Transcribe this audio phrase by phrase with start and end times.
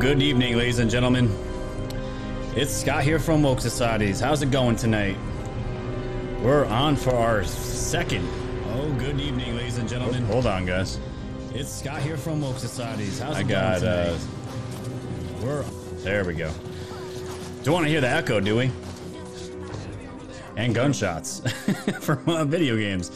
[0.00, 1.30] Good evening, ladies and gentlemen.
[2.56, 4.18] It's Scott here from Woke Societies.
[4.18, 5.14] How's it going tonight?
[6.40, 8.26] We're on for our second.
[8.72, 10.24] Oh, good evening, ladies and gentlemen.
[10.24, 10.98] Hold on, guys.
[11.52, 13.18] It's Scott here from Woke Societies.
[13.18, 15.42] How's I it got, going uh, tonight?
[15.42, 15.64] We're
[16.02, 16.50] there we go.
[17.62, 18.70] don't want to hear the echo, do we?
[20.56, 21.40] And gunshots
[22.00, 23.10] from uh, video games.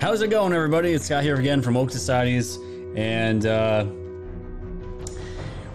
[0.00, 0.92] How's it going, everybody?
[0.94, 2.56] It's Scott here again from Woke Societies,
[2.96, 3.84] and uh,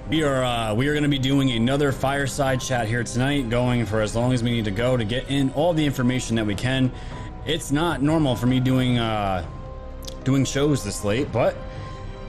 [0.09, 3.85] we are uh, we are going to be doing another fireside chat here tonight, going
[3.85, 6.45] for as long as we need to go to get in all the information that
[6.45, 6.91] we can.
[7.45, 9.45] It's not normal for me doing uh,
[10.23, 11.55] doing shows this late, but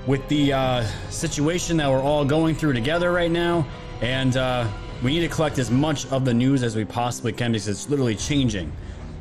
[0.07, 3.67] with the uh, situation that we're all going through together right now,
[4.01, 4.67] and uh,
[5.03, 7.91] we need to collect as much of the news as we possibly can because it's
[7.91, 8.73] literally changing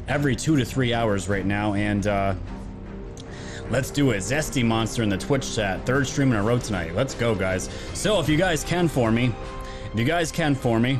[0.07, 1.73] every two to three hours right now.
[1.73, 2.35] And uh,
[3.69, 4.17] let's do it.
[4.19, 6.95] Zesty Monster in the Twitch chat, third stream in a row tonight.
[6.95, 7.69] Let's go, guys.
[7.93, 9.33] So if you guys can for me,
[9.93, 10.99] if you guys can for me,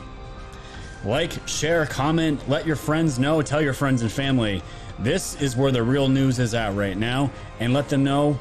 [1.03, 4.63] like, share, comment, let your friends know, tell your friends and family.
[4.99, 8.39] This is where the real news is at right now, and let them know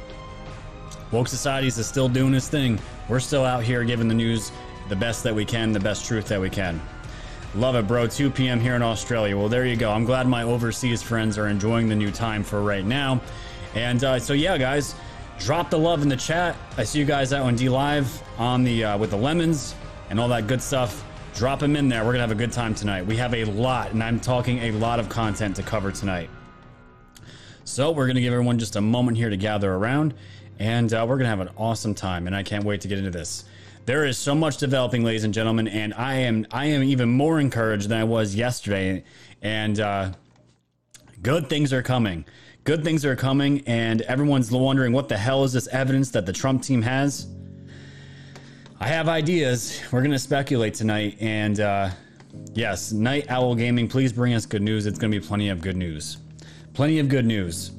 [1.11, 2.79] Woke Societies is still doing its thing.
[3.09, 4.51] We're still out here giving the news
[4.89, 6.81] the best that we can, the best truth that we can.
[7.55, 8.07] Love it, bro.
[8.07, 8.59] 2 p.m.
[8.59, 9.37] here in Australia.
[9.37, 9.93] Well, there you go.
[9.93, 13.21] I'm glad my overseas friends are enjoying the new time for right now.
[13.75, 14.95] And uh, so, yeah, guys,
[15.39, 16.57] drop the love in the chat.
[16.77, 19.75] I see you guys out on D Live on the uh, with the lemons
[20.11, 21.05] and all that good stuff.
[21.35, 22.05] Drop them in there.
[22.05, 23.05] We're gonna have a good time tonight.
[23.05, 26.31] We have a lot, and I'm talking a lot of content to cover tonight.
[27.65, 30.15] So we're gonna give everyone just a moment here to gather around,
[30.61, 32.29] and uh, we're gonna have an awesome time.
[32.29, 33.45] And I can't wait to get into this.
[33.87, 37.41] There is so much developing, ladies and gentlemen, and I am I am even more
[37.41, 39.03] encouraged than I was yesterday.
[39.43, 40.13] And uh,
[41.21, 42.25] good things are coming.
[42.65, 46.33] Good things are coming, and everyone's wondering what the hell is this evidence that the
[46.33, 47.27] Trump team has.
[48.81, 49.79] I have ideas.
[49.93, 51.91] We're gonna speculate tonight, and uh,
[52.55, 54.87] yes, Night Owl Gaming, please bring us good news.
[54.87, 56.17] It's gonna be plenty of good news,
[56.73, 57.71] plenty of good news.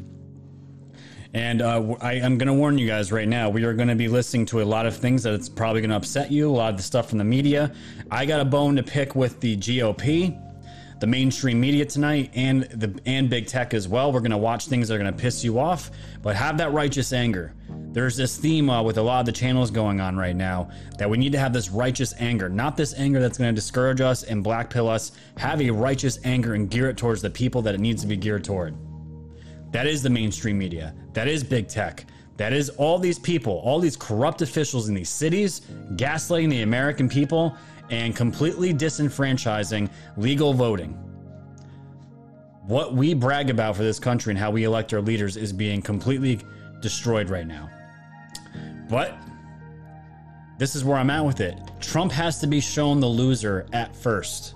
[1.33, 3.49] And uh, I, I'm going to warn you guys right now.
[3.49, 5.89] We are going to be listening to a lot of things that it's probably going
[5.89, 6.49] to upset you.
[6.49, 7.75] A lot of the stuff from the media.
[8.09, 10.41] I got a bone to pick with the GOP,
[10.99, 14.11] the mainstream media tonight, and the and big tech as well.
[14.11, 15.91] We're going to watch things that are going to piss you off,
[16.21, 17.53] but have that righteous anger.
[17.91, 21.09] There's this theme uh, with a lot of the channels going on right now that
[21.09, 24.23] we need to have this righteous anger, not this anger that's going to discourage us
[24.23, 25.13] and blackpill us.
[25.37, 28.17] Have a righteous anger and gear it towards the people that it needs to be
[28.17, 28.75] geared toward.
[29.71, 30.93] That is the mainstream media.
[31.13, 32.05] That is big tech.
[32.37, 35.61] That is all these people, all these corrupt officials in these cities,
[35.93, 37.55] gaslighting the American people
[37.89, 40.93] and completely disenfranchising legal voting.
[42.63, 45.81] What we brag about for this country and how we elect our leaders is being
[45.81, 46.39] completely
[46.81, 47.69] destroyed right now.
[48.89, 49.17] But
[50.57, 51.59] this is where I'm at with it.
[51.79, 54.55] Trump has to be shown the loser at first.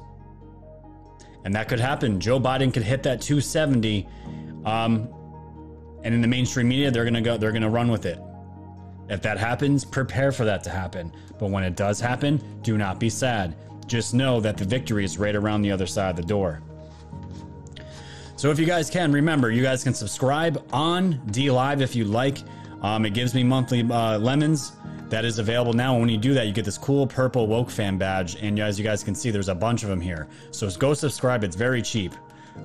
[1.46, 2.20] And that could happen.
[2.20, 4.08] Joe Biden could hit that 270
[4.66, 5.08] um,
[6.04, 8.20] and in the mainstream media, they're gonna go, they're gonna run with it.
[9.10, 11.12] If that happens, prepare for that to happen.
[11.40, 13.56] But when it does happen, do not be sad.
[13.88, 16.62] Just know that the victory is right around the other side of the door.
[18.36, 22.06] So if you guys can, remember, you guys can subscribe on D Live if you
[22.06, 22.38] like.
[22.82, 24.74] Um, it gives me monthly uh, lemons.
[25.10, 25.94] That is available now.
[25.94, 28.36] And when you do that, you get this cool purple woke fan badge.
[28.42, 30.28] And as you guys can see, there's a bunch of them here.
[30.52, 31.44] So go subscribe.
[31.44, 32.14] It's very cheap.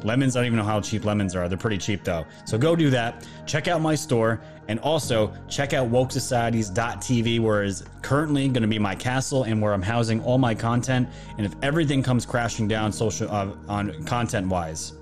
[0.03, 1.49] Lemons, I don't even know how cheap lemons are.
[1.49, 2.27] They're pretty cheap though.
[2.45, 3.27] So go do that.
[3.47, 8.79] Check out my store and also check out wokesocieties.tv where is currently going to be
[8.79, 11.09] my castle and where I'm housing all my content.
[11.37, 14.95] And if everything comes crashing down social uh, on content wise,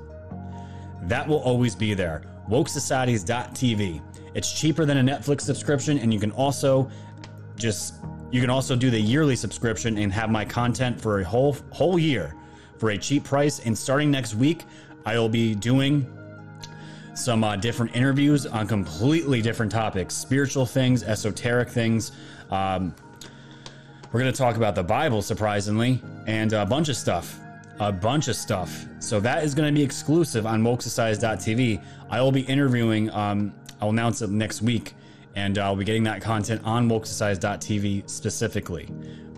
[1.03, 2.23] that will always be there.
[2.49, 4.03] wokesocieties.tv.
[4.35, 6.91] It's cheaper than a Netflix subscription and you can also
[7.57, 7.95] just
[8.31, 11.99] you can also do the yearly subscription and have my content for a whole whole
[11.99, 12.35] year
[12.79, 13.61] for a cheap price.
[13.61, 14.65] And starting next week,
[15.05, 16.07] I will be doing
[17.15, 22.13] some uh, different interviews on completely different topics spiritual things, esoteric things.
[22.51, 22.95] Um,
[24.13, 27.39] we're going to talk about the Bible, surprisingly, and a bunch of stuff.
[27.81, 28.87] A bunch of stuff.
[29.01, 31.83] So that is going to be exclusive on wokesociety.tv.
[32.11, 34.95] I will be interviewing, um, I'll announce it next week,
[35.35, 38.89] and I'll be getting that content on wokesociety.tv specifically.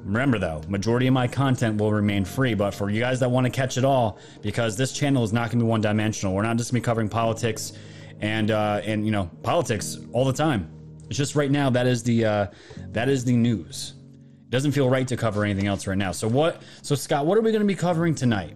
[0.04, 3.46] Remember though, majority of my content will remain free, but for you guys that want
[3.46, 6.34] to catch it all, because this channel is not going to be one dimensional.
[6.34, 7.72] We're not just going to be covering politics
[8.20, 10.70] and uh, and you know politics all the time.
[11.08, 12.46] It's just right now that is the uh,
[12.88, 13.94] that is the news.
[14.42, 16.12] It doesn't feel right to cover anything else right now.
[16.12, 16.62] So what?
[16.82, 18.54] So Scott, what are we going to be covering tonight?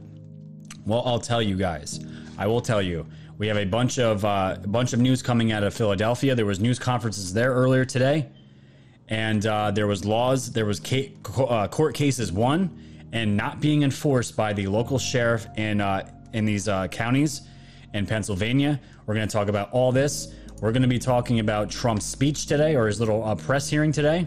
[0.85, 2.05] Well, I'll tell you guys.
[2.37, 3.07] I will tell you.
[3.39, 6.35] We have a bunch of uh, a bunch of news coming out of Philadelphia.
[6.35, 8.29] There was news conferences there earlier today
[9.09, 13.83] and uh, there was laws, there was ca- uh, court cases won and not being
[13.83, 17.43] enforced by the local sheriff in uh, in these uh, counties
[17.95, 18.81] in Pennsylvania.
[19.07, 20.35] We're going to talk about all this.
[20.61, 23.93] We're going to be talking about Trump's speech today or his little uh, press hearing
[23.93, 24.27] today.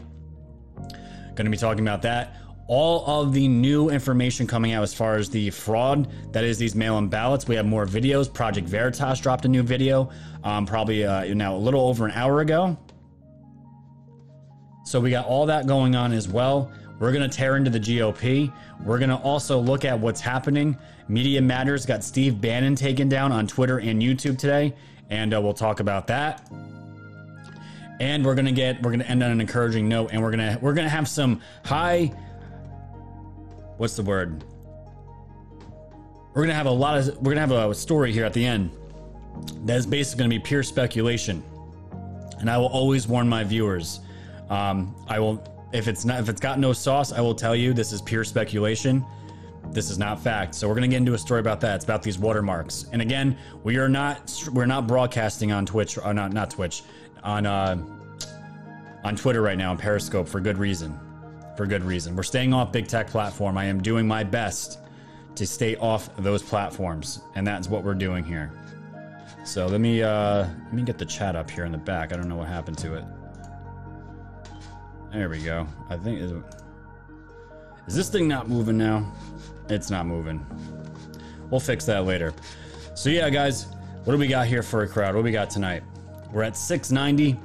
[0.78, 2.38] Going to be talking about that.
[2.68, 6.74] All of the new information coming out as far as the fraud that is these
[6.74, 7.48] mail in ballots.
[7.48, 8.34] We have more videos.
[8.34, 10.10] Project Veritas dropped a new video
[10.44, 12.78] um, probably uh, now a little over an hour ago.
[14.84, 16.72] So we got all that going on as well.
[17.00, 18.52] We're going to tear into the GOP.
[18.84, 20.78] We're going to also look at what's happening.
[21.12, 24.74] Media Matters got Steve Bannon taken down on Twitter and YouTube today,
[25.10, 26.50] and uh, we'll talk about that.
[28.00, 30.74] And we're gonna get we're gonna end on an encouraging note, and we're gonna we're
[30.74, 32.06] gonna have some high.
[33.76, 34.46] What's the word?
[36.34, 38.72] We're gonna have a lot of we're gonna have a story here at the end
[39.66, 41.44] that is basically gonna be pure speculation,
[42.40, 44.00] and I will always warn my viewers.
[44.52, 47.74] Um, I will if it's not if it's got no sauce, I will tell you
[47.74, 49.04] this is pure speculation.
[49.72, 50.54] This is not fact.
[50.54, 51.76] So we're gonna get into a story about that.
[51.76, 52.86] It's about these watermarks.
[52.92, 56.84] And again, we are not we're not broadcasting on Twitch or not not Twitch
[57.24, 57.82] on uh,
[59.06, 61.00] on Twitter right now on Periscope for good reason.
[61.56, 62.16] For good reason.
[62.16, 63.58] We're staying off big tech platform.
[63.58, 64.80] I am doing my best
[65.36, 68.52] to stay off those platforms, and that's what we're doing here.
[69.46, 72.12] So let me uh, let me get the chat up here in the back.
[72.12, 73.06] I don't know what happened to it.
[75.12, 75.68] There we go.
[75.90, 76.32] I think is,
[77.88, 79.12] is this thing not moving now?
[79.70, 80.46] It's not moving.
[81.50, 82.34] We'll fix that later.
[82.96, 83.68] So yeah, guys,
[84.06, 85.14] what do we got here for a crowd?
[85.14, 85.84] What do we got tonight?
[86.32, 87.38] We're at 690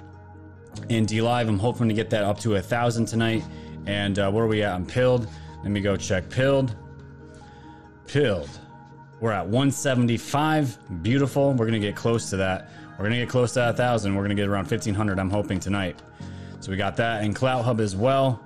[0.91, 1.49] in D Live.
[1.49, 3.43] I'm hoping to get that up to a thousand tonight.
[3.87, 4.73] And uh, where are we at?
[4.73, 5.29] I'm pilled.
[5.63, 6.77] Let me go check pilled.
[8.07, 8.51] Pilled.
[9.21, 11.03] We're at 175.
[11.03, 11.53] Beautiful.
[11.53, 12.71] We're gonna get close to that.
[12.97, 14.15] We're gonna get close to a thousand.
[14.15, 15.19] We're gonna get around 1500.
[15.19, 16.01] I'm hoping tonight.
[16.67, 18.45] So we got that in Clout Hub as well.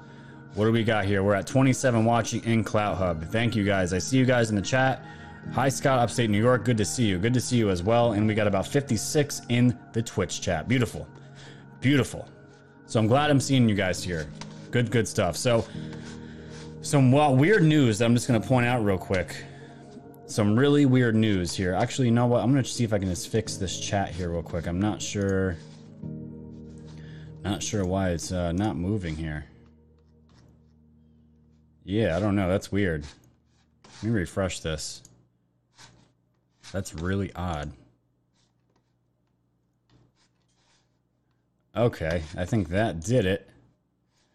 [0.53, 1.23] What do we got here?
[1.23, 3.25] We're at 27 watching in Clout Hub.
[3.25, 3.95] Thank you guys.
[3.95, 5.03] I see you guys in the chat.
[5.53, 6.67] Hi, Scott, upstate New York.
[6.67, 7.19] Good to see you.
[7.19, 8.13] Good to see you as well.
[8.13, 10.69] And we got about 56 in the Twitch chat.
[10.69, 11.09] Beautiful.
[11.81, 12.29] Beautiful.
[12.85, 14.29] So I'm glad I'm seeing you guys here.
[14.71, 15.35] Good, good stuff.
[15.35, 15.65] So,
[16.83, 19.35] some well, weird news that I'm just going to point out real quick.
[20.27, 21.73] Some really weird news here.
[21.73, 22.45] Actually, you know what?
[22.45, 24.67] I'm going to see if I can just fix this chat here real quick.
[24.67, 25.57] I'm not sure.
[27.43, 29.47] Not sure why it's uh, not moving here.
[31.85, 32.49] Yeah, I don't know.
[32.49, 33.05] That's weird.
[34.03, 35.03] Let me refresh this.
[36.73, 37.73] That's really odd.
[41.77, 43.49] Okay, I think that did it.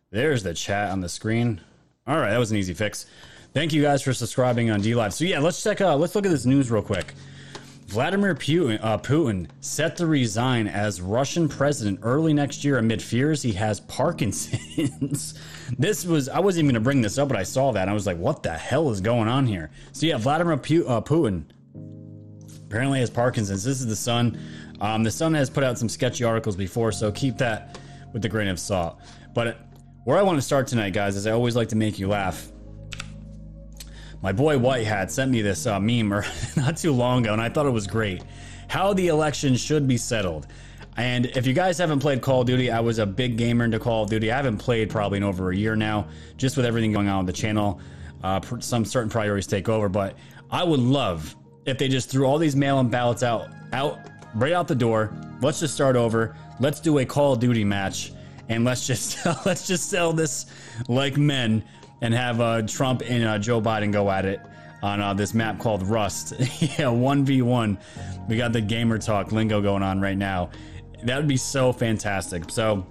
[0.10, 1.62] There's the chat on the screen.
[2.08, 3.06] All right, that was an easy fix.
[3.54, 5.14] Thank you guys for subscribing on DLive.
[5.14, 6.00] So yeah, let's check out.
[6.00, 7.14] Let's look at this news real quick.
[7.96, 13.42] Vladimir Putin, uh, Putin set to resign as Russian president early next year amid fears
[13.42, 15.40] he has Parkinson's.
[15.80, 17.94] this was I wasn't even going to bring this up, but I saw that I
[17.94, 21.46] was like, "What the hell is going on here?" So yeah, Vladimir uh, Putin
[22.66, 23.64] apparently has Parkinson's.
[23.64, 24.38] This is the Sun.
[24.82, 27.80] Um, the Sun has put out some sketchy articles before, so keep that
[28.12, 29.00] with a grain of salt.
[29.34, 29.70] But
[30.04, 32.52] where I want to start tonight, guys, is I always like to make you laugh
[34.22, 36.10] my boy White Hat sent me this uh, meme
[36.56, 38.24] not too long ago, and I thought it was great.
[38.68, 40.48] How the election should be settled.
[40.98, 43.80] And if you guys haven't played Call of Duty, I was a big gamer into
[43.80, 44.32] Call of Duty.
[44.32, 46.08] I haven't played probably in over a year now,
[46.38, 47.80] just with everything going on with the channel.
[48.24, 50.16] Uh, some certain priorities take over, but
[50.50, 54.00] I would love if they just threw all these mail-in ballots out, out
[54.36, 55.14] right out the door.
[55.42, 56.36] Let's just start over.
[56.60, 58.14] Let's do a Call of Duty match,
[58.48, 60.46] and let's just let's just sell this
[60.88, 61.64] like men
[62.06, 64.40] and have uh, Trump and uh, Joe Biden go at it
[64.84, 66.36] on uh, this map called Rust.
[66.40, 67.78] yeah, 1v1.
[68.30, 70.52] We got the gamer talk lingo going on right now.
[71.04, 72.52] That would be so fantastic.
[72.52, 72.86] So,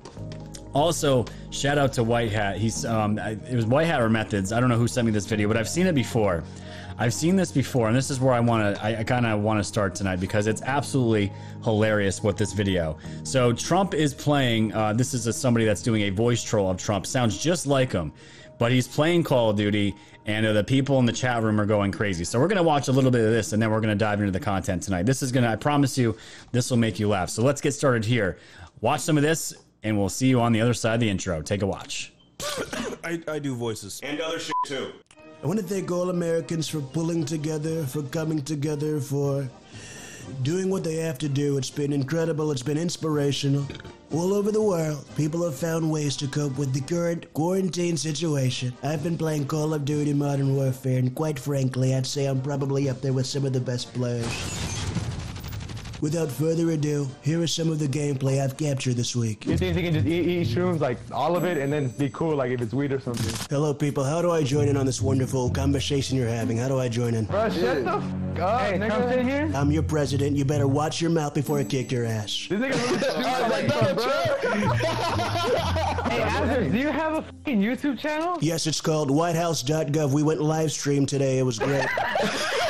[0.73, 2.59] also, shout out to White Hat.
[2.59, 4.53] He's um, it was White Hat or Methods.
[4.53, 6.43] I don't know who sent me this video, but I've seen it before.
[6.99, 8.83] I've seen this before, and this is where I want to.
[8.83, 12.99] I, I kind of want to start tonight because it's absolutely hilarious with this video.
[13.23, 14.73] So Trump is playing.
[14.73, 17.07] Uh, this is a, somebody that's doing a voice troll of Trump.
[17.07, 18.13] Sounds just like him
[18.59, 19.95] but he's playing Call of Duty,
[20.27, 22.25] and uh, the people in the chat room are going crazy.
[22.25, 24.33] So we're gonna watch a little bit of this, and then we're gonna dive into
[24.33, 25.05] the content tonight.
[25.05, 26.17] This is gonna, I promise you,
[26.53, 27.31] this will make you laugh.
[27.31, 28.39] So let's get started here.
[28.81, 31.43] Watch some of this, and we'll see you on the other side of the intro.
[31.43, 32.13] Take a watch.
[33.05, 34.93] I, I do voices and other shit too.
[35.43, 39.47] I want to thank all Americans for pulling together, for coming together, for
[40.43, 41.59] doing what they have to do.
[41.59, 42.51] It's been incredible.
[42.51, 43.67] It's been inspirational.
[44.15, 48.73] All over the world, people have found ways to cope with the current quarantine situation.
[48.81, 52.89] I've been playing Call of Duty Modern Warfare, and quite frankly, I'd say I'm probably
[52.89, 54.84] up there with some of the best players.
[56.05, 59.47] Without further ado, here is some of the gameplay I've captured this week.
[59.47, 62.11] You think he can just eat, eat shrooms, like all of it, and then be
[62.11, 63.35] cool, like if it's weed or something?
[63.49, 64.05] Hello, people.
[64.05, 66.59] How do I join in on this wonderful conversation you're having?
[66.59, 67.25] How do I join in?
[67.25, 68.05] Bro, shut the f
[68.39, 68.91] up, hey, nigga.
[68.91, 69.51] Come sit here.
[69.55, 70.37] I'm your president.
[70.37, 72.49] You better watch your mouth before I kick your ass.
[72.51, 74.13] This nigga really stupid like that, bro.
[76.11, 78.37] hey, Azure, do you have a fucking YouTube channel?
[78.43, 80.13] Yes, it's called WhiteHouse.gov.
[80.13, 81.39] We went live stream today.
[81.39, 81.89] It was great.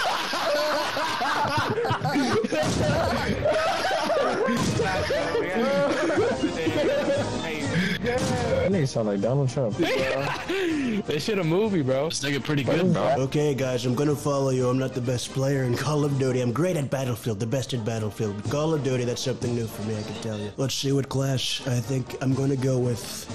[8.85, 9.77] That nigga sound like Donald Trump.
[11.07, 12.09] they should have movie, bro.
[12.09, 13.15] This nigga pretty good, bro.
[13.19, 14.69] Okay, guys, I'm gonna follow you.
[14.69, 16.41] I'm not the best player in Call of Duty.
[16.41, 18.43] I'm great at Battlefield, the best at Battlefield.
[18.51, 20.53] Call of Duty, that's something new for me, I can tell you.
[20.57, 23.27] Let's see what class I think I'm gonna go with.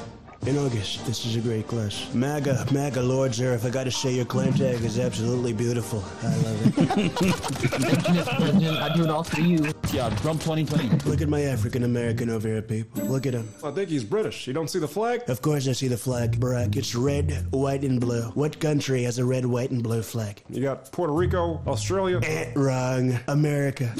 [0.46, 2.08] In August, this is a great class.
[2.14, 6.02] MAGA, MAGA Lord Zerif, I gotta say your clan tag is absolutely beautiful.
[6.24, 6.80] I love it.
[8.82, 9.58] I do it all for you.
[9.92, 11.10] Yeah, Trump 2020.
[11.10, 13.04] Look at my African American over here, people.
[13.04, 13.50] Look at him.
[13.64, 14.48] I think he's British.
[14.48, 15.30] You don't see the flag?
[15.30, 16.78] Of course I see the flag, Barack.
[16.78, 18.22] It's red, white, and blue.
[18.30, 20.42] What country has a red, white, and blue flag?
[20.50, 22.22] You got Puerto Rico, Australia.
[22.24, 23.20] Eh, wrong.
[23.28, 23.94] America.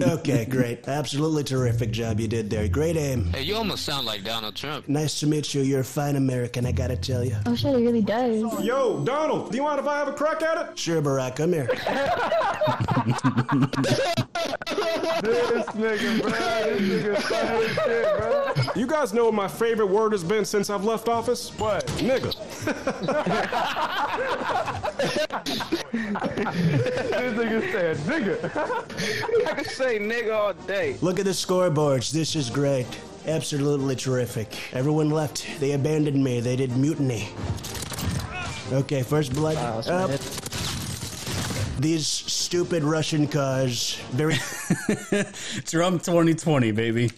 [0.00, 0.86] Okay, great.
[0.86, 2.68] Absolutely terrific job you did there.
[2.68, 3.24] Great aim.
[3.32, 4.88] Hey, you almost sound like Donald Trump.
[4.88, 5.63] Nice to meet you.
[5.64, 7.36] You're a fine American, I gotta tell you.
[7.46, 8.62] Oh shit, it really does.
[8.62, 10.78] Yo, Donald, do you mind if I have a crack at it?
[10.78, 11.66] Sure, Barack, come here.
[15.22, 16.30] this nigga, bro.
[16.30, 18.72] This nigga funny shit, bro.
[18.76, 21.50] You guys know what my favorite word has been since I've left office?
[21.58, 21.86] What?
[21.98, 22.34] Nigga.
[25.94, 29.46] This nigga said, nigga.
[29.46, 30.96] I can say nigga all day.
[31.00, 32.10] Look at the scoreboards.
[32.10, 32.86] This is great.
[33.26, 34.74] Absolutely terrific.
[34.74, 35.46] Everyone left.
[35.58, 36.40] They abandoned me.
[36.40, 37.28] They did mutiny.
[38.70, 39.56] Okay, first blood.
[39.56, 40.10] Up.
[41.78, 43.98] These stupid Russian cars.
[44.10, 44.34] Very.
[45.64, 47.10] Trump 2020, baby.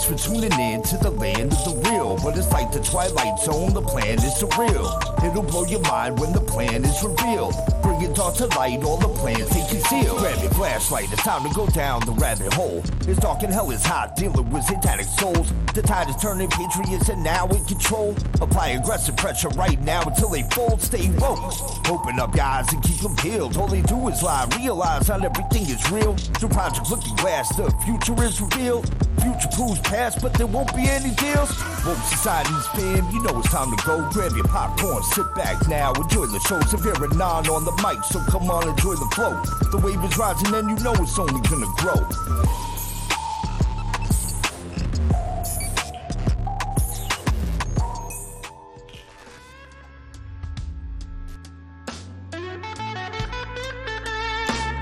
[0.00, 2.18] Thanks for tuning in to the land of the real.
[2.24, 4.88] But it's like the Twilight Zone, the plan is surreal.
[5.22, 7.52] It'll blow your mind when the plan is revealed.
[7.82, 10.18] Bring it all to light, all the plans they conceal.
[10.18, 12.82] Grab your flashlight, it's time to go down the rabbit hole.
[13.06, 15.52] It's dark and hell is hot, dealing with satanic souls.
[15.74, 18.16] The tide is turning, patriots are now in control.
[18.40, 20.80] Apply aggressive pressure right now until they fold.
[20.80, 21.90] Stay woke.
[21.90, 23.58] Open up your eyes and keep them peeled.
[23.58, 26.16] All they do is lie, realize not everything is real.
[26.16, 28.88] Through Project Looking Glass, the future is revealed.
[29.20, 31.50] Future proves past, but there won't be any deals.
[31.84, 34.08] Woke society's fam, you know it's time to go.
[34.10, 36.60] Grab your popcorn, sit back now, enjoy the show.
[36.60, 39.34] Severe non on the mic, so come on, enjoy the flow.
[39.70, 42.06] The wave is rising, and you know it's only gonna grow.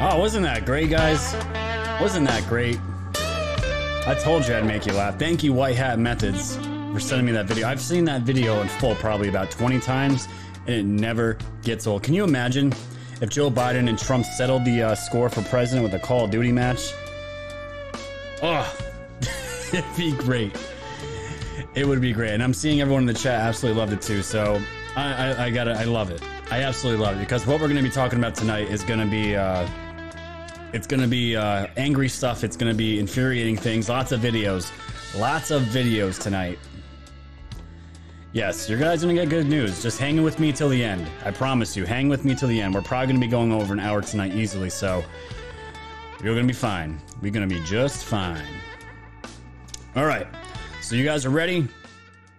[0.00, 1.34] Oh, wasn't that great, guys?
[2.00, 2.78] Wasn't that great?
[4.08, 5.18] I told you I'd make you laugh.
[5.18, 7.68] Thank you, White Hat Methods, for sending me that video.
[7.68, 10.28] I've seen that video in full probably about 20 times,
[10.66, 12.04] and it never gets old.
[12.04, 12.72] Can you imagine
[13.20, 16.30] if Joe Biden and Trump settled the uh, score for president with a Call of
[16.30, 16.94] Duty match?
[18.40, 18.74] Oh,
[19.74, 20.56] it'd be great.
[21.74, 22.30] It would be great.
[22.30, 24.22] And I'm seeing everyone in the chat absolutely loved it too.
[24.22, 24.58] So
[24.96, 25.76] I, I, I got it.
[25.76, 26.22] I love it.
[26.50, 29.00] I absolutely love it because what we're going to be talking about tonight is going
[29.00, 29.36] to be.
[29.36, 29.68] Uh,
[30.72, 32.44] it's going to be uh, angry stuff.
[32.44, 33.88] It's going to be infuriating things.
[33.88, 34.70] Lots of videos.
[35.18, 36.58] Lots of videos tonight.
[38.32, 39.82] Yes, you guys are going to get good news.
[39.82, 41.06] Just hang with me till the end.
[41.24, 41.86] I promise you.
[41.86, 42.74] Hang with me till the end.
[42.74, 45.02] We're probably going to be going over an hour tonight easily, so
[46.22, 47.00] you're going to be fine.
[47.22, 48.44] We're going to be just fine.
[49.96, 50.26] All right.
[50.82, 51.66] So you guys are ready?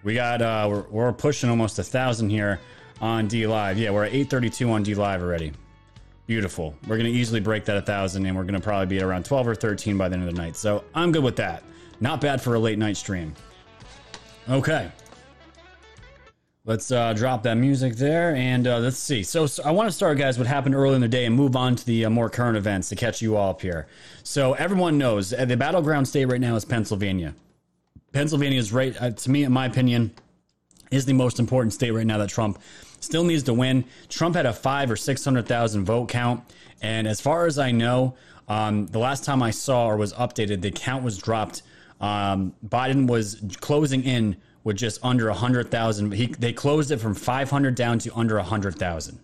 [0.04, 2.60] We got uh we're, we're pushing almost a thousand here
[3.02, 3.78] on D Live.
[3.78, 5.52] Yeah, we're at 832 on D Live already.
[6.30, 6.76] Beautiful.
[6.86, 9.48] We're gonna easily break that a thousand, and we're gonna probably be at around 12
[9.48, 10.56] or 13 by the end of the night.
[10.56, 11.64] So I'm good with that.
[12.02, 13.34] Not bad for a late night stream.
[14.48, 14.92] Okay.
[16.66, 19.24] Let's uh, drop that music there and uh, let's see.
[19.24, 21.56] So, so I want to start, guys, what happened earlier in the day and move
[21.56, 23.88] on to the uh, more current events to catch you all up here.
[24.22, 27.34] So, everyone knows uh, the battleground state right now is Pennsylvania.
[28.12, 30.14] Pennsylvania is right, uh, to me, in my opinion,
[30.92, 32.60] is the most important state right now that Trump
[33.00, 33.86] still needs to win.
[34.08, 36.44] Trump had a five or 600,000 vote count.
[36.82, 38.16] And as far as I know,
[38.48, 41.62] um, the last time I saw or was updated, the count was dropped.
[42.02, 46.14] Um, Biden was closing in with just under 100,000.
[46.14, 49.20] He They closed it from 500 down to under 100,000.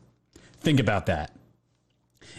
[0.60, 1.36] Think about that.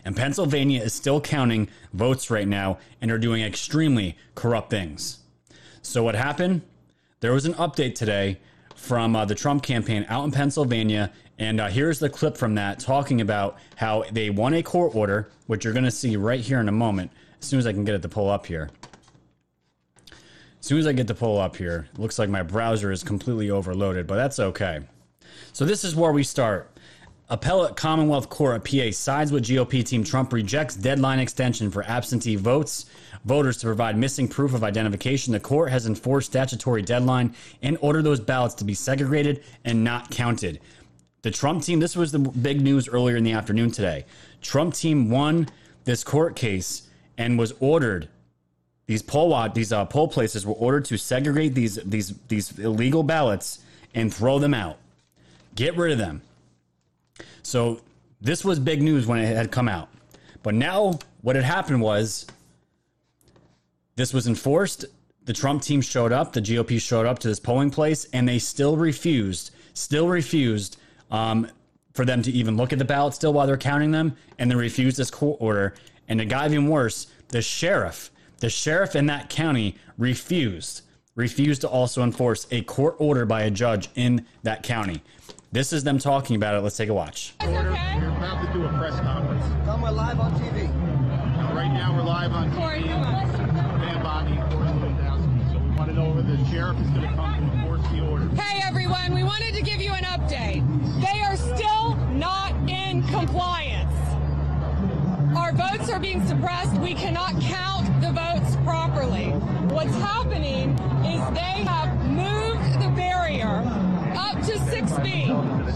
[0.04, 5.20] And Pennsylvania is still counting votes right now and are doing extremely corrupt things.
[5.82, 6.62] So what happened?
[7.20, 8.38] There was an update today
[8.74, 11.10] from uh, the Trump campaign out in Pennsylvania.
[11.38, 15.28] And uh, here's the clip from that talking about how they won a court order,
[15.46, 17.84] which you're going to see right here in a moment, as soon as I can
[17.84, 18.70] get it to pull up here.
[20.10, 23.50] As soon as I get to pull up here, looks like my browser is completely
[23.50, 24.80] overloaded, but that's okay.
[25.52, 26.70] So this is where we start.
[27.28, 32.86] Appellate Commonwealth Court PA sides with GOP team Trump rejects deadline extension for absentee votes.
[33.24, 35.32] Voters to provide missing proof of identification.
[35.32, 40.12] The court has enforced statutory deadline and ordered those ballots to be segregated and not
[40.12, 40.60] counted.
[41.26, 44.04] The Trump team, this was the big news earlier in the afternoon today.
[44.42, 45.48] Trump team won
[45.82, 46.86] this court case
[47.18, 48.08] and was ordered
[48.86, 53.58] these poll these uh, poll places were ordered to segregate these these these illegal ballots
[53.92, 54.78] and throw them out.
[55.56, 56.22] Get rid of them.
[57.42, 57.80] So
[58.20, 59.88] this was big news when it had come out.
[60.44, 62.28] But now what had happened was
[63.96, 64.84] this was enforced.
[65.24, 68.38] The Trump team showed up, the GOP showed up to this polling place, and they
[68.38, 70.76] still refused, still refused
[71.10, 71.48] um,
[71.94, 74.54] for them to even look at the ballot still while they're counting them, and they
[74.54, 75.74] refused this court order.
[76.08, 77.08] And it got even worse.
[77.28, 80.82] The sheriff, the sheriff in that county refused,
[81.14, 85.02] refused to also enforce a court order by a judge in that county.
[85.52, 86.60] This is them talking about it.
[86.60, 87.34] Let's take a watch.
[87.40, 89.44] We're about to do a press conference.
[89.64, 90.72] Come, we're live on TV.
[91.36, 92.88] Now, right now, we're live on Corey, TV.
[92.88, 93.80] come on.
[93.80, 94.55] Van
[95.76, 95.78] Bobby, Corey Lewandowski.
[95.78, 98.28] Want to know whether the sheriff is going to come to enforce the order.
[98.40, 100.64] Hey everyone, we wanted to give you an update.
[101.00, 103.92] They are still not in compliance.
[105.36, 106.74] Our votes are being suppressed.
[106.80, 109.30] We cannot count the votes properly.
[109.74, 110.70] What's happening
[111.04, 113.62] is they have moved the barrier
[114.16, 115.28] up to 6B,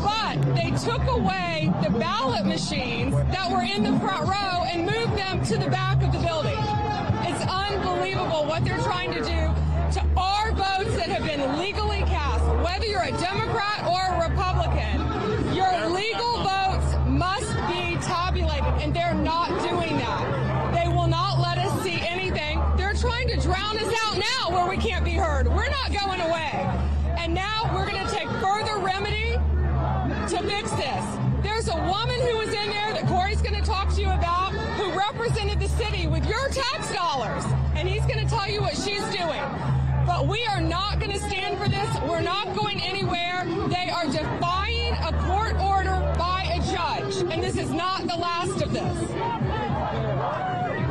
[0.03, 5.18] but they took away the ballot machines that were in the front row and moved
[5.18, 6.59] them to the back of the building.
[7.29, 9.50] It's unbelievable what they're trying to do
[10.83, 14.97] votes that have been legally cast, whether you're a Democrat or a Republican.
[15.55, 20.73] Your legal votes must be tabulated, and they're not doing that.
[20.73, 22.62] They will not let us see anything.
[22.77, 25.49] They're trying to drown us out now where we can't be heard.
[25.49, 26.53] We're not going away.
[27.19, 29.33] And now we're going to take further remedy
[30.33, 31.05] to fix this.
[31.43, 34.53] There's a woman who was in there that Corey's going to talk to you about
[34.79, 38.77] who represented the city with your tax dollars, and he's going to tell you what
[38.77, 39.80] she's doing.
[40.07, 42.01] But we are not going to stand for this.
[42.03, 43.45] We're not going anywhere.
[43.69, 48.63] They are defying a court order by a judge, and this is not the last
[48.63, 48.99] of this.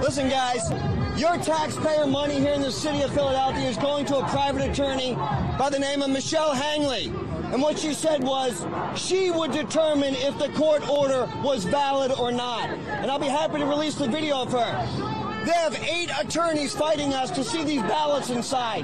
[0.01, 0.71] Listen, guys,
[1.19, 5.15] your taxpayer money here in the city of Philadelphia is going to a private attorney
[5.57, 7.07] by the name of Michelle Hangley.
[7.51, 12.31] And what she said was she would determine if the court order was valid or
[12.31, 12.69] not.
[12.69, 15.18] And I'll be happy to release the video of her.
[15.45, 18.83] They have eight attorneys fighting us to see these ballots inside.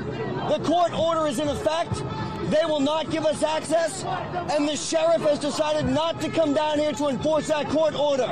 [0.50, 2.04] The court order is in effect.
[2.50, 6.80] They will not give us access, and the sheriff has decided not to come down
[6.80, 8.28] here to enforce that court order.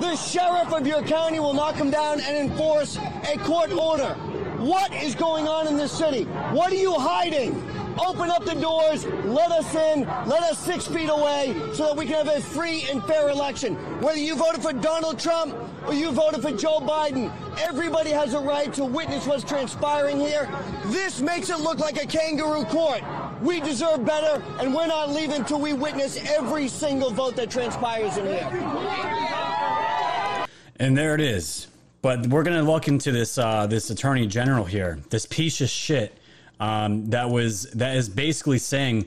[0.00, 4.14] The sheriff of your county will not come down and enforce a court order.
[4.58, 6.24] What is going on in this city?
[6.52, 7.54] What are you hiding?
[7.98, 12.06] Open up the doors, let us in, let us six feet away so that we
[12.06, 13.76] can have a free and fair election.
[14.00, 15.54] Whether you voted for Donald Trump
[15.86, 20.50] or you voted for Joe Biden, everybody has a right to witness what's transpiring here.
[20.86, 23.02] This makes it look like a kangaroo court.
[23.40, 28.16] We deserve better, and we're not leaving until we witness every single vote that transpires
[28.16, 28.48] in here.
[30.80, 31.68] And there it is.
[32.02, 36.18] But we're gonna look into this uh, this attorney general here, this piece of shit
[36.60, 39.06] um, that was that is basically saying,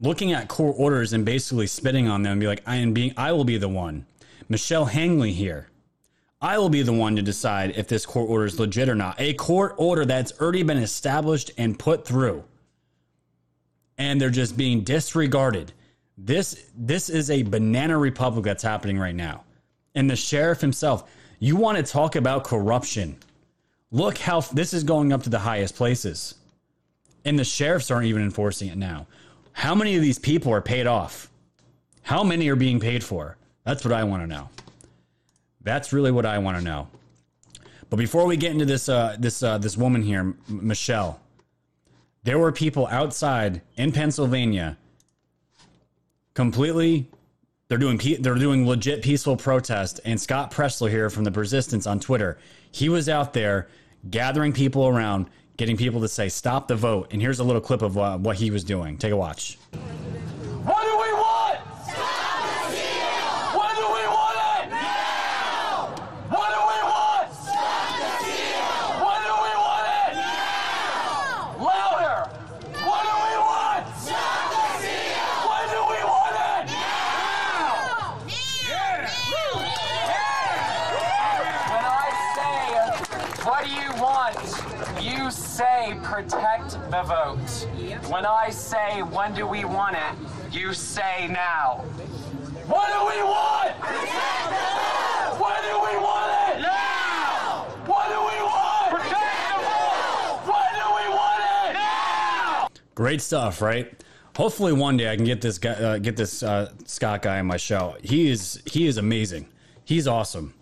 [0.00, 3.12] looking at court orders and basically spitting on them, and be like, I am being,
[3.16, 4.06] I will be the one,
[4.48, 5.68] Michelle Hangley here.
[6.40, 9.18] I will be the one to decide if this court order is legit or not.
[9.18, 12.44] A court order that's already been established and put through,
[13.96, 15.72] and they're just being disregarded.
[16.18, 19.44] This this is a banana republic that's happening right now
[19.94, 21.10] and the sheriff himself.
[21.38, 23.16] You want to talk about corruption?
[23.90, 26.34] Look how this is going up to the highest places,
[27.24, 29.06] and the sheriffs aren't even enforcing it now.
[29.52, 31.30] How many of these people are paid off?
[32.02, 33.36] How many are being paid for?
[33.64, 34.50] That's what I want to know.
[35.62, 36.88] That's really what I want to know.
[37.88, 41.20] But before we get into this, uh, this uh, this woman here, M- Michelle,
[42.24, 44.76] there were people outside in Pennsylvania
[46.34, 47.08] completely
[47.68, 51.86] they're doing pe- they're doing legit peaceful protest and Scott Presler here from the Persistence
[51.86, 52.36] on Twitter
[52.72, 53.68] he was out there
[54.10, 57.08] gathering people around getting people to say stop the vote.
[57.12, 58.96] And here's a little clip of uh, what he was doing.
[58.98, 61.58] Take a watch What do we want?
[61.84, 63.60] Stop the steal!
[63.60, 64.70] When do we want it?
[64.70, 65.94] Now!
[66.28, 67.32] What do we want?
[67.32, 68.68] Stop the steal!
[69.04, 70.10] When do we want it?
[70.16, 71.60] Now!
[71.60, 72.18] Louder!
[72.86, 73.84] What do we want?
[73.98, 74.64] Stop the
[84.00, 84.36] want,
[85.00, 87.68] you say protect the vote.
[88.14, 91.78] When I say when do we want it, you say now.
[92.68, 93.76] What do we want?
[93.80, 95.42] Protect the!
[95.42, 96.62] When do we want it?
[96.62, 97.66] Now!
[97.86, 98.90] What do we want?
[98.94, 100.46] Protect the vote!
[100.46, 101.72] When do we want it?
[101.74, 102.68] Now!
[102.94, 103.92] Great stuff, right?
[104.36, 107.46] Hopefully one day I can get this guy, uh, get this uh, Scott guy on
[107.46, 107.96] my show.
[108.00, 109.48] He is he is amazing.
[109.84, 110.54] He's awesome.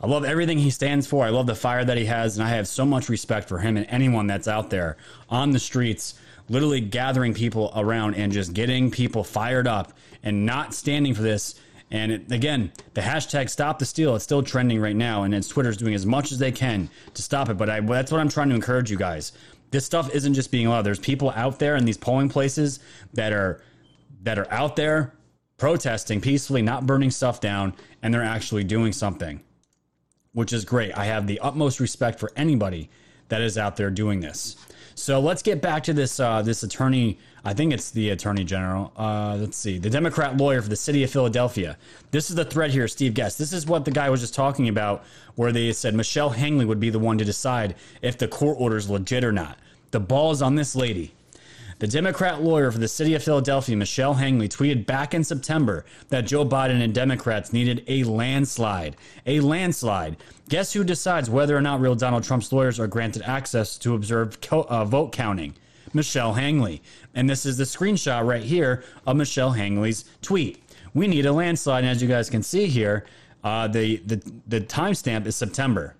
[0.00, 1.24] I love everything he stands for.
[1.24, 3.76] I love the fire that he has, and I have so much respect for him
[3.76, 4.96] and anyone that's out there
[5.28, 6.14] on the streets,
[6.52, 11.54] literally gathering people around and just getting people fired up and not standing for this.
[11.90, 15.48] And it, again, the hashtag stop the steal, it's still trending right now, and it's
[15.48, 17.58] Twitter's doing as much as they can to stop it.
[17.58, 19.32] But I, that's what I'm trying to encourage you guys.
[19.70, 20.82] This stuff isn't just being allowed.
[20.82, 22.80] There's people out there in these polling places
[23.14, 23.62] that are
[24.22, 25.14] that are out there
[25.56, 29.40] protesting peacefully, not burning stuff down, and they're actually doing something
[30.32, 30.96] which is great.
[30.96, 32.90] I have the utmost respect for anybody
[33.28, 34.56] that is out there doing this.
[34.94, 37.18] So let's get back to this uh, this attorney.
[37.44, 38.92] I think it's the attorney general.
[38.96, 41.76] Uh, let's see, the Democrat lawyer for the city of Philadelphia.
[42.10, 43.38] This is the thread here, Steve Guest.
[43.38, 46.80] This is what the guy was just talking about, where they said Michelle Hangley would
[46.80, 49.58] be the one to decide if the court order is legit or not.
[49.90, 51.12] The ball is on this lady.
[51.82, 56.26] The Democrat lawyer for the city of Philadelphia, Michelle Hangley, tweeted back in September that
[56.26, 58.94] Joe Biden and Democrats needed a landslide.
[59.26, 60.16] A landslide.
[60.48, 64.40] Guess who decides whether or not real Donald Trump's lawyers are granted access to observe
[64.40, 65.56] co- uh, vote counting?
[65.92, 66.82] Michelle Hangley.
[67.16, 70.62] And this is the screenshot right here of Michelle Hangley's tweet.
[70.94, 71.82] We need a landslide.
[71.82, 73.06] And as you guys can see here,
[73.42, 75.96] uh, the, the, the timestamp is September.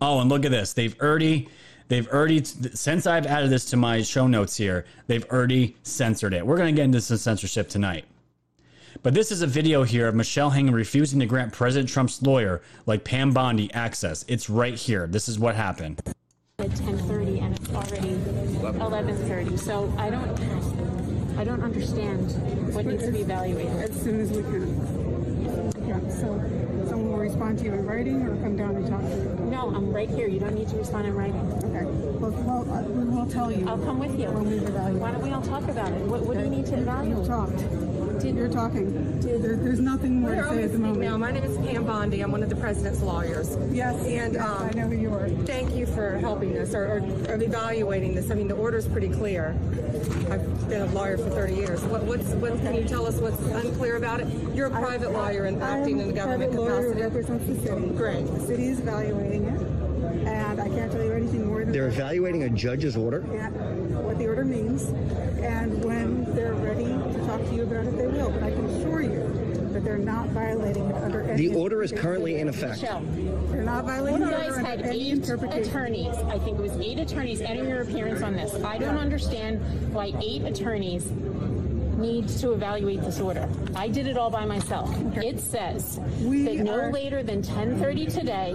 [0.00, 0.72] Oh, and look at this.
[0.72, 1.48] They've already
[1.88, 6.46] they've already since I've added this to my show notes here, they've already censored it.
[6.46, 8.04] We're going to get into some censorship tonight.
[9.02, 12.62] But this is a video here of Michelle Hangley refusing to grant President Trump's lawyer,
[12.86, 14.24] like Pam Bondi, access.
[14.28, 15.06] It's right here.
[15.06, 16.02] This is what happened.
[16.58, 18.16] At 10:30 and it's already
[18.78, 19.58] 11:30.
[19.58, 23.76] So I don't, I don't understand what needs to be evaluated.
[23.76, 25.07] As soon as we can.
[25.88, 26.36] Yeah, so
[26.86, 29.48] someone will respond to you in writing or come down and talk to you?
[29.48, 30.28] No, I'm right here.
[30.28, 31.40] You don't need to respond in writing.
[31.64, 31.86] Okay.
[32.20, 33.66] Well, well uh, we will tell you.
[33.66, 34.28] I'll come with you.
[34.28, 35.00] When we've evaluated.
[35.00, 36.02] Why don't we all talk about it?
[36.02, 37.22] What, what do you need to evaluate?
[37.22, 38.22] You talked.
[38.22, 39.07] You're talking.
[39.20, 41.00] There, there's nothing more to say at the moment.
[41.00, 42.20] Now, my name is Pam Bondi.
[42.20, 43.56] I'm one of the president's lawyers.
[43.72, 45.28] Yes, and yes, um, I know who you are.
[45.44, 48.30] Thank you for helping us or, or, or evaluating this.
[48.30, 49.56] I mean, the order's pretty clear.
[50.30, 51.82] I've been a lawyer for 30 years.
[51.84, 54.28] What, what's, what can you tell us what's unclear about it?
[54.54, 57.00] You're a private lawyer and acting in a government private lawyer capacity.
[57.00, 57.88] who represents the city.
[57.96, 58.26] Great.
[58.26, 59.60] The city is evaluating it,
[60.28, 63.20] and I can't tell you anything more than They're evaluating a judge's order?
[63.20, 64.84] that, what the order means,
[65.42, 68.30] and when they're ready to talk to you about it, they will.
[68.30, 69.22] But I can assure you
[69.72, 72.82] that they're not violating it under any The order is currently in effect.
[72.82, 73.00] Michelle,
[73.50, 75.62] They're not violating you the guys order had any eight interpretation.
[75.70, 76.14] attorneys.
[76.16, 78.54] I think it was eight attorneys entering your appearance on this.
[78.62, 79.60] I don't understand
[79.94, 83.48] why eight attorneys needs to evaluate this order.
[83.74, 84.94] I did it all by myself.
[85.16, 88.54] It says that no are- later than 10:30 today.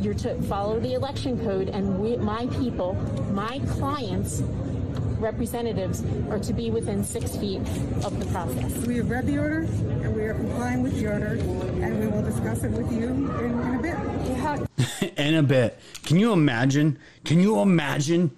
[0.00, 2.94] You're to follow the election code, and we, my people,
[3.32, 4.40] my clients,
[5.18, 7.60] representatives, are to be within six feet
[8.02, 8.74] of the process.
[8.86, 9.58] We have read the order,
[10.00, 11.32] and we are complying with the order,
[11.82, 15.18] and we will discuss it with you in, in a bit.
[15.18, 15.78] in a bit.
[16.04, 16.98] Can you imagine?
[17.24, 18.36] Can you imagine?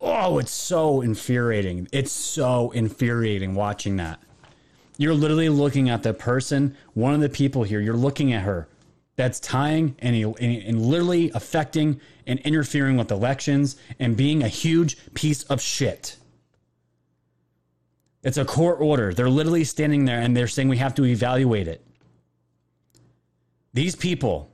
[0.00, 1.88] Oh, it's so infuriating.
[1.92, 4.20] It's so infuriating watching that.
[4.98, 8.68] You're literally looking at the person, one of the people here, you're looking at her
[9.16, 15.42] that's tying and, and literally affecting and interfering with elections and being a huge piece
[15.44, 16.16] of shit.
[18.22, 19.14] It's a court order.
[19.14, 21.84] They're literally standing there and they're saying we have to evaluate it.
[23.72, 24.50] These people,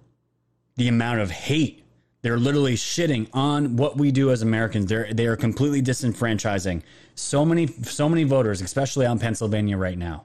[0.76, 1.86] the amount of hate
[2.26, 4.86] they're literally shitting on what we do as Americans.
[4.86, 6.82] They're they are completely disenfranchising
[7.14, 10.24] so many so many voters, especially on Pennsylvania right now.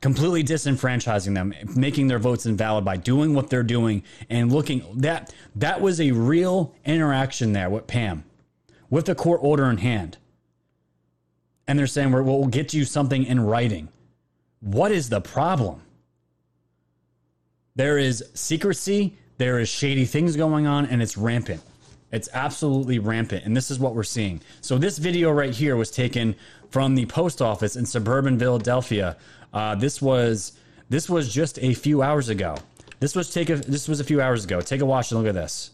[0.00, 5.32] Completely disenfranchising them, making their votes invalid by doing what they're doing and looking that
[5.54, 8.24] that was a real interaction there with Pam,
[8.90, 10.18] with the court order in hand.
[11.66, 13.88] And they're saying we'll get you something in writing.
[14.60, 15.82] What is the problem?
[17.76, 21.60] There is secrecy, there is shady things going on, and it's rampant.
[22.12, 24.40] It's absolutely rampant, and this is what we're seeing.
[24.60, 26.36] So this video right here was taken
[26.70, 29.16] from the post office in suburban Philadelphia.
[29.52, 30.52] Uh, this was
[30.88, 32.56] this was just a few hours ago.
[33.00, 34.60] This was take a, this was a few hours ago.
[34.60, 35.72] Take a watch and look at this.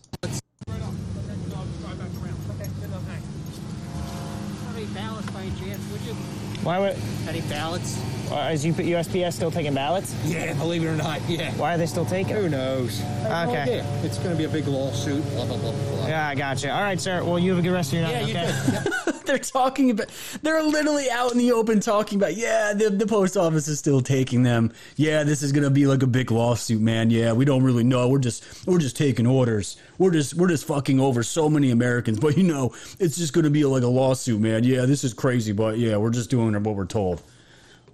[4.75, 6.17] Any ballots by chance, would you?
[6.63, 6.97] Why would
[7.27, 7.99] Any ballots?
[8.31, 10.15] Uh, is U- USPS still taking ballots?
[10.25, 11.53] Yeah, believe it or not, yeah.
[11.55, 12.37] Why are they still taking?
[12.37, 13.01] Who knows?
[13.25, 13.77] Okay.
[13.77, 15.23] Yeah, it's going to be a big lawsuit.
[15.31, 15.97] Blah blah blah blah.
[15.97, 16.07] blah.
[16.07, 16.73] Yeah, I gotcha.
[16.73, 17.25] All right, sir.
[17.25, 18.29] Well, you have a good rest of your night.
[18.29, 18.91] Yeah, you okay?
[19.31, 20.09] they're talking about
[20.43, 24.01] they're literally out in the open talking about yeah the, the post office is still
[24.01, 27.63] taking them yeah this is gonna be like a big lawsuit man yeah we don't
[27.63, 31.49] really know we're just we're just taking orders we're just we're just fucking over so
[31.49, 35.05] many americans but you know it's just gonna be like a lawsuit man yeah this
[35.05, 37.23] is crazy but yeah we're just doing what we're told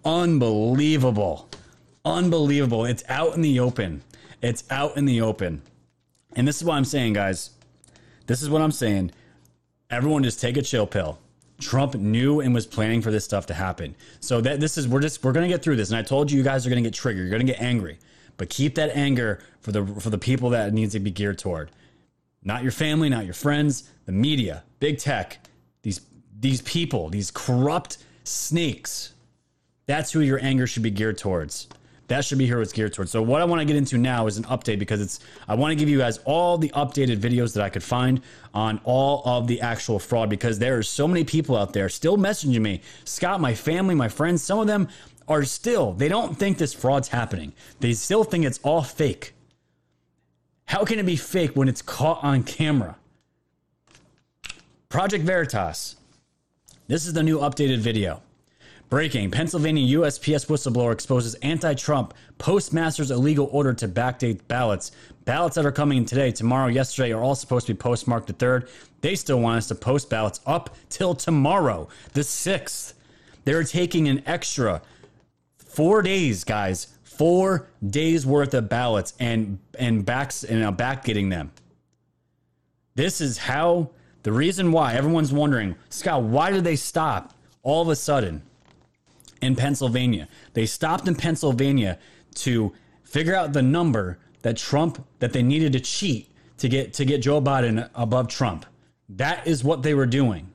[0.06, 1.48] unbelievable
[2.04, 4.02] unbelievable it's out in the open
[4.40, 5.60] it's out in the open
[6.34, 7.50] and this is what i'm saying guys
[8.26, 9.10] this is what i'm saying
[9.90, 11.18] everyone just take a chill pill.
[11.58, 13.94] Trump knew and was planning for this stuff to happen.
[14.20, 15.90] So that this is we're just we're gonna get through this.
[15.90, 17.22] And I told you you guys are gonna get triggered.
[17.22, 17.98] You're gonna get angry,
[18.36, 21.38] but keep that anger for the for the people that it needs to be geared
[21.38, 21.70] toward.
[22.42, 25.38] Not your family, not your friends, the media, big tech,
[25.82, 26.02] these
[26.38, 29.12] these people, these corrupt snakes.
[29.86, 31.68] That's who your anger should be geared towards.
[32.08, 33.10] That should be here what's geared towards.
[33.10, 35.72] So what I want to get into now is an update because it's I want
[35.72, 38.20] to give you guys all the updated videos that I could find
[38.54, 42.16] on all of the actual fraud because there are so many people out there still
[42.16, 42.80] messaging me.
[43.04, 44.88] Scott, my family, my friends, some of them
[45.28, 47.52] are still they don't think this fraud's happening.
[47.80, 49.34] They still think it's all fake.
[50.66, 52.96] How can it be fake when it's caught on camera?
[54.88, 55.96] Project Veritas.
[56.86, 58.22] This is the new updated video.
[58.88, 64.92] Breaking Pennsylvania USPS whistleblower exposes anti Trump postmaster's illegal order to backdate ballots.
[65.24, 68.32] Ballots that are coming in today, tomorrow, yesterday are all supposed to be postmarked the
[68.32, 68.68] 3rd.
[69.00, 72.92] They still want us to post ballots up till tomorrow, the 6th.
[73.44, 74.82] They're taking an extra
[75.56, 81.28] four days, guys, four days worth of ballots and and backs and uh, back getting
[81.28, 81.50] them.
[82.94, 83.90] This is how
[84.22, 88.42] the reason why everyone's wondering, Scott, why did they stop all of a sudden
[89.46, 90.28] in Pennsylvania?
[90.52, 91.98] They stopped in Pennsylvania
[92.36, 92.72] to
[93.04, 97.22] figure out the number that Trump that they needed to cheat to get to get
[97.22, 98.66] Joe Biden above Trump.
[99.08, 100.52] That is what they were doing.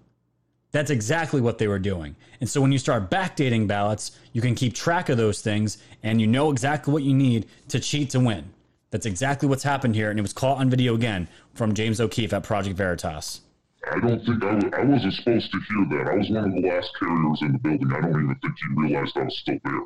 [0.71, 2.15] That's exactly what they were doing.
[2.39, 6.21] And so when you start backdating ballots, you can keep track of those things and
[6.21, 8.53] you know exactly what you need to cheat to win.
[8.89, 10.09] That's exactly what's happened here.
[10.09, 13.41] And it was caught on video again from James O'Keefe at Project Veritas.
[13.89, 16.11] I don't think I, was, I wasn't supposed to hear that.
[16.11, 17.91] I was one of the last carriers in the building.
[17.91, 19.81] I don't even think he realized I was still there.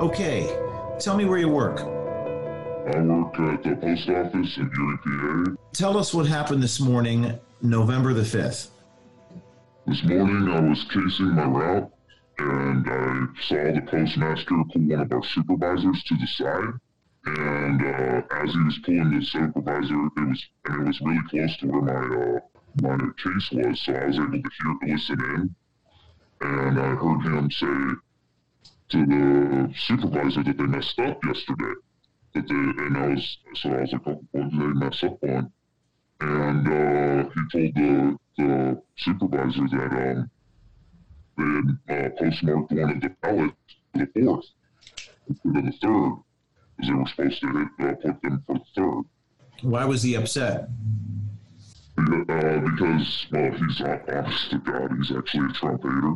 [0.00, 0.56] Okay,
[0.98, 1.80] tell me where you work.
[1.80, 5.56] I work at the post office in Erie, PA.
[5.72, 8.68] Tell us what happened this morning, November the 5th.
[9.86, 11.90] This morning I was casing my route
[12.38, 16.74] and I saw the postmaster pull one of our supervisors to the side.
[17.26, 21.56] And uh, as he was pulling the supervisor, it was and it was really close
[21.58, 22.40] to where my uh,
[22.82, 24.50] my case was, so I was able to
[24.82, 25.54] hear listen in.
[26.42, 27.96] And I heard him say
[28.90, 31.74] to the supervisor that they messed up yesterday.
[32.34, 35.18] That they and I was so I was like, oh, what did they mess up
[35.24, 35.52] on?
[36.20, 40.30] And uh, he told the the supervisor that um
[41.36, 43.54] they had uh, postmarked one of the ballots
[43.92, 44.44] for the fourth
[45.28, 46.16] instead of the third,
[46.76, 49.02] because they were supposed to hit, uh, put them for the third.
[49.62, 50.68] Why was he upset?
[51.98, 56.14] Uh, because well, he's not honest to God, he's actually a Trump hater.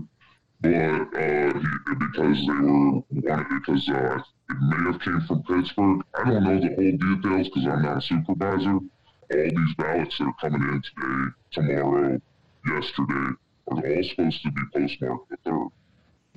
[0.62, 4.18] But uh, he, because they were wanted because uh,
[4.50, 6.02] it may have came from Pittsburgh.
[6.14, 8.72] I don't know the whole details because I'm not a supervisor.
[8.72, 8.88] All
[9.30, 12.20] these ballots that are coming in today, tomorrow,
[12.66, 13.36] yesterday
[13.68, 15.68] are all supposed to be postmarked the third.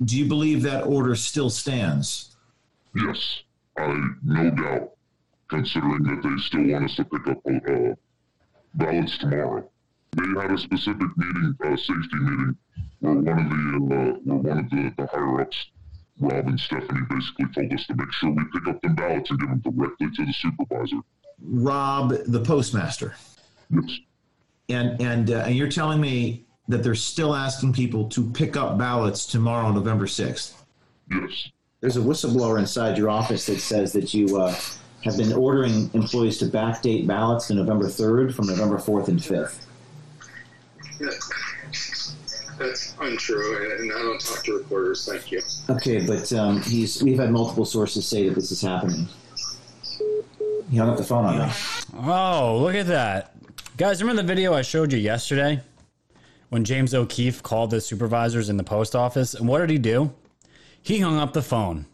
[0.04, 2.36] Do you believe that order still stands?
[2.94, 3.42] Yes,
[3.76, 4.90] I no doubt,
[5.48, 7.94] considering that they still want us to pick up uh,
[8.74, 9.68] ballots tomorrow.
[10.16, 12.56] They had a specific meeting, uh, safety meeting,
[13.00, 15.66] where one of the uh, where one of the, the higher ups,
[16.20, 19.40] Rob and Stephanie, basically told us to make sure we pick up the ballots and
[19.40, 20.98] give them directly to the supervisor.
[21.40, 23.14] Rob, the postmaster.
[23.70, 23.98] Yes.
[24.68, 28.78] And and uh, and you're telling me that they're still asking people to pick up
[28.78, 30.64] ballots tomorrow, November sixth.
[31.10, 31.50] Yes.
[31.80, 34.54] There's a whistleblower inside your office that says that you uh,
[35.04, 39.66] have been ordering employees to backdate ballots to November 3rd from November 4th and 5th.
[42.58, 45.06] That's untrue, and I don't talk to reporters.
[45.06, 45.42] Thank you.
[45.68, 49.08] Okay, but um, he's we've had multiple sources say that this is happening.
[50.70, 51.52] He hung up the phone on me.
[52.10, 53.32] Oh, look at that.
[53.76, 55.60] Guys, remember the video I showed you yesterday?
[56.50, 59.34] When James O'Keefe called the supervisors in the post office?
[59.34, 60.12] And what did he do?
[60.82, 61.86] He hung up the phone.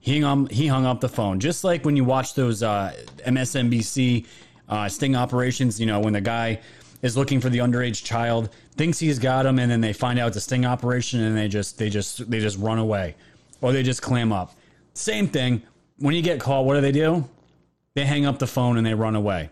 [0.00, 1.38] He hung, he hung up the phone.
[1.40, 2.92] Just like when you watch those uh,
[3.26, 4.26] MSNBC
[4.68, 5.78] uh, sting operations.
[5.78, 6.60] You know, when the guy
[7.02, 10.28] is looking for the underage child, thinks he's got him, and then they find out
[10.28, 13.14] it's a sting operation, and they just they just they just run away,
[13.60, 14.54] or they just clam up.
[14.94, 15.62] Same thing.
[15.98, 17.28] When you get caught, what do they do?
[17.94, 19.50] They hang up the phone and they run away.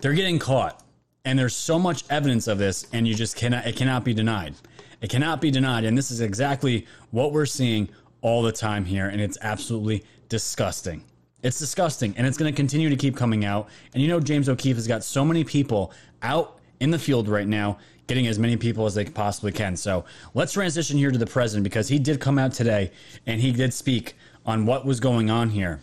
[0.00, 0.82] They're getting caught,
[1.26, 4.54] and there's so much evidence of this, and you just cannot it cannot be denied.
[5.02, 7.90] It cannot be denied, and this is exactly what we're seeing
[8.22, 11.04] all the time here, and it's absolutely disgusting.
[11.42, 13.68] It's disgusting, and it's going to continue to keep coming out.
[13.92, 17.46] And you know, James O'Keefe has got so many people out in the field right
[17.46, 19.76] now, getting as many people as they possibly can.
[19.76, 22.92] So let's transition here to the president because he did come out today
[23.26, 25.80] and he did speak on what was going on here.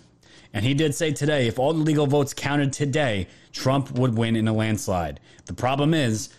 [0.53, 4.35] And he did say today if all the legal votes counted today, Trump would win
[4.35, 5.19] in a landslide.
[5.45, 6.29] The problem is,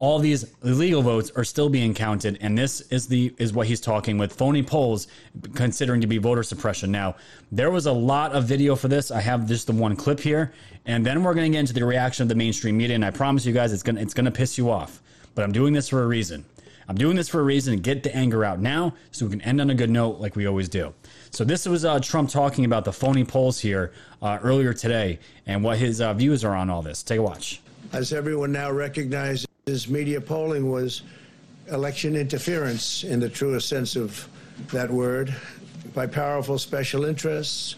[0.00, 3.80] all these illegal votes are still being counted, and this is the is what he's
[3.80, 5.06] talking with phony polls,
[5.54, 6.90] considering to be voter suppression.
[6.90, 7.16] Now,
[7.50, 9.10] there was a lot of video for this.
[9.10, 10.52] I have just the one clip here,
[10.84, 12.96] and then we're going to get into the reaction of the mainstream media.
[12.96, 15.00] And I promise you guys, it's gonna it's gonna piss you off,
[15.34, 16.44] but I'm doing this for a reason.
[16.86, 19.40] I'm doing this for a reason to get the anger out now, so we can
[19.40, 20.92] end on a good note, like we always do.
[21.34, 23.90] So this was uh, Trump talking about the phony polls here
[24.22, 25.18] uh, earlier today,
[25.48, 27.02] and what his uh, views are on all this.
[27.02, 27.60] Take a watch.
[27.92, 29.48] As everyone now recognizes,
[29.88, 31.02] media polling was
[31.72, 34.28] election interference in the truest sense of
[34.68, 35.34] that word
[35.92, 37.74] by powerful special interests.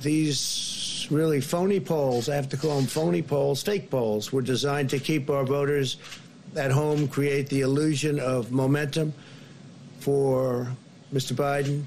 [0.00, 4.88] These really phony polls, I have to call them phony polls, fake polls, were designed
[4.88, 5.98] to keep our voters
[6.56, 9.12] at home, create the illusion of momentum
[9.98, 10.66] for
[11.12, 11.34] Mr.
[11.34, 11.84] Biden,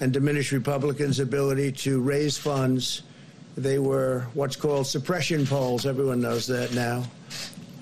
[0.00, 3.02] and diminish Republicans' ability to raise funds.
[3.56, 5.86] They were what's called suppression polls.
[5.86, 7.04] Everyone knows that now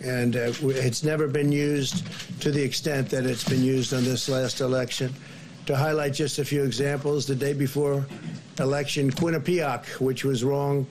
[0.04, 2.04] and uh, it's never been used
[2.40, 5.14] to the extent that it's been used on this last election.
[5.66, 8.04] To highlight just a few examples, the day before
[8.58, 10.86] election, Quinnipiac, which was wrong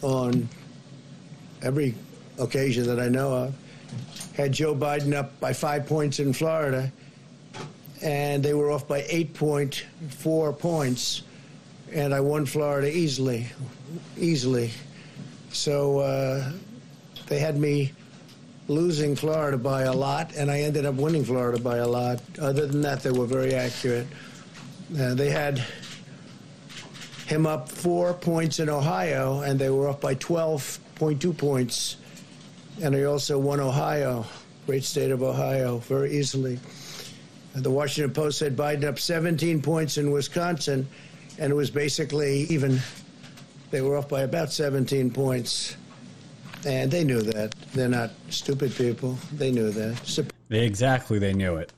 [0.00, 0.48] on
[1.60, 1.94] every
[2.38, 3.54] occasion that I know of,
[4.34, 6.90] had Joe Biden up by five points in Florida,
[8.02, 11.22] and they were off by 8.4 points,
[11.92, 13.46] and I won Florida easily,
[14.18, 14.70] easily.
[15.52, 16.52] So uh,
[17.28, 17.92] they had me
[18.68, 22.20] losing Florida by a lot, and I ended up winning Florida by a lot.
[22.40, 24.06] Other than that, they were very accurate.
[24.98, 25.62] Uh, they had
[27.26, 31.96] him up four points in Ohio, and they were up by 12.2 points.
[32.82, 34.26] And I also won Ohio,
[34.66, 36.58] great state of Ohio, very easily.
[37.54, 40.88] The Washington Post said Biden up 17 points in Wisconsin,
[41.38, 42.80] and it was basically even.
[43.70, 45.76] They were off by about 17 points.
[46.66, 47.54] And they knew that.
[47.72, 49.18] They're not stupid people.
[49.32, 50.30] They knew that.
[50.48, 51.72] They exactly they knew it,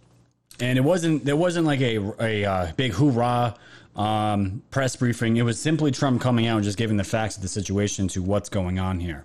[0.60, 3.54] and it wasn't there wasn't like a a uh, big hoorah
[3.96, 5.36] um, press briefing.
[5.36, 8.22] It was simply Trump coming out and just giving the facts of the situation to
[8.22, 9.24] what's going on here.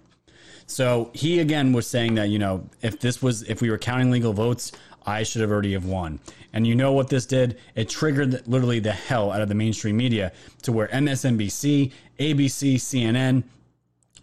[0.67, 4.11] So he again was saying that you know if this was if we were counting
[4.11, 4.71] legal votes,
[5.09, 6.19] I should have already have won.
[6.53, 7.57] And you know what this did?
[7.75, 13.43] It triggered literally the hell out of the mainstream media to where MSNBC, ABC, CNN,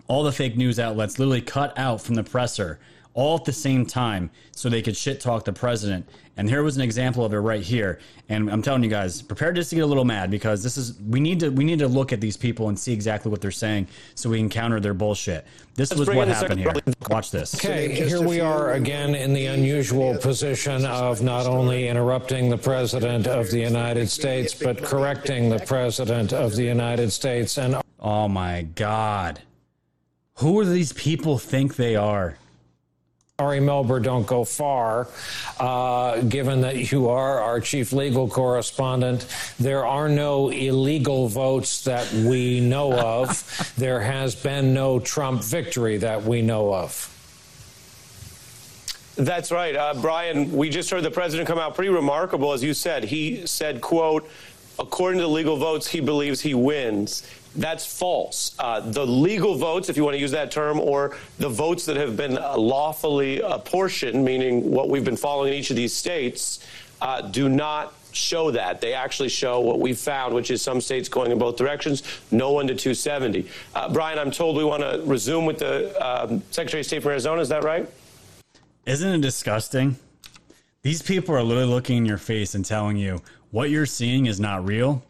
[0.07, 2.79] all the fake news outlets literally cut out from the presser
[3.15, 6.07] all at the same time so they could shit talk the president.
[6.39, 7.99] And here was an example of it right here.
[8.29, 11.01] And I'm telling you guys, prepare just to get a little mad because this is
[11.09, 13.51] we need to we need to look at these people and see exactly what they're
[13.51, 15.47] saying so we can counter their bullshit.
[15.77, 16.75] This Let's was what happened here.
[17.09, 17.55] Watch this.
[17.55, 23.27] Okay, here we are again in the unusual position of not only interrupting the President
[23.27, 27.57] of the United States, but correcting the President of the United States.
[27.57, 29.41] And oh my God.
[30.41, 32.37] Who do these people think they are?
[33.39, 35.09] Ari Melber, don't go far.
[35.61, 39.27] Uh, given that you are our chief legal correspondent,
[39.59, 43.75] there are no illegal votes that we know of.
[43.77, 47.13] there has been no Trump victory that we know of.
[49.17, 50.51] That's right, uh, Brian.
[50.53, 53.05] We just heard the president come out pretty remarkable, as you said.
[53.05, 54.27] He said, "quote
[54.79, 57.23] According to legal votes, he believes he wins."
[57.57, 58.55] That's false.
[58.59, 61.97] Uh, the legal votes, if you want to use that term, or the votes that
[61.97, 66.67] have been uh, lawfully apportioned, meaning what we've been following in each of these states,
[67.01, 68.81] uh, do not show that.
[68.81, 72.53] They actually show what we've found, which is some states going in both directions, no
[72.53, 73.49] one to 270.
[73.75, 77.13] Uh, Brian, I'm told we want to resume with the um, Secretary of State from
[77.13, 77.41] Arizona.
[77.41, 77.89] Is that right?
[78.87, 79.97] Isn't it disgusting?
[80.83, 83.21] These people are literally looking in your face and telling you
[83.51, 85.03] what you're seeing is not real.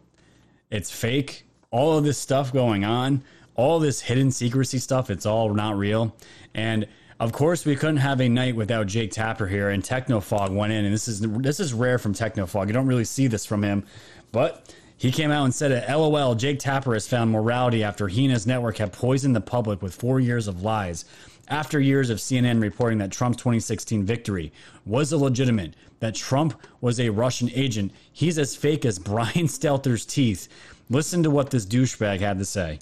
[0.69, 1.45] It's fake.
[1.71, 3.23] All of this stuff going on,
[3.55, 6.15] all this hidden secrecy stuff, it's all not real.
[6.53, 6.87] And
[7.19, 9.69] of course, we couldn't have a night without Jake Tapper here.
[9.69, 12.67] And Technofog went in, and this is this is rare from Technofog.
[12.67, 13.85] You don't really see this from him,
[14.31, 15.87] but He came out and said it.
[15.87, 19.81] LOL, Jake Tapper has found morality after he and his network have poisoned the public
[19.81, 21.05] with four years of lies.
[21.49, 24.51] After years of CNN reporting that Trump's 2016 victory
[24.85, 30.47] was illegitimate, that Trump was a Russian agent, he's as fake as Brian Stelter's teeth.
[30.89, 32.79] Listen to what this douchebag had to say.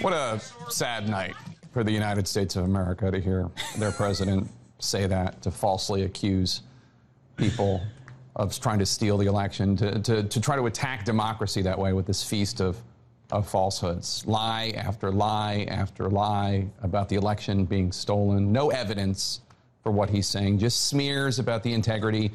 [0.00, 1.34] What a sad night
[1.72, 3.48] for the United States of America to hear
[3.78, 4.48] their president
[4.78, 6.62] say that, to falsely accuse
[7.36, 7.80] people
[8.34, 11.92] of trying to steal the election, to, to, to try to attack democracy that way
[11.92, 12.80] with this feast of,
[13.30, 14.26] of falsehoods.
[14.26, 18.52] Lie after lie after lie about the election being stolen.
[18.52, 19.40] No evidence
[19.82, 22.32] for what he's saying, just smears about the integrity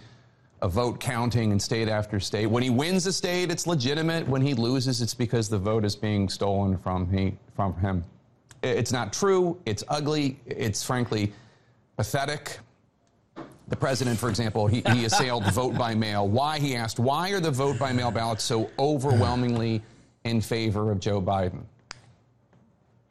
[0.62, 2.46] of vote counting in state after state.
[2.46, 4.28] When he wins a state, it's legitimate.
[4.28, 8.04] When he loses, it's because the vote is being stolen from, he, from him.
[8.62, 9.58] It's not true.
[9.66, 10.40] It's ugly.
[10.46, 11.34] It's frankly
[11.98, 12.60] pathetic.
[13.70, 16.28] The president, for example, he, he assailed vote by mail.
[16.28, 16.60] Why?
[16.60, 19.82] He asked, why are the vote by mail ballots so overwhelmingly
[20.26, 21.62] in favor of Joe Biden?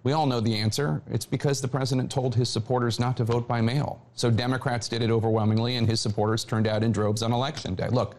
[0.02, 1.02] We all know the answer.
[1.10, 4.00] It's because the president told his supporters not to vote by mail.
[4.14, 7.88] So Democrats did it overwhelmingly, and his supporters turned out in droves on election day.
[7.88, 8.16] Look,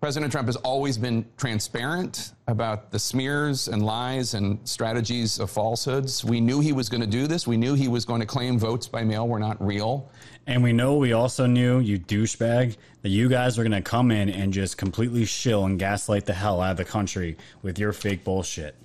[0.00, 6.22] President Trump has always been transparent about the smears and lies and strategies of falsehoods.
[6.22, 7.46] We knew he was going to do this.
[7.46, 10.10] We knew he was going to claim votes by mail were not real.
[10.46, 14.10] And we know we also knew, you douchebag, that you guys were going to come
[14.10, 17.92] in and just completely shill and gaslight the hell out of the country with your
[17.94, 18.76] fake bullshit.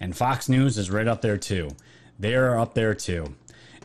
[0.00, 1.70] And Fox News is right up there too.
[2.18, 3.34] They are up there too.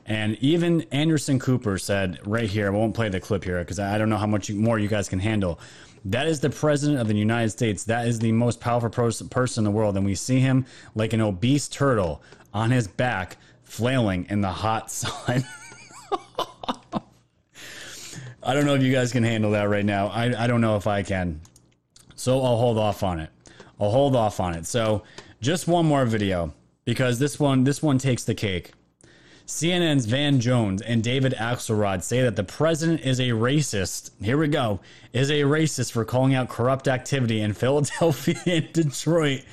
[0.05, 3.97] And even Anderson Cooper said right here, I won't play the clip here because I
[3.97, 5.59] don't know how much more you guys can handle.
[6.05, 7.83] That is the president of the United States.
[7.83, 8.89] That is the most powerful
[9.27, 9.95] person in the world.
[9.95, 14.89] And we see him like an obese turtle on his back, flailing in the hot
[14.91, 15.45] sun.
[18.43, 20.07] I don't know if you guys can handle that right now.
[20.07, 21.41] I, I don't know if I can.
[22.15, 23.29] So I'll hold off on it.
[23.79, 24.65] I'll hold off on it.
[24.65, 25.03] So
[25.41, 26.53] just one more video
[26.85, 28.71] because this one this one takes the cake.
[29.47, 34.11] CNN's Van Jones and David Axelrod say that the president is a racist.
[34.21, 34.79] Here we go.
[35.11, 39.43] Is a racist for calling out corrupt activity in Philadelphia and Detroit.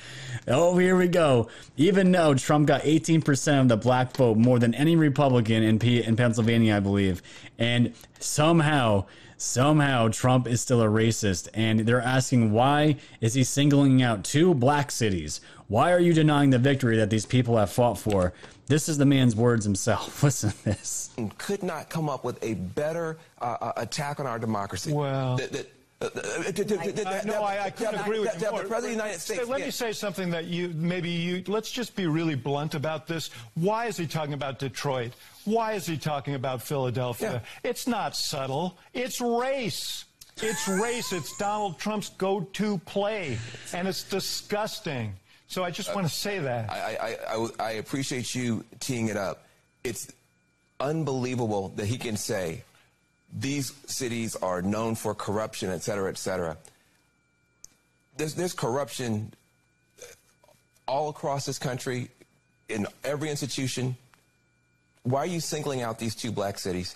[0.47, 1.49] Oh, here we go.
[1.75, 6.03] Even though Trump got 18% of the black vote, more than any Republican in, P-
[6.03, 7.21] in Pennsylvania, I believe,
[7.57, 9.05] and somehow
[9.39, 14.53] somehow Trump is still a racist and they're asking why is he singling out two
[14.53, 15.41] black cities?
[15.67, 18.33] Why are you denying the victory that these people have fought for?
[18.67, 20.21] This is the man's words himself.
[20.23, 21.11] Listen to this.
[21.37, 24.93] Could not come up with a better uh, uh, attack on our democracy.
[24.93, 25.57] Well, uh,
[26.01, 26.51] uh, I,
[26.91, 28.63] that- no, I, I couldn't agree with you more.
[28.63, 29.47] The President of the United States.
[29.49, 29.65] Let yeah.
[29.65, 31.43] me say something that you maybe you.
[31.47, 33.31] Let's just be really blunt about this.
[33.55, 35.11] Why is he talking about Detroit?
[35.49, 37.41] Why is he talking about Philadelphia?
[37.63, 38.77] It's not subtle.
[38.93, 40.05] It's race.
[40.37, 41.11] It's race.
[41.11, 43.37] It's Donald Trump's go-to play,
[43.73, 45.13] and it's disgusting.
[45.47, 46.69] So I just uh, want to say that.
[46.69, 49.47] I, I, I, I appreciate you teeing it up.
[49.83, 50.11] It's
[50.79, 52.61] unbelievable that he can say
[53.33, 56.57] these cities are known for corruption, et cetera, et cetera.
[58.17, 59.33] There's, there's corruption
[60.87, 62.09] all across this country,
[62.69, 63.97] in every institution.
[65.09, 66.95] Why are you singling out these two black cities?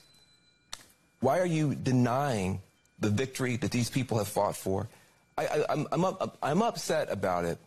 [1.20, 2.62] Why are you denying
[3.00, 4.88] the victory that these people have fought for?
[5.36, 7.58] I, I, I'm, I'm, I'm upset about it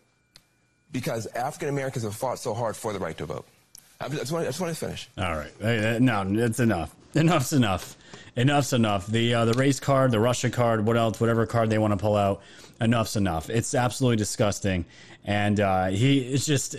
[0.92, 3.44] because African Americans have fought so hard for the right to vote.
[4.00, 5.08] I just want, I just want to finish.
[5.18, 6.00] All right.
[6.00, 6.94] No, it's enough.
[7.14, 7.96] Enough's enough.
[8.36, 9.06] Enough's enough.
[9.06, 11.96] The uh, the race card, the Russia card, what else, whatever card they want to
[11.96, 12.42] pull out,
[12.80, 13.50] enough's enough.
[13.50, 14.84] It's absolutely disgusting.
[15.24, 16.76] And uh, he, it's just,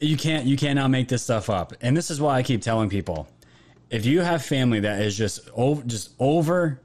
[0.00, 1.74] you can't, you cannot make this stuff up.
[1.80, 3.28] And this is why I keep telling people,
[3.90, 6.80] if you have family that is just over, just over,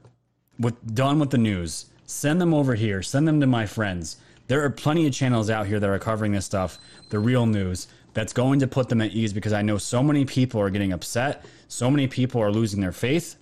[0.58, 3.02] with done with the news, send them over here.
[3.02, 4.16] Send them to my friends.
[4.48, 6.78] There are plenty of channels out here that are covering this stuff,
[7.10, 7.88] the real news.
[8.14, 10.92] That's going to put them at ease because I know so many people are getting
[10.92, 11.44] upset.
[11.68, 13.36] So many people are losing their faith.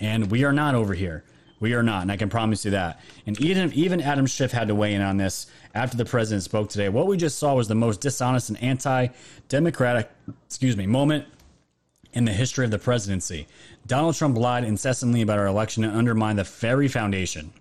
[0.00, 1.24] And we are not over here.
[1.62, 3.00] We are not, and I can promise you that.
[3.24, 5.46] And even even Adam Schiff had to weigh in on this
[5.76, 6.88] after the president spoke today.
[6.88, 10.10] What we just saw was the most dishonest and anti-democratic,
[10.44, 11.24] excuse me, moment
[12.14, 13.46] in the history of the presidency.
[13.86, 17.52] Donald Trump lied incessantly about our election and undermined the very foundation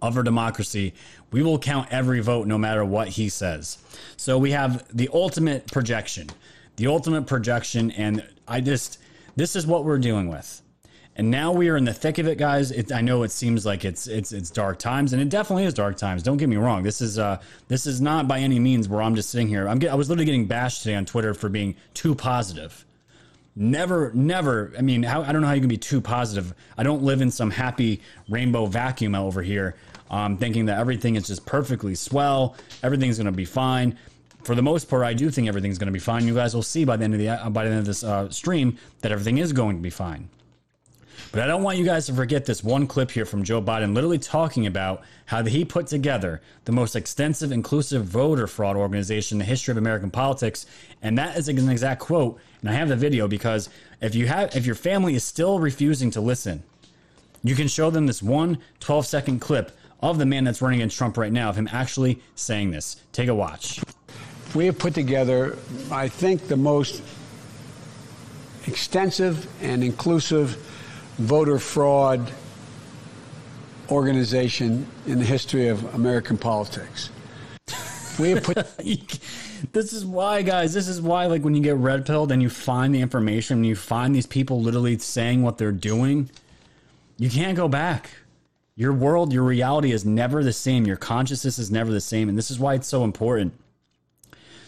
[0.00, 0.94] of our democracy.
[1.32, 3.78] We will count every vote no matter what he says.
[4.16, 6.28] So we have the ultimate projection,
[6.76, 9.00] the ultimate projection, and I just
[9.34, 10.62] this is what we're dealing with.
[11.18, 12.70] And now we are in the thick of it, guys.
[12.70, 15.74] It, I know it seems like it's it's it's dark times, and it definitely is
[15.74, 16.22] dark times.
[16.22, 16.84] Don't get me wrong.
[16.84, 19.68] This is uh this is not by any means where I'm just sitting here.
[19.68, 22.86] I'm get, I was literally getting bashed today on Twitter for being too positive.
[23.56, 24.72] Never, never.
[24.78, 26.54] I mean, how, I don't know how you can be too positive.
[26.76, 29.74] I don't live in some happy rainbow vacuum over here,
[30.12, 32.54] um, thinking that everything is just perfectly swell.
[32.84, 33.98] Everything's going to be fine.
[34.44, 36.28] For the most part, I do think everything's going to be fine.
[36.28, 38.30] You guys will see by the end of the by the end of this uh,
[38.30, 40.28] stream that everything is going to be fine.
[41.32, 43.94] But I don't want you guys to forget this one clip here from Joe Biden
[43.94, 49.38] literally talking about how he put together the most extensive inclusive voter fraud organization in
[49.40, 50.66] the history of American politics.
[51.02, 52.38] And that is an exact quote.
[52.60, 53.68] And I have the video because
[54.00, 56.62] if you have if your family is still refusing to listen,
[57.44, 60.96] you can show them this one 12 second clip of the man that's running against
[60.96, 62.96] Trump right now of him actually saying this.
[63.12, 63.80] Take a watch.
[64.54, 65.58] We have put together,
[65.90, 67.02] I think, the most
[68.66, 70.56] extensive and inclusive
[71.18, 72.32] voter fraud
[73.90, 77.10] organization in the history of American politics.
[78.18, 78.56] We have put.
[79.72, 80.74] this is why, guys.
[80.74, 83.66] This is why, like, when you get red pilled and you find the information, and
[83.66, 86.30] you find these people literally saying what they're doing,
[87.16, 88.10] you can't go back.
[88.76, 90.86] Your world, your reality is never the same.
[90.86, 92.28] Your consciousness is never the same.
[92.28, 93.52] And this is why it's so important.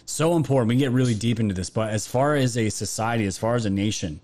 [0.04, 0.68] So important.
[0.68, 1.70] We get really deep into this.
[1.70, 4.20] But as far as a society, as far as a nation,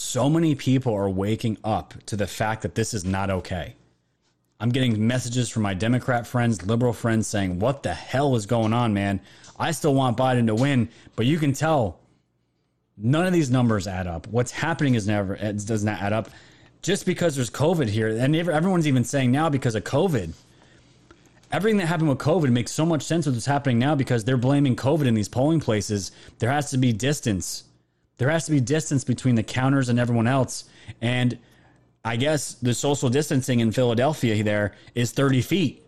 [0.00, 3.74] so many people are waking up to the fact that this is not okay.
[4.58, 8.72] I'm getting messages from my Democrat friends, liberal friends saying, What the hell is going
[8.72, 9.20] on, man?
[9.58, 12.00] I still want Biden to win, but you can tell
[12.96, 14.26] none of these numbers add up.
[14.28, 16.30] What's happening is never, it does not add up
[16.80, 18.08] just because there's COVID here.
[18.08, 20.32] And everyone's even saying now because of COVID.
[21.52, 24.38] Everything that happened with COVID makes so much sense with what's happening now because they're
[24.38, 26.10] blaming COVID in these polling places.
[26.38, 27.64] There has to be distance.
[28.20, 30.64] There has to be distance between the counters and everyone else.
[31.00, 31.38] And
[32.04, 35.82] I guess the social distancing in Philadelphia there is 30 feet,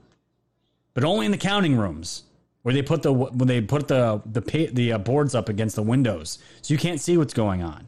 [0.95, 2.23] but only in the counting rooms
[2.63, 5.83] where they put the when they put the the the uh, boards up against the
[5.83, 7.87] windows, so you can't see what's going on.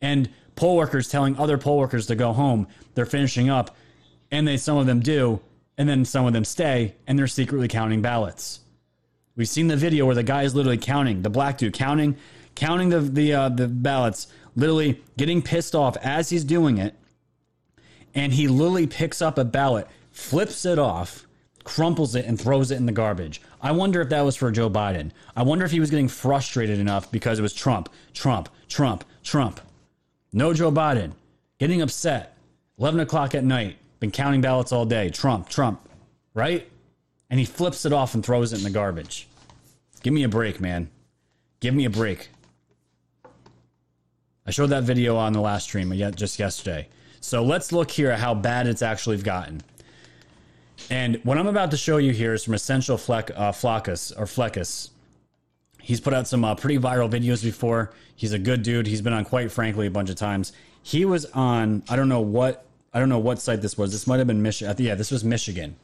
[0.00, 2.66] And poll workers telling other poll workers to go home.
[2.94, 3.76] They're finishing up,
[4.32, 5.38] and they some of them do,
[5.78, 8.58] and then some of them stay, and they're secretly counting ballots.
[9.36, 12.16] We've seen the video where the guy is literally counting, the black dude counting,
[12.54, 16.94] counting the the uh, the ballots, literally getting pissed off as he's doing it,
[18.14, 21.26] and he literally picks up a ballot, flips it off,
[21.64, 23.40] crumples it, and throws it in the garbage.
[23.60, 25.12] I wonder if that was for Joe Biden.
[25.36, 29.60] I wonder if he was getting frustrated enough because it was Trump, Trump, Trump, Trump.
[30.32, 31.12] No Joe Biden.
[31.58, 32.36] Getting upset.
[32.78, 33.76] 11 o'clock at night.
[34.00, 35.10] Been counting ballots all day.
[35.10, 35.88] Trump, Trump.
[36.34, 36.68] Right?
[37.30, 39.28] And he flips it off and throws it in the garbage.
[40.02, 40.90] Give me a break, man.
[41.60, 42.30] Give me a break.
[44.46, 46.88] I showed that video on the last stream just yesterday.
[47.20, 49.62] So let's look here at how bad it's actually gotten.
[50.90, 54.90] And what I'm about to show you here is from Essential Fleck, uh, or Fleccas.
[55.80, 57.92] He's put out some uh, pretty viral videos before.
[58.14, 58.86] He's a good dude.
[58.86, 60.52] He's been on quite frankly a bunch of times.
[60.82, 63.92] He was on I don't know what I don't know what site this was.
[63.92, 64.74] This might have been Michigan.
[64.78, 65.76] Yeah, this was Michigan.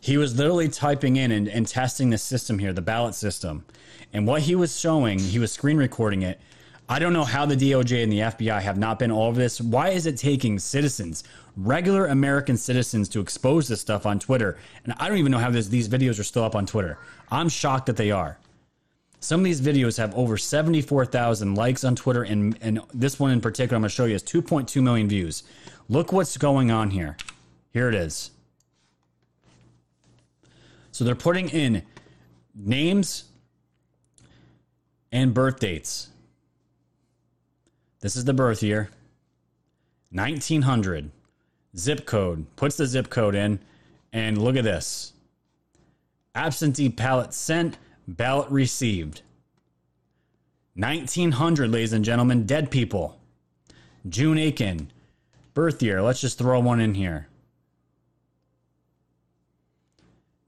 [0.00, 3.64] He was literally typing in and, and testing the system here, the ballot system.
[4.12, 6.40] And what he was showing, he was screen recording it
[6.92, 9.62] I don't know how the DOJ and the FBI have not been all over this.
[9.62, 11.24] Why is it taking citizens,
[11.56, 14.58] regular American citizens, to expose this stuff on Twitter?
[14.84, 16.98] And I don't even know how this, these videos are still up on Twitter.
[17.30, 18.36] I'm shocked that they are.
[19.20, 23.40] Some of these videos have over 74,000 likes on Twitter, and, and this one in
[23.40, 25.44] particular, I'm going to show you, has 2.2 million views.
[25.88, 27.16] Look what's going on here.
[27.72, 28.32] Here it is.
[30.90, 31.84] So they're putting in
[32.54, 33.24] names
[35.10, 36.10] and birth dates
[38.02, 38.90] this is the birth year.
[40.10, 41.10] 1900.
[41.74, 42.44] Zip code.
[42.56, 43.58] Puts the zip code in.
[44.12, 45.14] And look at this
[46.34, 49.22] absentee ballot sent, ballot received.
[50.74, 53.18] 1900, ladies and gentlemen, dead people.
[54.08, 54.90] June Aiken.
[55.54, 56.02] Birth year.
[56.02, 57.28] Let's just throw one in here.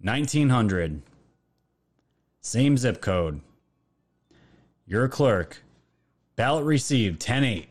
[0.01, 1.03] 1900.
[2.41, 3.41] Same zip code.
[4.87, 5.63] You're a clerk.
[6.37, 7.69] Ballot received 10 8.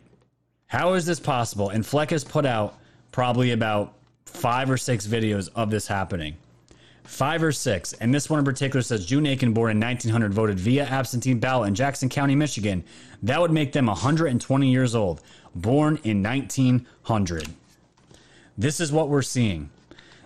[0.67, 1.69] How is this possible?
[1.69, 2.77] And Fleck has put out
[3.11, 3.93] probably about
[4.25, 6.35] five or six videos of this happening.
[7.03, 7.93] Five or six.
[7.93, 11.67] And this one in particular says June Aiken, born in 1900, voted via absentee ballot
[11.67, 12.83] in Jackson County, Michigan.
[13.21, 15.21] That would make them 120 years old,
[15.53, 17.49] born in 1900.
[18.57, 19.69] This is what we're seeing.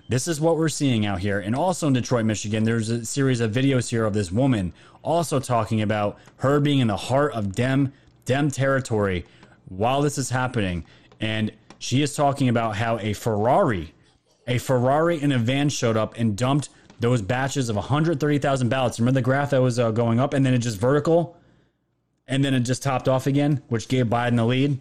[0.09, 1.39] This is what we're seeing out here.
[1.39, 4.71] And also in Detroit, Michigan, there's a series of videos here of this woman
[5.03, 7.91] also talking about her being in the heart of Dem
[8.27, 9.25] Dem territory
[9.69, 10.85] while this is happening.
[11.19, 13.95] And she is talking about how a Ferrari,
[14.45, 16.69] a Ferrari in a van showed up and dumped
[16.99, 18.99] those batches of 130,000 ballots.
[18.99, 21.35] Remember the graph that was uh, going up and then it just vertical?
[22.27, 24.79] and then it just topped off again, which gave Biden the lead.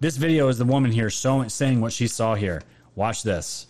[0.00, 2.62] This video is the woman here showing saying what she saw here.
[2.94, 3.66] Watch this.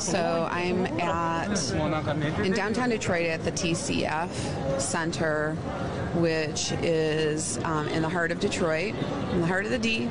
[0.00, 1.50] So I'm at
[2.42, 5.54] in downtown Detroit at the TCF Center,
[6.14, 8.94] which is um, in the heart of Detroit,
[9.32, 10.08] in the heart of the D.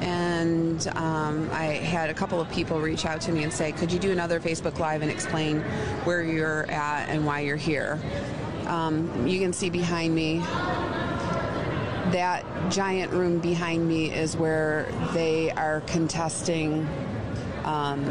[0.00, 3.92] And um, I had a couple of people reach out to me and say, "Could
[3.92, 5.60] you do another Facebook Live and explain
[6.04, 8.00] where you're at and why you're here?"
[8.68, 10.38] Um, you can see behind me
[12.12, 16.88] that giant room behind me is where they are contesting
[17.70, 18.04] um,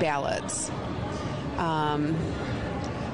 [0.00, 0.70] ballots.
[1.56, 2.16] Um,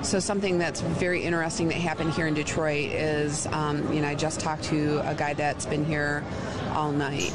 [0.02, 4.14] so something that's very interesting that happened here in Detroit is, um, you know, I
[4.14, 6.24] just talked to a guy that's been here
[6.72, 7.32] all night.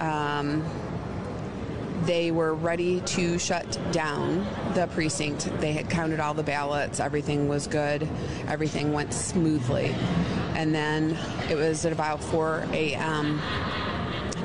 [0.00, 0.64] Um,
[2.04, 5.48] they were ready to shut down the precinct.
[5.60, 6.98] They had counted all the ballots.
[6.98, 8.08] Everything was good.
[8.48, 9.94] Everything went smoothly.
[10.56, 11.16] And then
[11.48, 13.40] it was at about 4 a.m.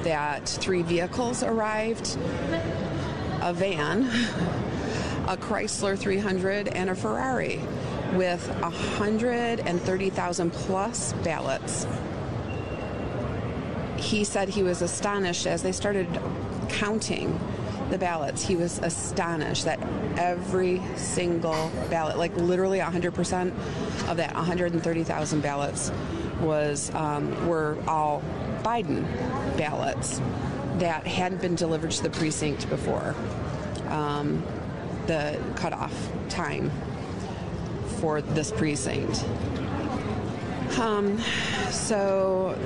[0.04, 2.18] that three vehicles arrived
[3.42, 4.04] a van,
[5.28, 7.60] a Chrysler 300, and a Ferrari
[8.14, 11.88] with 130,000 plus ballots.
[13.98, 16.08] He said he was astonished as they started
[16.70, 17.40] counting
[17.90, 18.46] the ballots.
[18.46, 19.80] He was astonished that
[20.18, 23.50] every single ballot, like literally 100%
[24.10, 25.92] of that 130,000 ballots,
[26.40, 28.24] was um, were all
[28.64, 29.04] Biden
[29.58, 30.22] ballots
[30.80, 33.16] that hadn't been delivered to the precinct before
[33.88, 34.44] um,
[35.08, 35.94] the cutoff
[36.30, 36.72] time
[38.00, 39.26] for this precinct.
[40.80, 41.20] Um,
[41.70, 42.58] so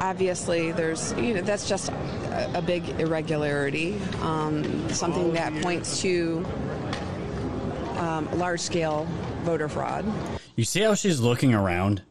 [0.00, 6.44] obviously, there's you know that's just a, a big irregularity, um, something that points to
[7.98, 9.06] um, large-scale
[9.42, 10.04] voter fraud.
[10.56, 12.02] You see how she's looking around?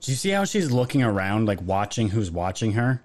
[0.00, 3.02] Do you see how she's looking around, like watching who's watching her?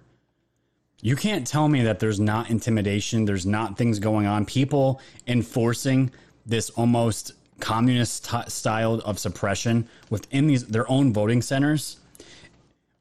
[1.01, 6.11] You can't tell me that there's not intimidation, there's not things going on, people enforcing
[6.45, 11.97] this almost communist t- style of suppression within these their own voting centers.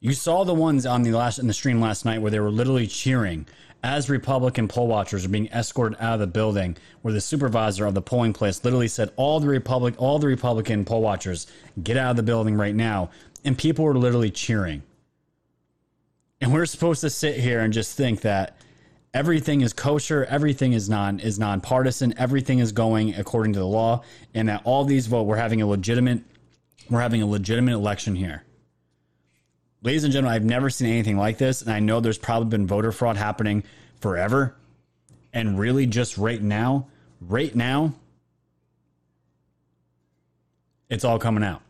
[0.01, 2.51] You saw the ones on the last in the stream last night where they were
[2.51, 3.47] literally cheering
[3.83, 7.95] as Republican poll watchers are being escorted out of the building, where the supervisor of
[7.95, 11.49] the polling place literally said, "All the Republic, all the Republican poll watchers,
[11.83, 13.11] get out of the building right now,"
[13.45, 14.83] and people were literally cheering.
[16.41, 18.57] And we're supposed to sit here and just think that
[19.13, 24.05] everything is kosher, everything is non is nonpartisan, everything is going according to the law,
[24.35, 26.23] and that all these vote we're having a legitimate
[26.89, 28.45] we're having a legitimate election here.
[29.83, 32.67] Ladies and gentlemen, I've never seen anything like this, and I know there's probably been
[32.67, 33.65] voter fraud happening
[34.01, 34.55] forever.
[35.33, 36.89] And really just right now,
[37.21, 37.95] right now,
[40.89, 41.63] it's all coming out.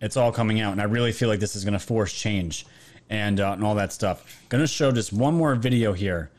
[0.00, 2.66] It's all coming out, and I really feel like this is going to force change
[3.10, 4.42] and uh, and all that stuff.
[4.50, 6.30] To show just one more video here,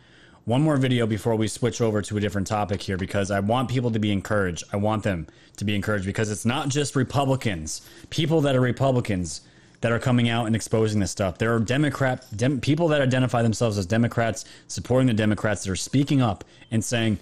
[0.45, 3.70] one more video before we switch over to a different topic here because I want
[3.70, 4.63] people to be encouraged.
[4.72, 9.41] I want them to be encouraged because it's not just Republicans, people that are Republicans
[9.82, 11.38] that are coming out and exposing this stuff.
[11.38, 15.76] There are Democrat dem, people that identify themselves as Democrats, supporting the Democrats that are
[15.76, 17.20] speaking up and saying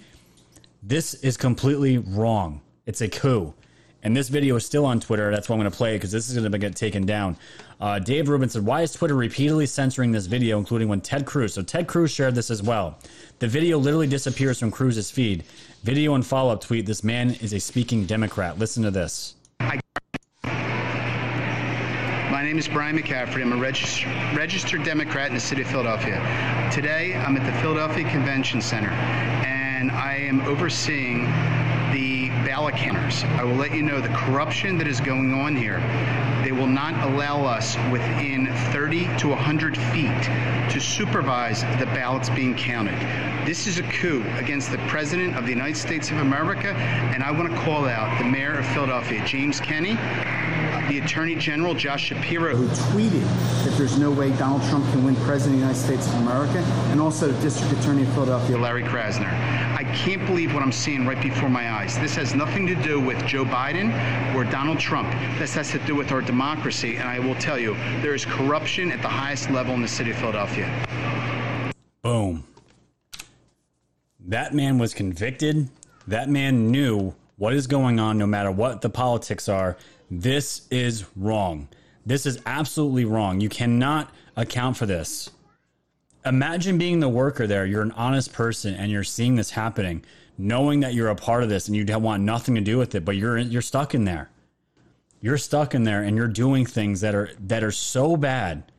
[0.82, 2.60] this is completely wrong.
[2.86, 3.54] It's a coup.
[4.02, 5.30] And this video is still on Twitter.
[5.30, 7.36] That's why I'm going to play because this is going to get taken down.
[7.80, 11.54] Uh, Dave Rubin said, Why is Twitter repeatedly censoring this video, including when Ted Cruz?
[11.54, 12.98] So Ted Cruz shared this as well.
[13.40, 15.44] The video literally disappears from Cruz's feed.
[15.82, 18.58] Video and follow up tweet This man is a speaking Democrat.
[18.58, 19.34] Listen to this.
[22.30, 23.42] My name is Brian McCaffrey.
[23.42, 24.04] I'm a regis-
[24.36, 26.16] registered Democrat in the city of Philadelphia.
[26.72, 31.26] Today, I'm at the Philadelphia Convention Center, and I am overseeing
[32.46, 33.24] ballot counters.
[33.24, 35.80] I will let you know the corruption that is going on here.
[36.44, 40.22] They will not allow us within 30 to 100 feet
[40.70, 42.94] to supervise the ballots being counted.
[43.44, 46.72] This is a coup against the President of the United States of America,
[47.12, 49.96] and I want to call out the Mayor of Philadelphia, James Kenney,
[50.88, 53.22] the Attorney General, Josh Shapiro, who tweeted
[53.64, 56.58] that there's no way Donald Trump can win President of the United States of America,
[56.90, 59.30] and also the District Attorney of Philadelphia, Larry Krasner.
[59.76, 61.98] I can't believe what I'm seeing right before my eyes.
[61.98, 63.92] This has nothing to do with Joe Biden
[64.34, 65.10] or Donald Trump.
[65.38, 68.92] This has to do with our democracy, and I will tell you, there is corruption
[68.92, 71.72] at the highest level in the city of Philadelphia.
[72.02, 72.44] Boom.
[74.20, 75.68] That man was convicted.
[76.06, 79.76] That man knew what is going on, no matter what the politics are.
[80.10, 81.68] This is wrong.
[82.04, 83.40] This is absolutely wrong.
[83.40, 85.30] You cannot account for this.
[86.24, 87.66] Imagine being the worker there.
[87.66, 90.04] You're an honest person and you're seeing this happening,
[90.38, 92.94] knowing that you're a part of this and you don't want nothing to do with
[92.94, 94.30] it, but you're you're stuck in there.
[95.20, 98.70] You're stuck in there and you're doing things that are that are so bad,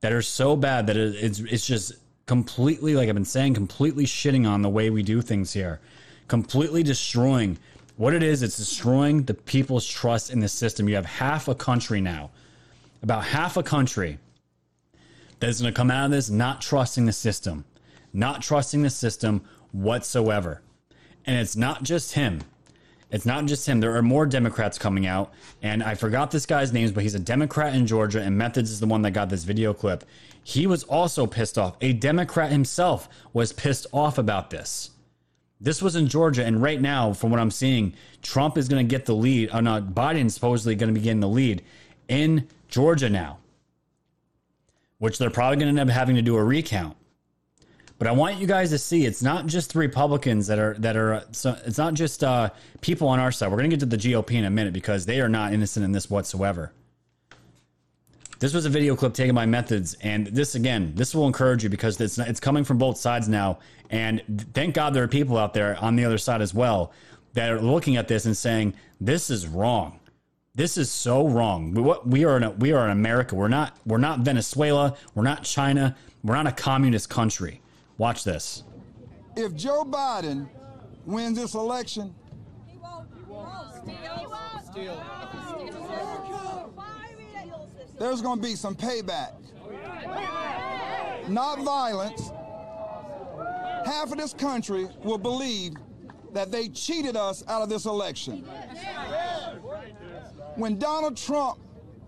[0.00, 1.94] that are so bad that it, it's it's just
[2.26, 5.80] completely like I've been saying, completely shitting on the way we do things here,
[6.26, 7.58] completely destroying
[7.96, 8.42] what it is.
[8.42, 10.88] It's destroying the people's trust in the system.
[10.88, 12.30] You have half a country now,
[13.02, 14.18] about half a country
[15.40, 17.64] that is going to come out of this not trusting the system,
[18.12, 19.42] not trusting the system
[19.72, 20.62] whatsoever.
[21.26, 22.42] And it's not just him.
[23.10, 23.80] It's not just him.
[23.80, 25.32] There are more Democrats coming out.
[25.62, 28.80] And I forgot this guy's names, but he's a Democrat in Georgia, and Methods is
[28.80, 30.04] the one that got this video clip.
[30.42, 31.76] He was also pissed off.
[31.80, 34.90] A Democrat himself was pissed off about this.
[35.64, 38.90] This was in Georgia, and right now, from what I'm seeing, Trump is going to
[38.90, 39.48] get the lead.
[39.50, 41.62] Oh, no, Biden's supposedly going to be getting the lead
[42.06, 43.38] in Georgia now,
[44.98, 46.98] which they're probably going to end up having to do a recount.
[47.96, 50.98] But I want you guys to see it's not just the Republicans that are that
[50.98, 51.24] are.
[51.32, 52.50] So it's not just uh,
[52.82, 53.50] people on our side.
[53.50, 55.82] We're going to get to the GOP in a minute because they are not innocent
[55.82, 56.72] in this whatsoever.
[58.38, 61.70] This was a video clip taken by Methods, and this again, this will encourage you
[61.70, 63.58] because it's it's coming from both sides now.
[63.90, 64.22] And
[64.54, 66.92] thank God there are people out there on the other side as well
[67.34, 70.00] that are looking at this and saying this is wrong.
[70.56, 71.74] This is so wrong.
[71.74, 73.34] We, what, we are in a, we are in America.
[73.34, 74.96] We're not we're not Venezuela.
[75.14, 75.96] We're not China.
[76.22, 77.60] We're not a communist country.
[77.98, 78.64] Watch this.
[79.36, 80.48] If Joe Biden
[81.06, 82.14] wins this election,
[87.98, 89.32] there's going to be some payback.
[91.28, 92.30] Not violence.
[93.86, 95.74] Half of this country will believe
[96.32, 98.44] that they cheated us out of this election.
[100.56, 101.58] When Donald Trump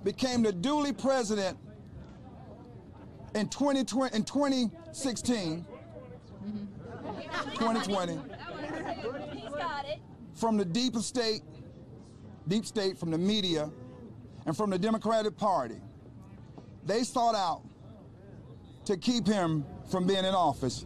[0.05, 1.59] became the duly president
[3.35, 5.67] in 2020 in 2016,
[7.55, 8.19] 2020,
[10.35, 11.43] from the deep state,
[12.49, 13.71] deep state, from the media,
[14.47, 15.81] and from the Democratic Party,
[16.85, 17.63] they sought out
[18.85, 20.85] to keep him from being in office,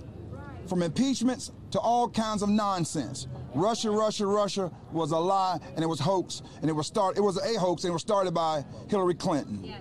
[0.67, 3.29] from impeachments to all kinds of nonsense.
[3.55, 7.19] Russia, Russia, Russia was a lie, and it was hoax, and it was start.
[7.19, 9.75] It was a hoax, and it was started by Hillary Clinton.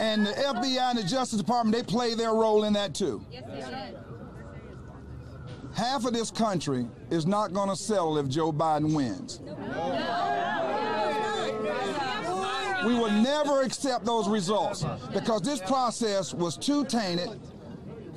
[0.00, 3.24] And the FBI and the Justice Department, they play their role in that too.
[5.74, 9.40] Half of this country is not going to settle if Joe Biden wins.
[12.84, 17.40] We will never accept those results because this process was too tainted.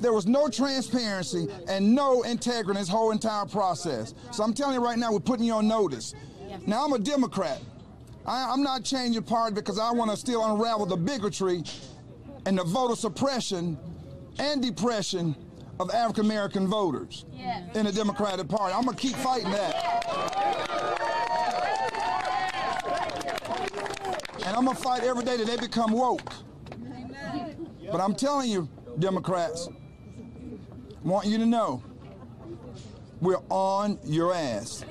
[0.00, 4.14] There was no transparency and no integrity in this whole entire process.
[4.32, 6.14] So I'm telling you right now, we're putting you on notice.
[6.66, 7.60] Now, I'm a Democrat.
[8.26, 11.62] I, I'm not changing party because I want to still unravel the bigotry
[12.46, 13.78] and the voter suppression
[14.38, 15.36] and depression
[15.80, 17.24] of African American voters
[17.74, 18.74] in the Democratic Party.
[18.74, 21.03] I'm going to keep fighting that.
[24.44, 26.32] And I'm going to fight every day that they become woke.
[27.90, 28.68] But I'm telling you,
[28.98, 29.68] Democrats,
[31.02, 31.82] want you to know
[33.20, 34.84] we're on your ass.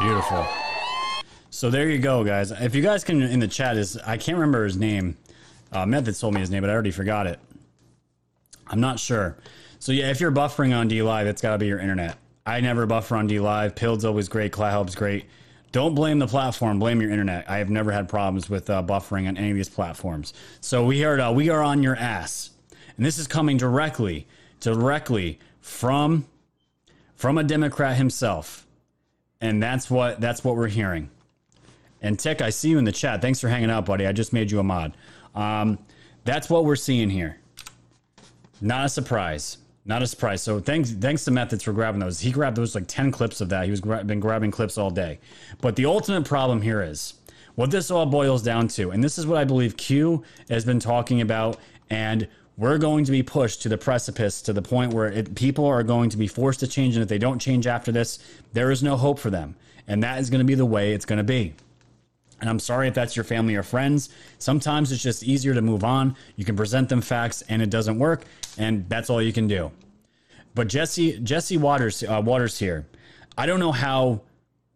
[0.00, 0.46] Beautiful.
[1.50, 2.50] So there you go, guys.
[2.50, 5.16] If you guys can in the chat is I can't remember his name.
[5.70, 7.38] Uh, Methods told me his name, but I already forgot it.
[8.66, 9.36] I'm not sure.
[9.78, 12.18] So yeah, if you're buffering on DLive, it's got to be your internet.
[12.44, 13.74] I never buffer on D Live.
[13.74, 14.52] Pilled's always great.
[14.52, 15.26] Cloudhelp's great.
[15.72, 16.78] Don't blame the platform.
[16.78, 17.48] Blame your internet.
[17.50, 20.34] I have never had problems with uh, buffering on any of these platforms.
[20.60, 22.50] So we are uh, we are on your ass,
[22.96, 24.26] and this is coming directly
[24.60, 26.26] directly from
[27.14, 28.66] from a Democrat himself,
[29.40, 31.10] and that's what that's what we're hearing.
[32.02, 33.22] And Tick, I see you in the chat.
[33.22, 34.06] Thanks for hanging out, buddy.
[34.06, 34.96] I just made you a mod.
[35.34, 35.78] Um,
[36.24, 37.38] that's what we're seeing here.
[38.60, 39.58] Not a surprise.
[39.84, 40.42] Not a surprise.
[40.42, 42.20] So thanks, thanks to Methods for grabbing those.
[42.20, 43.64] He grabbed those like ten clips of that.
[43.64, 45.18] He was gra- been grabbing clips all day.
[45.60, 47.14] But the ultimate problem here is
[47.54, 50.80] what this all boils down to, and this is what I believe Q has been
[50.80, 51.58] talking about,
[51.90, 55.66] and we're going to be pushed to the precipice to the point where it, people
[55.66, 58.18] are going to be forced to change, and if they don't change after this,
[58.52, 59.56] there is no hope for them,
[59.88, 61.54] and that is going to be the way it's going to be.
[62.42, 64.10] And I'm sorry if that's your family or friends.
[64.38, 66.16] Sometimes it's just easier to move on.
[66.34, 68.24] You can present them facts and it doesn't work,
[68.58, 69.70] and that's all you can do.
[70.56, 72.84] But Jesse Jesse Watters uh, Watters here.
[73.38, 74.22] I don't know how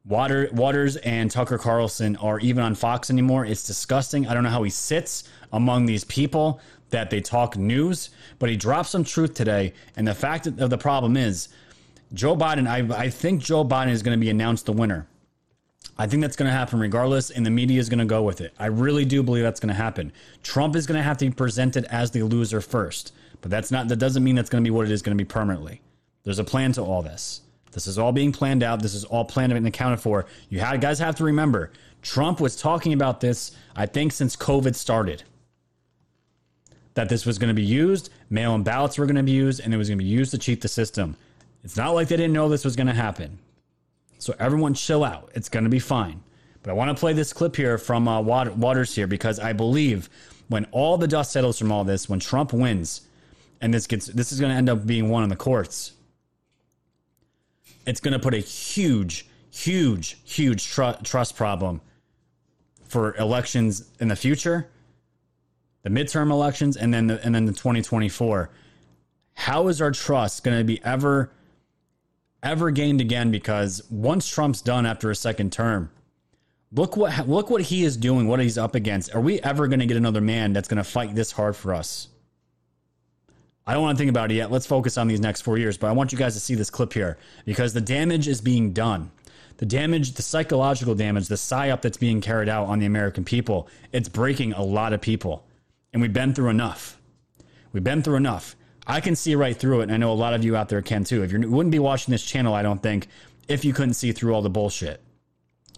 [0.07, 3.45] Water Watters and Tucker Carlson are even on Fox anymore.
[3.45, 4.29] It's disgusting.
[4.29, 6.61] I don't know how he sits among these people
[6.91, 9.73] that they talk news, but he dropped some truth today.
[9.97, 11.49] And the fact of the problem is,
[12.15, 12.69] Joe Biden.
[12.69, 15.09] I I think Joe Biden is going to be announced the winner.
[15.99, 18.41] I think that's going to happen regardless, and the media is going to go with
[18.41, 18.53] it.
[18.59, 20.13] I really do believe that's going to happen.
[20.43, 23.89] Trump is going to have to be presented as the loser first, but that's not.
[23.89, 25.81] That doesn't mean that's going to be what it is going to be permanently.
[26.25, 27.41] There's a plan to all this.
[27.73, 28.83] This is all being planned out.
[28.83, 30.27] This is all planned and accounted for.
[30.49, 31.73] You had, guys have to remember,
[32.03, 35.23] Trump was talking about this, I think, since COVID started.
[36.95, 39.61] That this was going to be used, mail in ballots were going to be used,
[39.61, 41.17] and it was going to be used to cheat the system.
[41.65, 43.39] It's not like they didn't know this was going to happen.
[44.19, 45.31] So everyone chill out.
[45.35, 46.23] It's going to be fine.
[46.63, 50.11] But I want to play this clip here from uh, Watters here because I believe
[50.49, 53.03] when all the dust settles from all this, when Trump wins,
[53.61, 55.93] and this gets this is going to end up being won in the courts,
[57.87, 61.81] it's going to put a huge, huge, huge tr- trust problem
[62.85, 64.69] for elections in the future,
[65.83, 68.51] the midterm elections, and then the, and then the 2024.
[69.35, 71.31] How is our trust going to be ever,
[72.47, 73.31] ever gained again?
[73.31, 75.91] Because once Trump's done after a second term,
[76.73, 79.15] look what look what he is doing, what he's up against.
[79.15, 81.75] Are we ever going to get another man that's going to fight this hard for
[81.75, 82.09] us?
[83.67, 84.53] I don't want to think about it yet.
[84.53, 85.77] Let's focus on these next four years.
[85.77, 88.73] But I want you guys to see this clip here because the damage is being
[88.73, 89.11] done.
[89.57, 93.69] The damage, the psychological damage, the psyop that's being carried out on the American people,
[93.91, 95.45] it's breaking a lot of people.
[95.93, 97.01] And we've been through enough.
[97.73, 98.55] We've been through enough.
[98.87, 99.85] I can see right through it.
[99.85, 101.23] And I know a lot of you out there can too.
[101.23, 103.09] If you wouldn't be watching this channel, I don't think,
[103.49, 105.03] if you couldn't see through all the bullshit.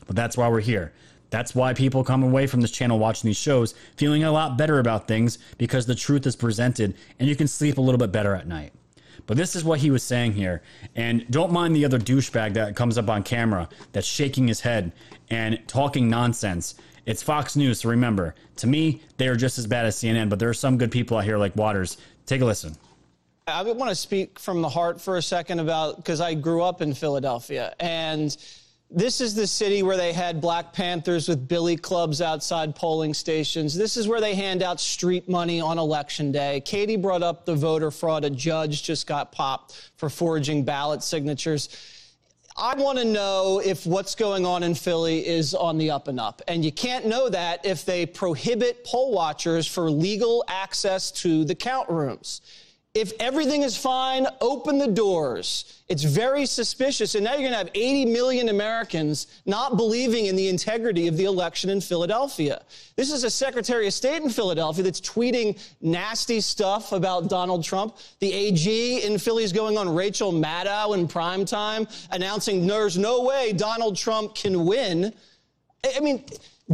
[0.06, 0.92] But that's why we're here.
[1.30, 4.78] That's why people come away from this channel watching these shows feeling a lot better
[4.78, 8.34] about things because the truth is presented and you can sleep a little bit better
[8.34, 8.72] at night.
[9.26, 10.62] But this is what he was saying here.
[10.96, 14.92] And don't mind the other douchebag that comes up on camera that's shaking his head
[15.28, 16.76] and talking nonsense.
[17.04, 20.38] It's Fox News, so remember, to me, they are just as bad as CNN, but
[20.38, 21.98] there are some good people out here like Watters.
[22.24, 22.76] Take a listen.
[23.49, 26.82] I want to speak from the heart for a second about because I grew up
[26.82, 28.36] in Philadelphia and
[28.90, 33.74] this is the city where they had Black Panthers with billy clubs outside polling stations.
[33.74, 36.62] This is where they hand out street money on election day.
[36.64, 38.24] Katie brought up the voter fraud.
[38.24, 41.68] A judge just got popped for forging ballot signatures.
[42.57, 46.18] I want to know if what's going on in Philly is on the up and
[46.18, 46.40] up.
[46.49, 51.55] And you can't know that if they prohibit poll watchers for legal access to the
[51.55, 52.40] count rooms.
[52.99, 55.82] If everything is fine, open the doors.
[55.88, 57.14] It's very suspicious.
[57.14, 61.16] And now you're going to have 80 million Americans not believing in the integrity of
[61.16, 62.61] the election in Philadelphia.
[62.96, 67.96] This is a Secretary of State in Philadelphia that's tweeting nasty stuff about Donald Trump.
[68.18, 73.22] The AG in Philly is going on Rachel Maddow in prime time, announcing there's no
[73.22, 75.14] way Donald Trump can win.
[75.96, 76.24] I mean,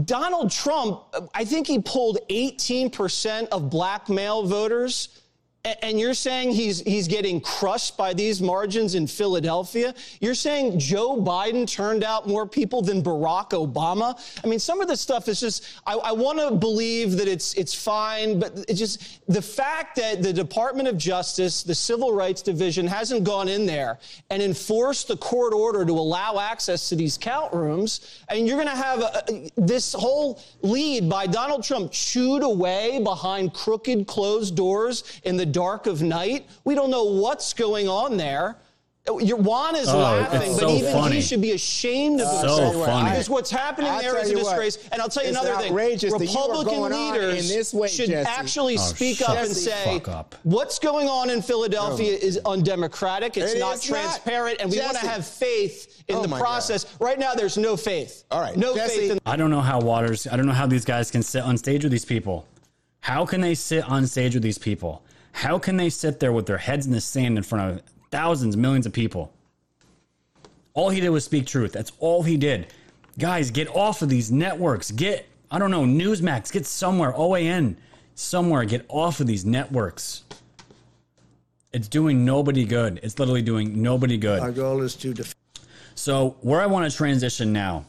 [0.07, 1.03] Donald Trump,
[1.35, 5.21] I think he pulled 18% of black male voters
[5.65, 9.95] and you're saying he's he's getting crushed by these margins in Philadelphia.
[10.21, 14.19] You're saying Joe Biden turned out more people than Barack Obama.
[14.45, 15.65] I mean, some of this stuff is just.
[15.87, 20.23] I, I want to believe that it's it's fine, but it's just the fact that
[20.23, 23.99] the Department of Justice, the Civil Rights Division, hasn't gone in there
[24.31, 28.69] and enforced the court order to allow access to these count rooms, and you're going
[28.69, 35.21] to have a, this whole lead by Donald Trump chewed away behind crooked closed doors
[35.25, 36.47] in the dark of night.
[36.65, 38.59] We don't know what's going on there.
[39.21, 41.17] Your Juan is oh, laughing, but so even funny.
[41.17, 42.73] he should be ashamed of himself.
[42.73, 43.11] So funny.
[43.11, 44.79] Because what's happening I'll there is a disgrace.
[44.79, 45.75] What, and I'll tell you another thing.
[45.75, 48.31] Republican leaders way, should Jesse.
[48.31, 50.35] actually oh, speak up and say, up.
[50.43, 52.19] what's going on in Philadelphia no.
[52.19, 53.37] is undemocratic.
[53.37, 54.61] It's it not transparent.
[54.61, 54.65] Not.
[54.65, 56.85] And we want to have faith in oh, the process.
[56.85, 57.05] God.
[57.05, 58.25] Right now, there's no faith.
[58.31, 58.57] All right.
[58.57, 59.01] No Jesse.
[59.01, 59.11] faith.
[59.13, 61.59] In- I don't know how Watters, I don't know how these guys can sit on
[61.59, 62.47] stage with these people.
[63.01, 65.03] How can they sit on stage with these people?
[65.35, 67.83] How can they sit there with their heads in the sand in front of
[68.13, 69.33] thousands, millions of people?
[70.75, 71.73] All he did was speak truth.
[71.73, 72.69] That's all he did.
[73.19, 74.93] Guys, get off of these networks.
[74.93, 77.77] Get, I don't know, Newsmax, get somewhere, OAN,
[78.15, 80.23] somewhere, get off of these networks.
[81.73, 83.01] It's doing nobody good.
[83.03, 84.39] It's literally doing nobody good.
[84.39, 85.15] Our goal is to.
[85.15, 85.35] Def-
[85.97, 87.87] so, where I want to transition now,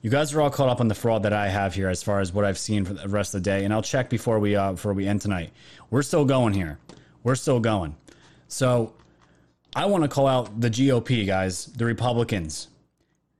[0.00, 2.20] you guys are all caught up on the fraud that I have here as far
[2.20, 4.56] as what I've seen for the rest of the day, and I'll check before we
[4.56, 5.52] uh, before we end tonight.
[5.90, 6.78] We're still going here.
[7.26, 7.96] We're still going.
[8.46, 8.92] So
[9.74, 12.68] I want to call out the GOP, guys, the Republicans.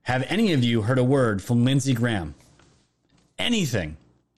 [0.01, 2.35] Have any of you heard a word from Lindsey Graham?
[3.39, 3.95] Anything.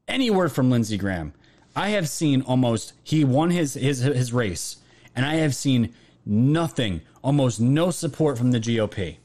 [0.08, 1.34] Any word from Lindsey Graham.
[1.76, 4.78] I have seen almost he won his his his race,
[5.16, 5.96] and I have seen
[6.28, 9.18] nothing, almost no support from the GOP.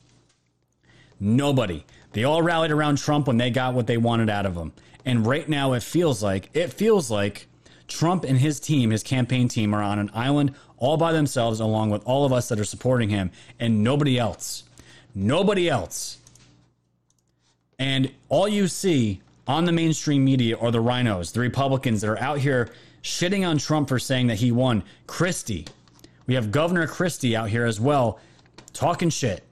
[1.20, 1.85] Nobody.
[2.12, 4.72] They all rallied around Trump when they got what they wanted out of him.
[5.05, 7.47] And right now it feels like it feels like
[7.89, 11.91] Trump and his team, his campaign team, are on an island all by themselves, along
[11.91, 13.30] with all of us that are supporting him,
[13.61, 14.64] and nobody else.
[15.14, 16.18] Nobody else.
[17.78, 22.18] And all you see on the mainstream media are the RINOs, the Republicans that are
[22.18, 22.70] out here
[23.03, 24.82] shitting on Trump for saying that he won.
[25.07, 25.66] Christie.
[26.26, 28.18] We have Governor Christie out here as well,
[28.72, 29.45] talking shit.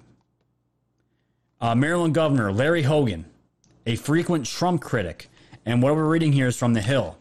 [1.60, 3.26] Uh, Maryland Governor Larry Hogan,
[3.86, 5.28] a frequent Trump critic.
[5.64, 7.18] And what we're reading here is from The Hill.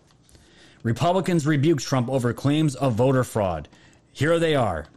[0.84, 3.68] Republicans rebuke Trump over claims of voter fraud.
[4.12, 4.88] Here they are.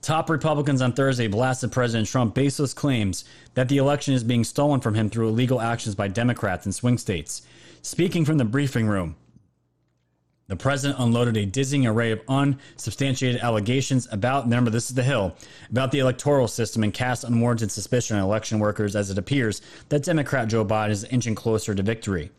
[0.00, 4.80] Top Republicans on Thursday blasted President Trump baseless claims that the election is being stolen
[4.80, 7.42] from him through illegal actions by Democrats in swing states.
[7.82, 9.16] Speaking from the briefing room,
[10.46, 15.36] the president unloaded a dizzying array of unsubstantiated allegations about, remember, this is the Hill,
[15.70, 20.02] about the electoral system and cast unwarranted suspicion on election workers as it appears that
[20.02, 22.30] Democrat Joe Biden is inching closer to victory.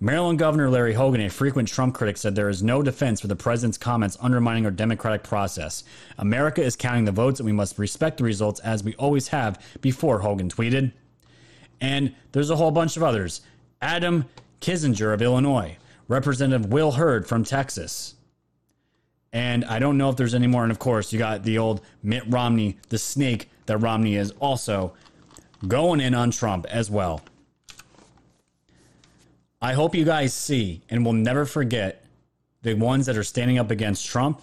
[0.00, 3.36] Maryland Governor Larry Hogan, a frequent Trump critic, said there is no defense for the
[3.36, 5.84] president's comments undermining our democratic process.
[6.18, 9.64] America is counting the votes and we must respect the results as we always have
[9.80, 10.92] before, Hogan tweeted.
[11.80, 13.42] And there's a whole bunch of others.
[13.80, 14.26] Adam
[14.60, 15.76] Kinzinger of Illinois,
[16.08, 18.14] Representative Will Hurd from Texas.
[19.32, 20.62] And I don't know if there's any more.
[20.62, 24.94] And of course, you got the old Mitt Romney, the snake that Romney is also
[25.66, 27.22] going in on Trump as well.
[29.62, 32.04] I hope you guys see and will never forget
[32.62, 34.42] the ones that are standing up against Trump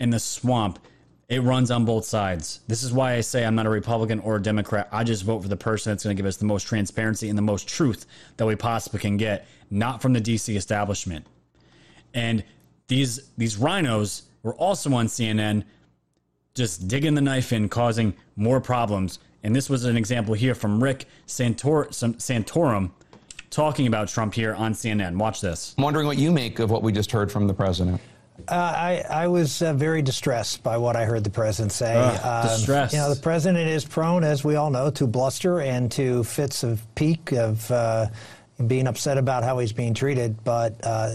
[0.00, 0.80] in the swamp.
[1.28, 2.60] It runs on both sides.
[2.66, 4.88] This is why I say I'm not a Republican or a Democrat.
[4.90, 7.38] I just vote for the person that's going to give us the most transparency and
[7.38, 8.06] the most truth
[8.38, 11.24] that we possibly can get, not from the DC establishment.
[12.12, 12.42] And
[12.88, 15.62] these these RINOs were also on CNN
[16.54, 19.20] just digging the knife in, causing more problems.
[19.44, 22.90] And this was an example here from Rick Santor- Santorum
[23.56, 25.16] talking about Trump here on CNN.
[25.16, 25.74] Watch this.
[25.78, 28.00] I'm wondering what you make of what we just heard from the president.
[28.48, 31.96] Uh, I, I was uh, very distressed by what I heard the president say.
[31.96, 32.92] Uh, Um, distressed.
[32.92, 36.64] You know, the president is prone, as we all know, to bluster and to fits
[36.64, 38.08] of pique of uh,
[38.66, 40.36] being upset about how he's being treated.
[40.44, 41.14] But uh,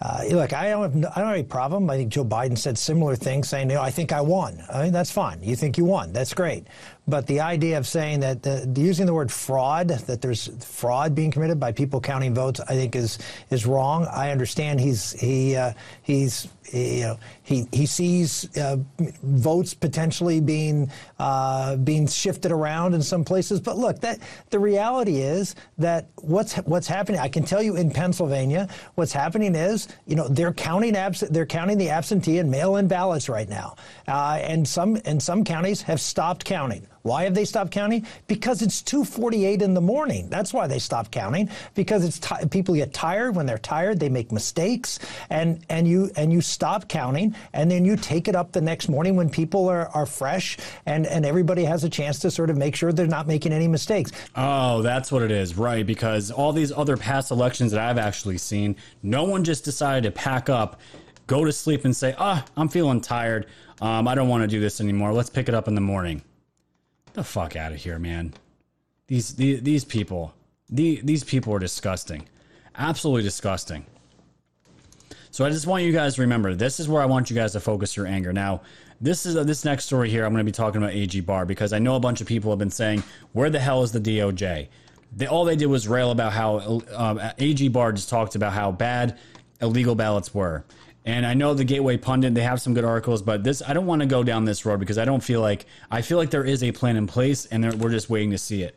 [0.00, 1.90] uh, look, I don't, have, I don't have any problem.
[1.90, 4.62] I think Joe Biden said similar things, saying, you know, I think I won.
[4.72, 5.42] I mean, that's fine.
[5.42, 6.12] You think you won.
[6.12, 6.68] That's great.
[7.10, 11.58] But the idea of saying that, using the word fraud, that there's fraud being committed
[11.58, 13.18] by people counting votes, I think is
[13.50, 14.06] is wrong.
[14.06, 18.76] I understand he's he uh, he's you know he he sees uh,
[19.22, 23.60] votes potentially being uh, being shifted around in some places.
[23.60, 27.20] But look, that the reality is that what's what's happening.
[27.20, 31.46] I can tell you in Pennsylvania, what's happening is you know they're counting abs- they're
[31.46, 33.74] counting the absentee and mail-in ballots right now,
[34.06, 36.86] uh, and some and some counties have stopped counting.
[37.02, 38.06] Why have they stopped counting?
[38.26, 40.28] Because it's 2:48 in the morning.
[40.28, 41.48] That's why they stopped counting.
[41.74, 43.34] Because it's ti people get tired.
[43.34, 44.98] When they're tired, they make mistakes,
[45.30, 48.88] and and you and you stop counting, and then you take it up the next
[48.88, 52.56] morning when people are, are fresh, and and everybody has a chance to sort of
[52.56, 54.12] make sure they're not making any mistakes.
[54.36, 55.86] Oh, that's what it is, right?
[55.86, 60.10] Because all these other past elections that I've actually seen, no one just decided to
[60.10, 60.80] pack up,
[61.26, 63.46] go to sleep, and say, "Ah, I'm feeling tired.
[63.80, 65.14] Um, I don't want to do this anymore.
[65.14, 66.22] Let's pick it up in the morning."
[67.14, 68.34] The fuck out of here, man.
[69.06, 70.34] These these, these people,
[70.68, 72.28] the, these people are disgusting,
[72.76, 73.84] absolutely disgusting.
[75.32, 77.52] So I just want you guys to remember this is where I want you guys
[77.52, 78.32] to focus your anger.
[78.32, 78.62] Now,
[79.00, 80.24] this is uh, this next story here.
[80.24, 82.50] I'm going to be talking about AG Barr because I know a bunch of people
[82.50, 83.02] have been saying,
[83.32, 84.68] "Where the hell is the DOJ?"
[85.16, 88.70] They, all they did was rail about how um, AG Barr just talked about how
[88.70, 89.18] bad
[89.60, 90.64] illegal ballots were.
[91.04, 93.86] And I know the Gateway Pundit, they have some good articles, but this I don't
[93.86, 96.44] want to go down this road because I don't feel like I feel like there
[96.44, 98.76] is a plan in place and we're just waiting to see it.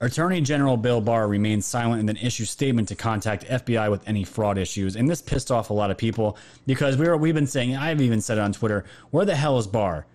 [0.00, 4.24] Attorney General Bill Barr remains silent and then issues statement to contact FBI with any
[4.24, 4.96] fraud issues.
[4.96, 6.36] And this pissed off a lot of people
[6.66, 9.58] because we were, we've been saying, I've even said it on Twitter, where the hell
[9.58, 10.06] is Barr?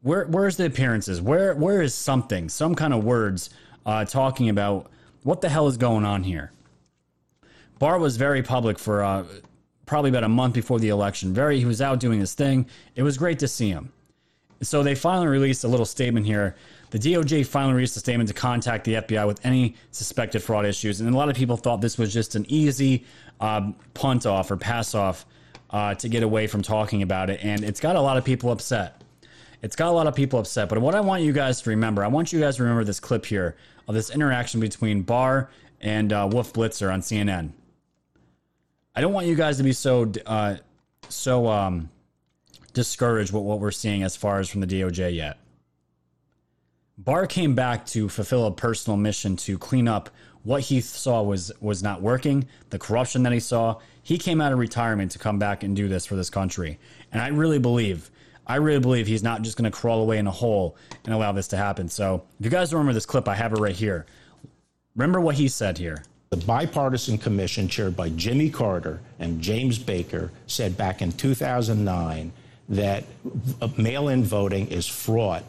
[0.00, 1.20] Where where's the appearances?
[1.20, 3.50] Where where is something, some kind of words
[3.84, 4.90] uh, talking about
[5.24, 6.50] what the hell is going on here?
[7.78, 9.24] Barr was very public for uh,
[9.86, 11.32] probably about a month before the election.
[11.32, 12.66] Very, he was out doing his thing.
[12.94, 13.92] It was great to see him.
[14.62, 16.54] So they finally released a little statement here.
[16.90, 21.00] The DOJ finally released a statement to contact the FBI with any suspected fraud issues,
[21.00, 23.04] and a lot of people thought this was just an easy
[23.40, 25.26] um, punt off or pass off
[25.70, 28.52] uh, to get away from talking about it, and it's got a lot of people
[28.52, 29.02] upset.
[29.62, 30.68] It's got a lot of people upset.
[30.68, 33.00] But what I want you guys to remember, I want you guys to remember this
[33.00, 33.56] clip here
[33.88, 37.52] of this interaction between Barr and uh, Wolf Blitzer on CNN.
[38.94, 40.56] I don't want you guys to be so uh,
[41.08, 41.90] so um,
[42.72, 45.38] discouraged with what we're seeing as far as from the DOJ yet.
[46.98, 50.10] Barr came back to fulfill a personal mission to clean up
[50.42, 53.78] what he saw was was not working, the corruption that he saw.
[54.02, 56.78] He came out of retirement to come back and do this for this country.
[57.12, 58.10] And I really believe,
[58.46, 61.32] I really believe he's not just going to crawl away in a hole and allow
[61.32, 61.88] this to happen.
[61.88, 64.06] So, if you guys remember this clip, I have it right here.
[64.96, 66.02] Remember what he said here.
[66.32, 72.32] The bipartisan commission chaired by Jimmy Carter and James Baker said back in 2009
[72.70, 73.04] that
[73.60, 75.44] uh, mail in voting is fraught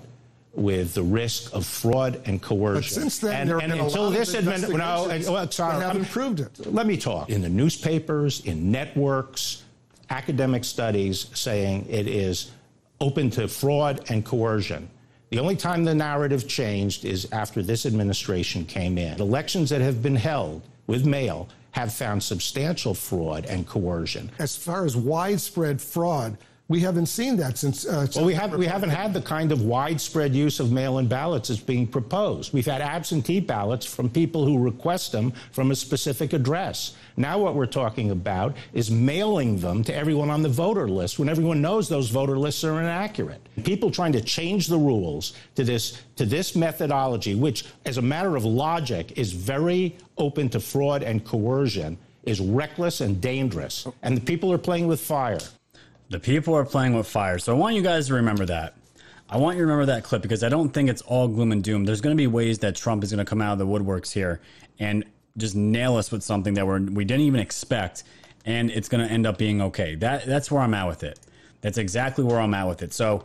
[0.52, 2.82] with the risk of fraud and coercion.
[2.82, 6.12] But since then, and, there and have until this administration, no, well, sorry, haven't I'm-
[6.12, 6.66] proved it.
[6.66, 7.30] Let me talk.
[7.30, 9.64] In the newspapers, in networks,
[10.10, 12.52] academic studies saying it is
[13.00, 14.90] open to fraud and coercion.
[15.30, 19.22] The only time the narrative changed is after this administration came in.
[19.22, 24.32] Elections that have been held with mail have found substantial fraud and coercion.
[24.40, 26.38] As far as widespread fraud,
[26.70, 27.86] we haven't seen that since.
[27.86, 31.08] Uh, Well, we, have, we haven't had the kind of widespread use of mail in
[31.08, 32.54] ballots that's being proposed.
[32.54, 36.96] We've had absentee ballots from people who request them from a specific address.
[37.18, 41.28] Now, what we're talking about is mailing them to everyone on the voter list when
[41.28, 43.42] everyone knows those voter lists are inaccurate.
[43.64, 48.36] People trying to change the rules to this, to this methodology, which, as a matter
[48.38, 53.86] of logic, is very open to fraud and coercion, is reckless and dangerous.
[54.02, 55.40] And the people are playing with fire.
[56.10, 57.40] The people are playing with fire.
[57.40, 58.76] So I want you guys to remember that.
[59.30, 61.64] I want you to remember that clip because I don't think it's all gloom and
[61.64, 61.86] doom.
[61.86, 64.12] There's going to be ways that Trump is going to come out of the woodworks
[64.12, 64.42] here
[64.80, 65.06] and
[65.38, 68.04] just nail us with something that we're, we didn't even expect,
[68.46, 69.96] and it's going to end up being okay.
[69.96, 71.20] That that's where I'm at with it.
[71.62, 72.94] That's exactly where I'm at with it.
[72.94, 73.24] So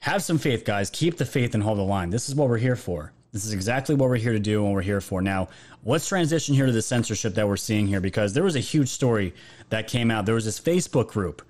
[0.00, 0.90] have some faith, guys.
[0.90, 2.10] Keep the faith and hold the line.
[2.10, 3.12] This is what we're here for.
[3.32, 5.22] This is exactly what we're here to do and we're here for.
[5.22, 5.48] Now,
[5.84, 8.88] let's transition here to the censorship that we're seeing here because there was a huge
[8.88, 9.34] story
[9.70, 10.26] that came out.
[10.26, 11.42] There was this Facebook group.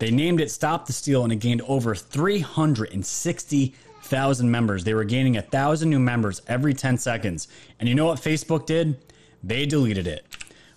[0.00, 4.82] They named it Stop the Steal and it gained over 360,000 members.
[4.82, 7.48] They were gaining a thousand new members every 10 seconds.
[7.78, 8.96] And you know what Facebook did?
[9.44, 10.24] They deleted it.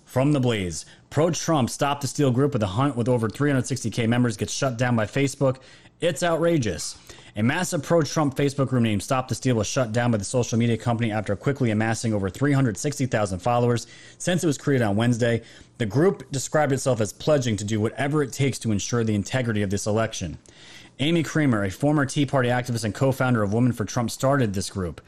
[0.04, 4.06] From the Blaze, pro Trump Stop the Steal group with a hunt with over 360k
[4.06, 5.56] members gets shut down by Facebook.
[6.02, 6.98] It's outrageous.
[7.36, 10.24] A massive pro Trump Facebook group named Stop the Steal was shut down by the
[10.24, 15.42] social media company after quickly amassing over 360,000 followers since it was created on Wednesday.
[15.78, 19.62] The group described itself as pledging to do whatever it takes to ensure the integrity
[19.62, 20.38] of this election.
[21.00, 24.54] Amy Kramer, a former Tea Party activist and co founder of Women for Trump, started
[24.54, 25.00] this group.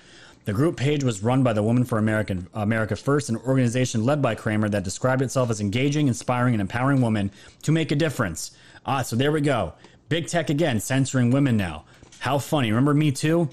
[0.47, 4.21] The group page was run by the Women for American, America First, an organization led
[4.21, 7.31] by Kramer that described itself as engaging, inspiring, and empowering women
[7.63, 8.51] to make a difference.
[8.85, 9.75] Ah, so there we go.
[10.09, 11.85] Big tech again, censoring women now.
[12.27, 12.73] How funny.
[12.73, 13.49] Remember Me Too?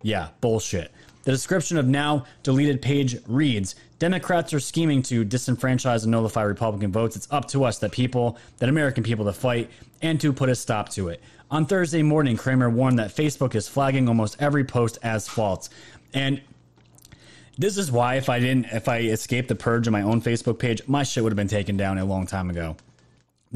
[0.00, 0.90] Yeah, bullshit.
[1.24, 6.90] The description of now deleted page reads Democrats are scheming to disenfranchise and nullify Republican
[6.90, 7.14] votes.
[7.14, 9.68] It's up to us, the people, that American people, to fight
[10.00, 11.22] and to put a stop to it.
[11.50, 15.68] On Thursday morning, Kramer warned that Facebook is flagging almost every post as false.
[16.14, 16.40] And
[17.58, 20.58] this is why if I didn't if I escaped the purge on my own Facebook
[20.58, 22.78] page, my shit would have been taken down a long time ago.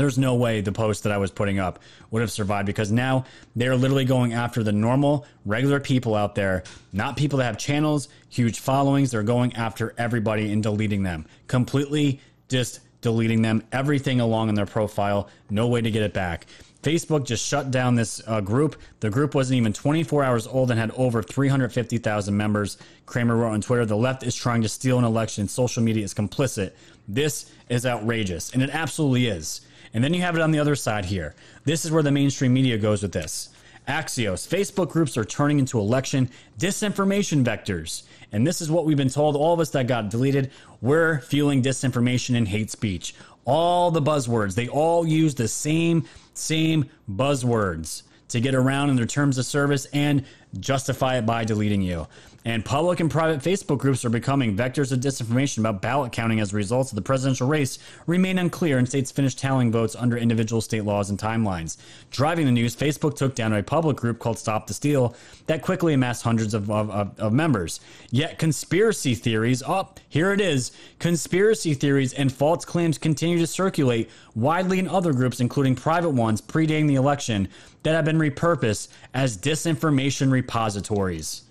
[0.00, 1.78] There's no way the post that I was putting up
[2.10, 6.62] would have survived because now they're literally going after the normal, regular people out there,
[6.90, 9.10] not people that have channels, huge followings.
[9.10, 11.26] They're going after everybody and deleting them.
[11.48, 15.28] Completely just deleting them, everything along in their profile.
[15.50, 16.46] No way to get it back.
[16.82, 18.76] Facebook just shut down this uh, group.
[19.00, 22.78] The group wasn't even 24 hours old and had over 350,000 members.
[23.04, 25.46] Kramer wrote on Twitter The left is trying to steal an election.
[25.46, 26.72] Social media is complicit.
[27.06, 28.50] This is outrageous.
[28.54, 29.60] And it absolutely is.
[29.92, 31.34] And then you have it on the other side here.
[31.64, 33.50] This is where the mainstream media goes with this.
[33.88, 38.04] Axios, Facebook groups are turning into election disinformation vectors.
[38.30, 41.62] And this is what we've been told, all of us that got deleted, we're fueling
[41.62, 43.14] disinformation and hate speech.
[43.44, 46.04] All the buzzwords, they all use the same,
[46.34, 50.24] same buzzwords to get around in their terms of service and
[50.58, 52.06] justify it by deleting you.
[52.44, 56.54] And public and private Facebook groups are becoming vectors of disinformation about ballot counting as
[56.54, 60.84] results of the presidential race remain unclear and states finish tallying votes under individual state
[60.84, 61.76] laws and timelines.
[62.10, 65.14] Driving the news, Facebook took down a public group called Stop the Steal
[65.48, 66.90] that quickly amassed hundreds of, of,
[67.20, 67.80] of, members.
[68.10, 74.08] Yet conspiracy theories, oh, here it is, conspiracy theories and false claims continue to circulate
[74.34, 77.48] widely in other groups, including private ones predating the election,
[77.82, 81.42] that have been repurposed as disinformation repositories.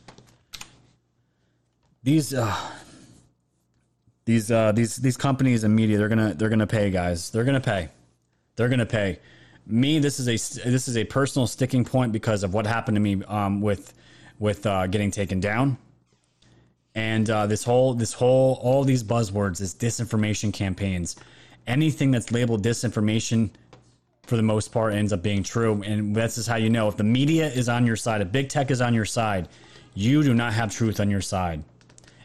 [2.04, 2.56] These uh,
[4.26, 7.30] these uh, these these companies and media they're gonna they're gonna pay guys.
[7.30, 7.90] They're gonna pay.
[8.56, 9.20] They're gonna pay.
[9.66, 10.38] Me this is a
[10.70, 13.94] this is a personal sticking point because of what happened to me um, with
[14.40, 15.78] with uh, getting taken down.
[16.96, 21.16] And uh, this whole this whole all these buzzwords is disinformation campaigns
[21.70, 23.52] anything that's labeled disinformation
[24.30, 26.96] for the most part ends up being true and this is how you know if
[26.96, 29.48] the media is on your side if big tech is on your side
[29.96, 31.64] you do not have truth on your side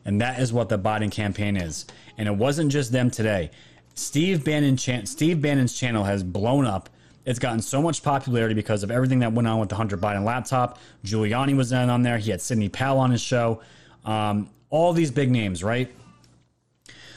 [0.05, 1.87] and that is what the Biden campaign is.
[2.19, 3.51] And it wasn't just them today.
[3.95, 6.91] Steve Bannon Steve Bannon's channel has blown up.
[7.25, 10.25] It's gotten so much popularity because of everything that went on with the Hunter Biden
[10.25, 10.79] laptop.
[11.05, 12.19] Giuliani was on there.
[12.19, 13.63] He had Sidney Powell on his show.
[14.05, 15.91] Um, all these big names, right?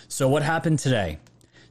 [0.08, 1.20] So what happened today?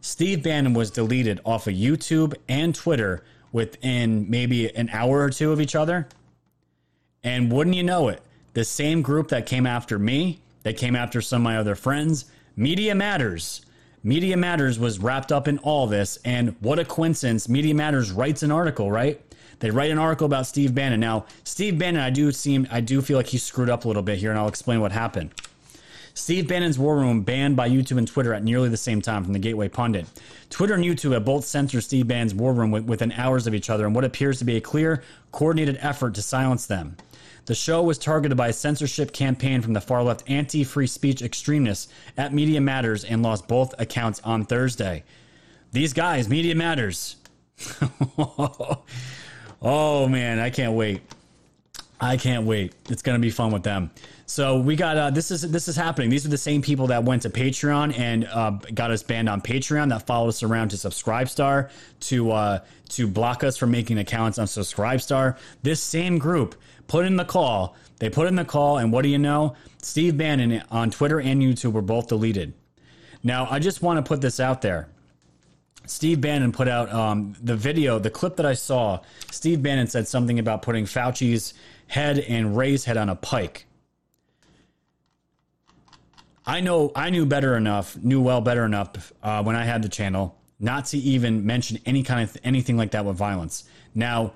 [0.06, 5.50] Steve Bannon was deleted off of YouTube and Twitter within maybe an hour or two
[5.50, 6.06] of each other.
[7.24, 8.22] And wouldn't you know it,
[8.52, 12.26] the same group that came after me, that came after some of my other friends,
[12.54, 13.66] Media Matters.
[14.04, 16.20] Media Matters was wrapped up in all this.
[16.24, 17.48] And what a coincidence.
[17.48, 19.20] Media Matters writes an article, right?
[19.58, 21.00] They write an article about Steve Bannon.
[21.00, 24.04] Now, Steve Bannon, I do seem, I do feel like he screwed up a little
[24.04, 25.32] bit here, and I'll explain what happened.
[26.16, 29.34] Steve Bannon's War Room banned by YouTube and Twitter at nearly the same time from
[29.34, 30.06] the Gateway Pundit.
[30.48, 33.86] Twitter and YouTube have both censored Steve Bannon's War Room within hours of each other
[33.86, 36.96] in what appears to be a clear, coordinated effort to silence them.
[37.44, 41.20] The show was targeted by a censorship campaign from the far left anti free speech
[41.20, 45.04] extremists at Media Matters and lost both accounts on Thursday.
[45.72, 47.16] These guys, Media Matters.
[49.60, 51.02] oh man, I can't wait.
[52.00, 52.72] I can't wait.
[52.88, 53.90] It's gonna be fun with them.
[54.28, 56.10] So we got uh, this is this is happening.
[56.10, 59.40] These are the same people that went to Patreon and uh, got us banned on
[59.40, 59.88] Patreon.
[59.90, 61.70] That followed us around to Subscribestar
[62.00, 62.58] to uh,
[62.90, 65.38] to block us from making accounts on Subscribestar.
[65.62, 66.56] This same group
[66.88, 67.76] put in the call.
[67.98, 69.54] They put in the call, and what do you know?
[69.80, 72.52] Steve Bannon on Twitter and YouTube were both deleted.
[73.22, 74.88] Now I just want to put this out there.
[75.86, 78.98] Steve Bannon put out um, the video, the clip that I saw.
[79.30, 81.54] Steve Bannon said something about putting Fauci's
[81.86, 83.65] head and Ray's head on a pike.
[86.46, 89.88] I know I knew better enough, knew well better enough uh, when I had the
[89.88, 93.64] channel not to even mention any kind of th- anything like that with violence.
[93.94, 94.32] Now,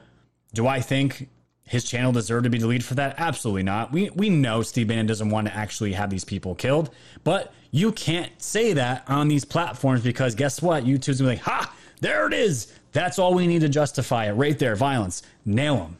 [0.52, 1.28] do I think
[1.62, 3.14] his channel deserved to be deleted for that?
[3.18, 3.92] Absolutely not.
[3.92, 6.90] We we know Steve Bannon doesn't want to actually have these people killed,
[7.22, 10.84] but you can't say that on these platforms because guess what?
[10.84, 12.72] YouTube's gonna be like, ha, there it is.
[12.92, 14.74] That's all we need to justify it right there.
[14.74, 15.98] Violence, nail them.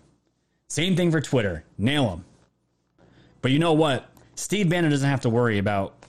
[0.66, 2.24] Same thing for Twitter, nail them.
[3.43, 4.09] But you know what?
[4.35, 6.00] Steve Bannon doesn't have to worry about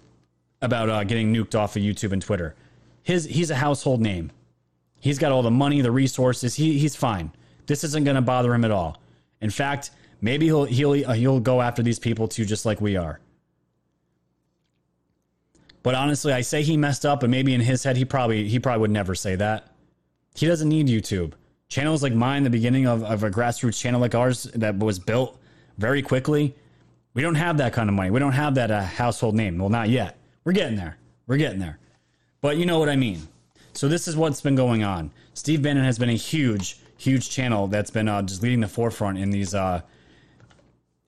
[0.61, 2.55] about uh, getting nuked off of YouTube and Twitter.
[3.03, 4.31] His he's a household name.
[4.99, 6.55] He's got all the money, the resources.
[6.55, 7.31] He he's fine.
[7.65, 9.01] This isn't going to bother him at all.
[9.41, 12.95] In fact, maybe he'll he'll uh, he'll go after these people too, just like we
[12.95, 13.19] are.
[15.83, 18.59] But honestly, I say he messed up, and maybe in his head he probably he
[18.59, 19.67] probably would never say that.
[20.35, 21.33] He doesn't need YouTube.
[21.67, 25.39] Channels like mine, the beginning of, of a grassroots channel like ours that was built
[25.77, 26.53] very quickly,
[27.13, 28.11] we don't have that kind of money.
[28.11, 29.57] We don't have that uh, household name.
[29.57, 30.17] Well, not yet.
[30.43, 30.97] We're getting there.
[31.27, 31.79] We're getting there.
[32.41, 33.27] But you know what I mean.
[33.73, 35.11] So this is what's been going on.
[35.33, 39.17] Steve Bannon has been a huge, huge channel that's been uh, just leading the forefront
[39.17, 39.81] in these uh,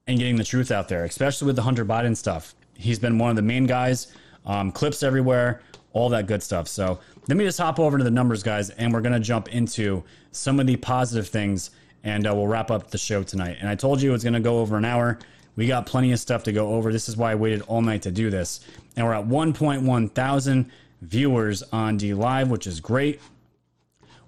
[0.07, 2.55] and getting the truth out there, especially with the Hunter Biden stuff.
[2.75, 4.07] He's been one of the main guys.
[4.45, 5.61] Um, clips everywhere,
[5.93, 6.67] all that good stuff.
[6.67, 10.03] So let me just hop over to the numbers, guys, and we're gonna jump into
[10.31, 11.71] some of the positive things,
[12.03, 13.57] and uh, we'll wrap up the show tonight.
[13.61, 15.19] And I told you it's gonna go over an hour.
[15.55, 16.91] We got plenty of stuff to go over.
[16.91, 18.61] This is why I waited all night to do this.
[18.95, 20.71] And we're at 1.1 thousand
[21.01, 23.19] viewers on DLive, which is great.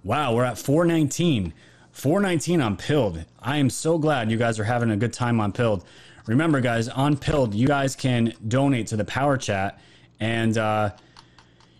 [0.03, 1.53] Wow, we're at 419.
[1.91, 3.23] 419 on Pilled.
[3.39, 5.85] I am so glad you guys are having a good time on Pilled.
[6.27, 9.79] Remember, guys, on Pilled, you guys can donate to the Power Chat,
[10.19, 10.91] and uh,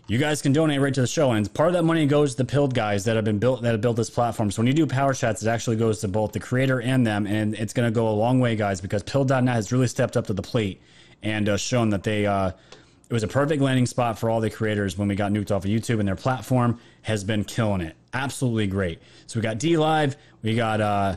[0.06, 1.32] you guys can donate right to the show.
[1.32, 3.72] And part of that money goes to the Pilled guys that have been built that
[3.72, 4.50] have built this platform.
[4.50, 7.26] So when you do Power Chats, it actually goes to both the creator and them,
[7.26, 10.26] and it's going to go a long way, guys, because Pilled.net has really stepped up
[10.28, 10.80] to the plate
[11.22, 12.26] and uh, shown that they.
[12.26, 12.52] Uh,
[13.08, 15.64] it was a perfect landing spot for all the creators when we got nuked off
[15.64, 17.94] of YouTube, and their platform has been killing it.
[18.12, 19.00] Absolutely great.
[19.28, 21.16] So we got DLive, we got uh,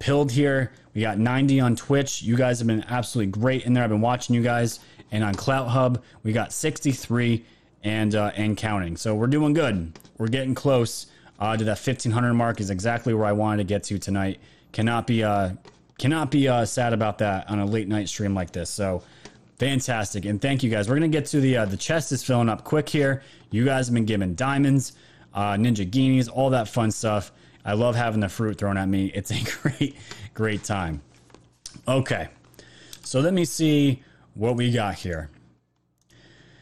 [0.00, 2.22] Pilled here, we got 90 on Twitch.
[2.22, 3.84] You guys have been absolutely great in there.
[3.84, 7.44] I've been watching you guys, and on CloutHub, we got 63
[7.82, 8.96] and uh, and counting.
[8.96, 9.98] So we're doing good.
[10.18, 11.06] We're getting close
[11.38, 12.60] uh, to that 1500 mark.
[12.60, 14.40] Is exactly where I wanted to get to tonight.
[14.72, 15.50] Cannot be uh,
[15.98, 18.70] cannot be uh, sad about that on a late night stream like this.
[18.70, 19.02] So
[19.60, 20.88] fantastic, and thank you guys.
[20.88, 23.22] We're gonna get to the uh, the chest is filling up quick here.
[23.50, 24.94] You guys have been given diamonds,
[25.34, 27.30] uh, ninja guineas, all that fun stuff.
[27.64, 29.12] I love having the fruit thrown at me.
[29.14, 29.96] It's a great
[30.34, 31.02] great time.
[31.86, 32.28] Okay,
[33.02, 34.02] so let me see
[34.34, 35.30] what we got here.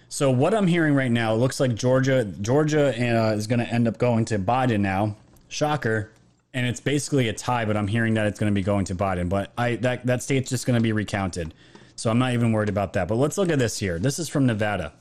[0.08, 3.86] So what I'm hearing right now, looks like Georgia Georgia uh, is going to end
[3.86, 5.16] up going to Biden now.
[5.48, 6.10] Shocker.
[6.54, 8.94] And it's basically a tie, but I'm hearing that it's going to be going to
[8.94, 9.28] Biden.
[9.28, 11.54] But I that that state's just going to be recounted.
[11.98, 13.08] So I'm not even worried about that.
[13.08, 13.98] But let's look at this here.
[13.98, 14.92] This is from Nevada,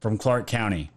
[0.00, 0.90] from Clark County.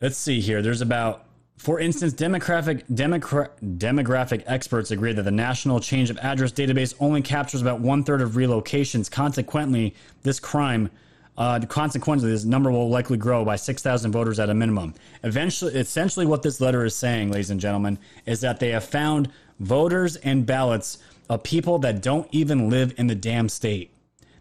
[0.00, 0.62] Let's see here.
[0.62, 1.24] There's about
[1.56, 3.48] for instance, demographic, demogra-
[3.78, 8.20] demographic experts agree that the national change of address database only captures about one third
[8.20, 9.10] of relocations.
[9.10, 10.90] Consequently, this crime
[11.38, 14.94] uh, consequently, this number will likely grow by 6,000 voters at a minimum.
[15.22, 19.30] Eventually, essentially, what this letter is saying, ladies and gentlemen, is that they have found
[19.60, 23.90] voters and ballots of people that don't even live in the damn state.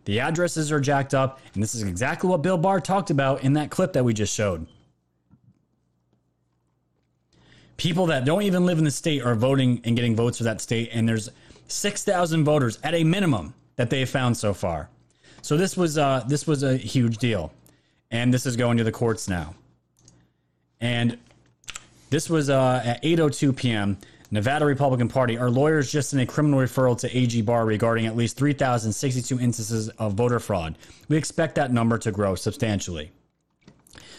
[0.05, 3.53] The addresses are jacked up, and this is exactly what Bill Barr talked about in
[3.53, 4.67] that clip that we just showed.
[7.77, 10.61] People that don't even live in the state are voting and getting votes for that
[10.61, 11.29] state, and there's
[11.67, 14.89] 6,000 voters at a minimum that they have found so far.
[15.41, 17.51] So this was uh, this was a huge deal,
[18.09, 19.53] and this is going to the courts now.
[20.81, 21.19] And
[22.09, 23.97] this was uh, at 8:02 p.m.
[24.31, 25.37] Nevada Republican Party.
[25.37, 29.89] Our lawyers just sent a criminal referral to AG Barr regarding at least 3,062 instances
[29.89, 30.77] of voter fraud.
[31.07, 33.11] We expect that number to grow substantially.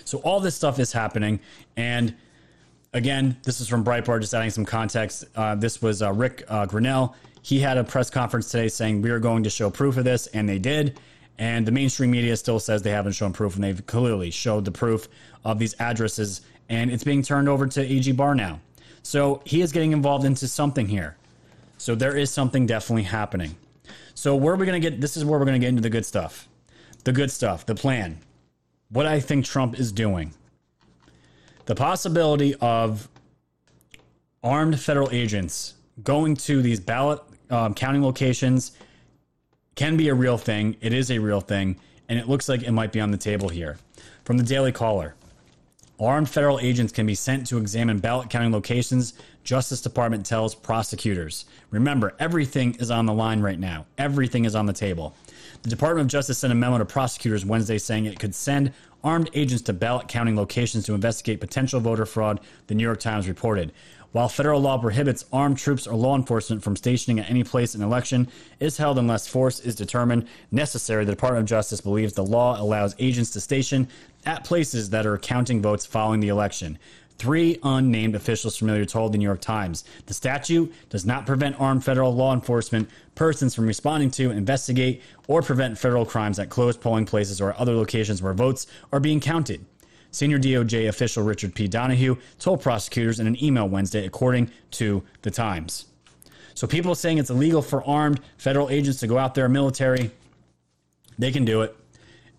[0.04, 1.40] So all this stuff is happening,
[1.76, 2.14] and
[2.92, 4.20] again, this is from Breitbart.
[4.20, 5.24] Just adding some context.
[5.34, 7.14] Uh, this was uh, Rick uh, Grenell.
[7.42, 10.26] He had a press conference today saying we are going to show proof of this,
[10.28, 10.98] and they did.
[11.38, 14.72] And the mainstream media still says they haven't shown proof, and they've clearly showed the
[14.72, 15.08] proof
[15.44, 18.60] of these addresses, and it's being turned over to AG Barr now.
[19.06, 21.16] So he is getting involved into something here.
[21.78, 23.54] So there is something definitely happening.
[24.14, 25.00] So where are we going to get?
[25.00, 26.48] This is where we're going to get into the good stuff.
[27.04, 28.18] The good stuff, the plan.
[28.88, 30.34] What I think Trump is doing.
[31.66, 33.08] The possibility of
[34.42, 38.72] armed federal agents going to these ballot um, counting locations
[39.76, 40.76] can be a real thing.
[40.80, 41.78] It is a real thing,
[42.08, 43.78] and it looks like it might be on the table here.
[44.24, 45.14] From the Daily Caller.
[45.98, 49.14] Armed federal agents can be sent to examine ballot counting locations,
[49.44, 51.46] Justice Department tells prosecutors.
[51.70, 53.86] Remember, everything is on the line right now.
[53.96, 55.14] Everything is on the table.
[55.62, 59.30] The Department of Justice sent a memo to prosecutors Wednesday saying it could send armed
[59.32, 63.72] agents to ballot counting locations to investigate potential voter fraud, the New York Times reported.
[64.12, 67.82] While federal law prohibits armed troops or law enforcement from stationing at any place an
[67.82, 68.28] election
[68.60, 72.96] is held unless force is determined necessary, the Department of Justice believes the law allows
[72.98, 73.88] agents to station
[74.26, 76.78] at places that are counting votes following the election.
[77.18, 81.82] Three unnamed officials familiar told the New York Times the statute does not prevent armed
[81.82, 87.06] federal law enforcement persons from responding to, investigate, or prevent federal crimes at closed polling
[87.06, 89.64] places or other locations where votes are being counted.
[90.10, 91.68] Senior DOJ official Richard P.
[91.68, 95.86] Donahue told prosecutors in an email Wednesday, according to the Times.
[96.54, 100.10] So people saying it's illegal for armed federal agents to go out there, military,
[101.18, 101.76] they can do it.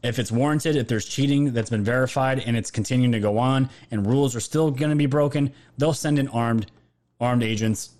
[0.03, 3.69] If it's warranted, if there's cheating that's been verified and it's continuing to go on
[3.89, 6.71] and rules are still going to be broken, they'll send in armed
[7.19, 7.91] armed agents.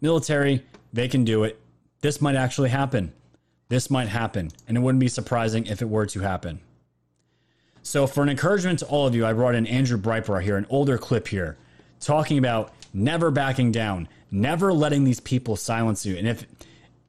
[0.00, 1.60] Military, they can do it.
[2.00, 3.12] This might actually happen.
[3.68, 6.60] This might happen, and it wouldn't be surprising if it were to happen.
[7.82, 10.66] So, for an encouragement to all of you, I brought in Andrew Breitbart here, an
[10.68, 11.56] older clip here,
[12.00, 16.16] talking about never backing down, never letting these people silence you.
[16.16, 16.46] And if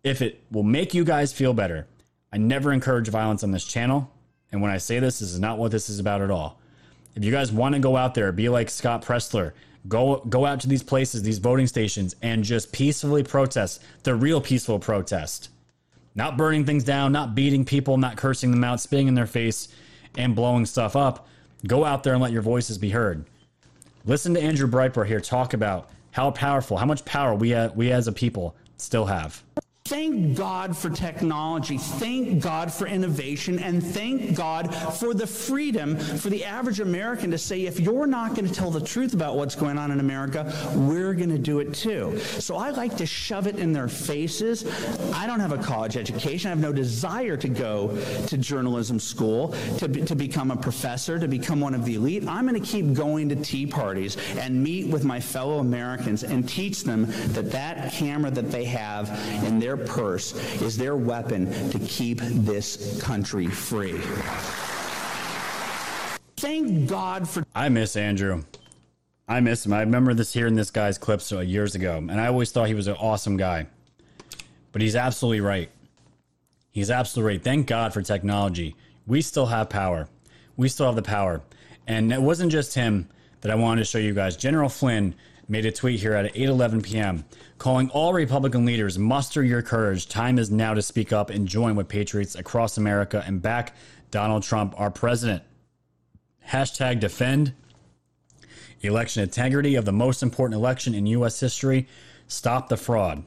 [0.04, 1.88] if it will make you guys feel better,
[2.32, 4.12] I never encourage violence on this channel.
[4.52, 6.60] And when I say this, this is not what this is about at all.
[7.16, 9.54] If you guys want to go out there, be like Scott Presler,
[9.88, 14.40] go go out to these places, these voting stations, and just peacefully protest the real
[14.40, 15.50] peaceful protest.
[16.16, 19.68] Not burning things down, not beating people, not cursing them out, spitting in their face,
[20.18, 21.28] and blowing stuff up.
[21.68, 23.26] Go out there and let your voices be heard.
[24.06, 28.08] Listen to Andrew Breitbart here talk about how powerful, how much power we, we as
[28.08, 29.44] a people still have.
[29.88, 31.78] Thank God for technology.
[31.78, 33.58] Thank God for innovation.
[33.60, 38.36] And thank God for the freedom for the average American to say, if you're not
[38.36, 41.60] going to tell the truth about what's going on in America, we're going to do
[41.60, 42.20] it too.
[42.20, 44.66] So I like to shove it in their faces.
[45.14, 46.50] I don't have a college education.
[46.50, 47.98] I have no desire to go
[48.28, 52.28] to journalism school, to, be, to become a professor, to become one of the elite.
[52.28, 56.48] I'm going to keep going to tea parties and meet with my fellow Americans and
[56.48, 59.10] teach them that that camera that they have
[59.46, 64.00] in their purse is their weapon to keep this country free.
[66.38, 67.44] Thank God for.
[67.56, 68.44] I miss Andrew.
[69.28, 69.74] I miss him.
[69.74, 72.74] I remember this hearing this guy's clips uh, years ago, and I always thought he
[72.74, 73.68] was an awesome guy.
[74.72, 75.70] But he's absolutely right.
[76.72, 77.44] He's absolutely right.
[77.44, 78.76] Thank God for technology.
[79.08, 80.08] We still have power.
[80.56, 81.42] We still have the power.
[81.88, 83.08] And it wasn't just him
[83.42, 84.38] that I wanted to show you guys.
[84.38, 85.16] General Flynn
[85.48, 87.26] made a tweet here at 8:11 p.m.
[87.58, 90.08] calling all Republican leaders muster your courage.
[90.08, 93.76] Time is now to speak up and join with patriots across America and back
[94.12, 95.44] Donald Trump, our president.
[96.50, 97.54] Hashtag defend
[98.82, 101.40] election integrity of the most important election in U.S.
[101.40, 101.88] history.
[102.28, 103.24] Stop the fraud.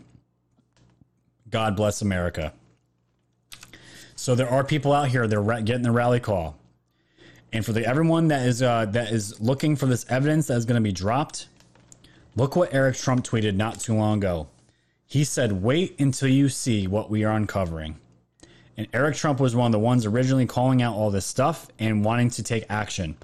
[1.48, 2.52] God bless America.
[4.14, 6.58] So there are people out here that are getting the rally call,
[7.52, 10.66] and for the everyone that is uh, that is looking for this evidence that is
[10.66, 11.48] going to be dropped,
[12.36, 14.48] look what Eric Trump tweeted not too long ago.
[15.06, 17.98] He said, "Wait until you see what we are uncovering."
[18.76, 22.04] And Eric Trump was one of the ones originally calling out all this stuff and
[22.04, 23.16] wanting to take action.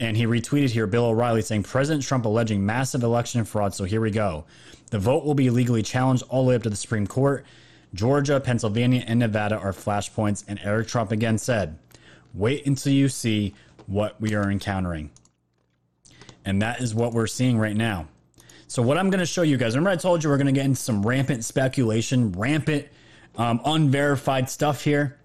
[0.00, 3.74] And he retweeted here Bill O'Reilly saying President Trump alleging massive election fraud.
[3.74, 4.44] So here we go.
[4.90, 7.44] The vote will be legally challenged all the way up to the Supreme Court.
[7.94, 10.44] Georgia, Pennsylvania, and Nevada are flashpoints.
[10.46, 11.78] And Eric Trump again said,
[12.34, 13.54] wait until you see
[13.86, 15.10] what we are encountering.
[16.44, 18.08] And that is what we're seeing right now.
[18.70, 20.52] So what I'm going to show you guys, remember I told you we're going to
[20.52, 22.86] get into some rampant speculation, rampant
[23.38, 25.16] um, unverified stuff here.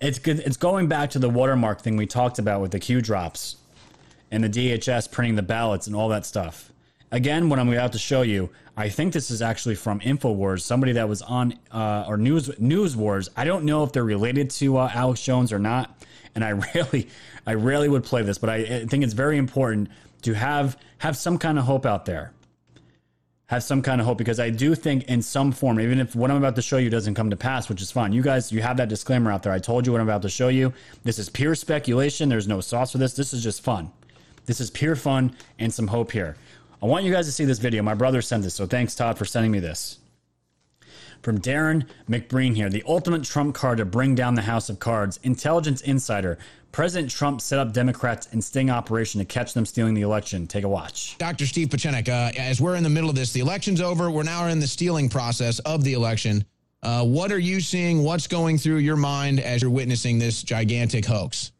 [0.00, 0.40] It's good.
[0.40, 3.56] It's going back to the watermark thing we talked about with the Q drops
[4.30, 6.72] and the DHS printing the ballots and all that stuff.
[7.10, 10.92] Again, what I'm about to show you, I think this is actually from Infowars, somebody
[10.92, 13.28] that was on uh, or News News Wars.
[13.36, 16.02] I don't know if they're related to uh, Alex Jones or not,
[16.34, 17.08] and I really,
[17.46, 19.90] I really would play this, but I, I think it's very important
[20.22, 22.32] to have have some kind of hope out there
[23.46, 26.30] have some kind of hope because I do think in some form, even if what
[26.30, 28.12] I'm about to show you doesn't come to pass, which is fine.
[28.12, 29.52] You guys, you have that disclaimer out there.
[29.52, 30.72] I told you what I'm about to show you.
[31.04, 32.28] This is pure speculation.
[32.28, 33.14] There's no sauce for this.
[33.14, 33.90] This is just fun.
[34.46, 36.36] This is pure fun and some hope here.
[36.82, 37.82] I want you guys to see this video.
[37.82, 39.98] My brother sent this, so thanks, Todd, for sending me this.
[41.22, 45.20] From Darren McBreen here, the ultimate trump card to bring down the House of Cards.
[45.22, 46.36] Intelligence Insider.
[46.72, 50.48] President Trump set up Democrats in sting operation to catch them stealing the election.
[50.48, 51.16] Take a watch.
[51.18, 51.46] Dr.
[51.46, 54.10] Steve Pieczenik, uh, as we're in the middle of this, the election's over.
[54.10, 56.44] We're now in the stealing process of the election.
[56.82, 58.02] Uh, what are you seeing?
[58.02, 61.52] What's going through your mind as you're witnessing this gigantic hoax?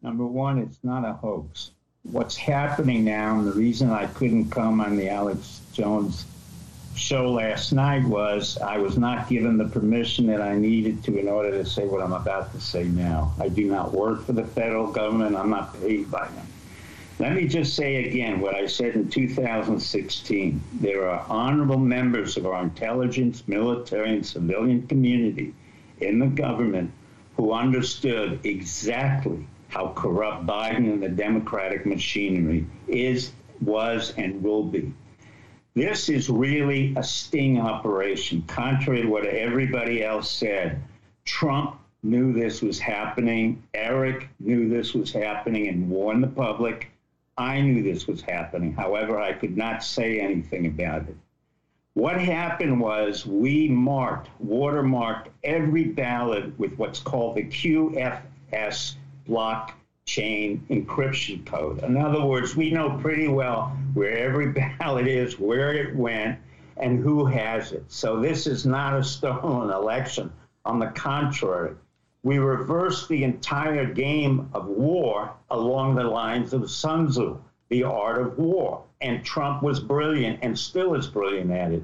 [0.00, 1.70] Number one, it's not a hoax.
[2.02, 6.24] What's happening now, and the reason I couldn't come on the Alex Jones
[6.94, 11.28] show last night was I was not given the permission that I needed to in
[11.28, 13.32] order to say what I'm about to say now.
[13.38, 15.36] I do not work for the federal government.
[15.36, 16.46] I'm not paid by them.
[17.18, 20.62] Let me just say again what I said in 2016.
[20.80, 25.54] There are honorable members of our intelligence, military, and civilian community
[26.00, 26.90] in the government
[27.36, 34.92] who understood exactly how corrupt Biden and the Democratic machinery is, was, and will be.
[35.74, 40.82] This is really a sting operation, contrary to what everybody else said.
[41.24, 43.62] Trump knew this was happening.
[43.72, 46.90] Eric knew this was happening and warned the public.
[47.38, 48.74] I knew this was happening.
[48.74, 51.16] However, I could not say anything about it.
[51.94, 58.96] What happened was we marked, watermarked every ballot with what's called the QFS
[60.06, 61.82] blockchain encryption code.
[61.82, 66.38] In other words, we know pretty well where every ballot is, where it went,
[66.76, 67.84] and who has it.
[67.88, 70.32] So this is not a stolen election.
[70.64, 71.74] On the contrary,
[72.22, 77.36] we reversed the entire game of war along the lines of Sun Tzu,
[77.68, 78.84] the art of war.
[79.00, 81.82] And Trump was brilliant and still is brilliant at it.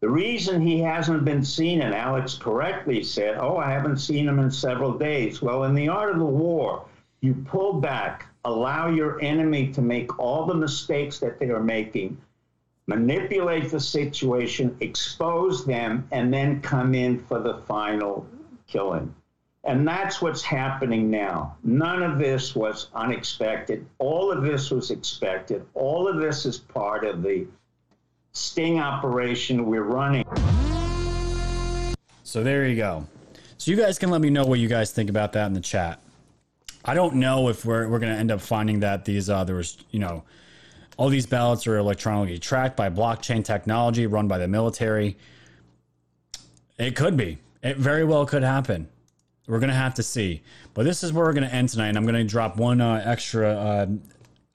[0.00, 4.40] The reason he hasn't been seen, and Alex correctly said, Oh, I haven't seen him
[4.40, 5.40] in several days.
[5.40, 6.84] Well, in the art of the war,
[7.22, 12.20] you pull back, allow your enemy to make all the mistakes that they are making,
[12.88, 18.26] manipulate the situation, expose them, and then come in for the final
[18.66, 19.14] killing.
[19.64, 21.56] And that's what's happening now.
[21.62, 23.86] None of this was unexpected.
[24.00, 25.64] All of this was expected.
[25.74, 27.46] All of this is part of the
[28.32, 30.24] sting operation we're running.
[32.24, 33.06] So there you go.
[33.58, 35.60] So you guys can let me know what you guys think about that in the
[35.60, 36.00] chat.
[36.84, 39.78] I don't know if we're we're gonna end up finding that these uh, there was
[39.90, 40.24] you know
[40.96, 45.16] all these ballots are electronically tracked by blockchain technology run by the military.
[46.78, 47.38] It could be.
[47.62, 48.88] It very well could happen.
[49.46, 50.42] We're gonna have to see.
[50.74, 51.88] But this is where we're gonna end tonight.
[51.88, 53.86] And I'm gonna drop one uh, extra uh,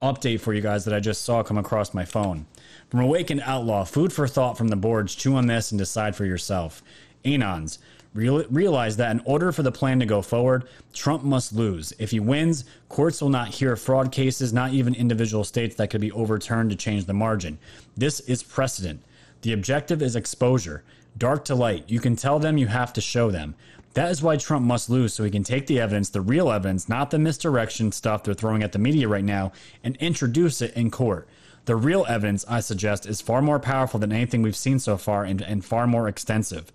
[0.01, 2.45] update for you guys that I just saw come across my phone.
[2.89, 5.15] From Awakened Outlaw, food for thought from the boards.
[5.15, 6.83] Chew on this and decide for yourself.
[7.25, 7.79] Anons,
[8.13, 11.93] real, realize that in order for the plan to go forward, Trump must lose.
[11.99, 16.01] If he wins, courts will not hear fraud cases, not even individual states that could
[16.01, 17.57] be overturned to change the margin.
[17.95, 19.01] This is precedent.
[19.41, 20.83] The objective is exposure.
[21.17, 21.85] Dark to light.
[21.87, 23.55] You can tell them, you have to show them.
[23.93, 26.87] That is why Trump must lose so he can take the evidence, the real evidence,
[26.87, 29.51] not the misdirection stuff they're throwing at the media right now,
[29.83, 31.27] and introduce it in court.
[31.65, 35.23] The real evidence, I suggest, is far more powerful than anything we've seen so far
[35.23, 36.71] and, and far more extensive.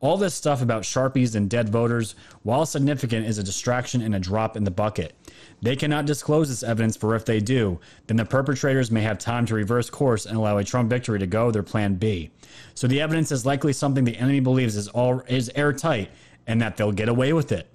[0.00, 2.14] All this stuff about Sharpies and dead voters,
[2.44, 5.12] while significant, is a distraction and a drop in the bucket.
[5.60, 9.44] They cannot disclose this evidence, for if they do, then the perpetrators may have time
[9.46, 12.30] to reverse course and allow a Trump victory to go their plan B.
[12.74, 16.10] So the evidence is likely something the enemy believes is all is airtight
[16.46, 17.68] and that they'll get away with it.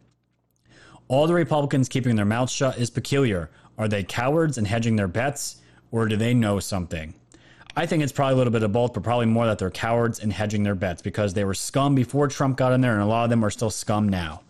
[1.09, 3.49] All the Republicans keeping their mouths shut is peculiar.
[3.77, 5.57] Are they cowards and hedging their bets,
[5.91, 7.15] or do they know something?
[7.75, 10.19] I think it's probably a little bit of both, but probably more that they're cowards
[10.19, 13.05] and hedging their bets because they were scum before Trump got in there, and a
[13.05, 14.41] lot of them are still scum now.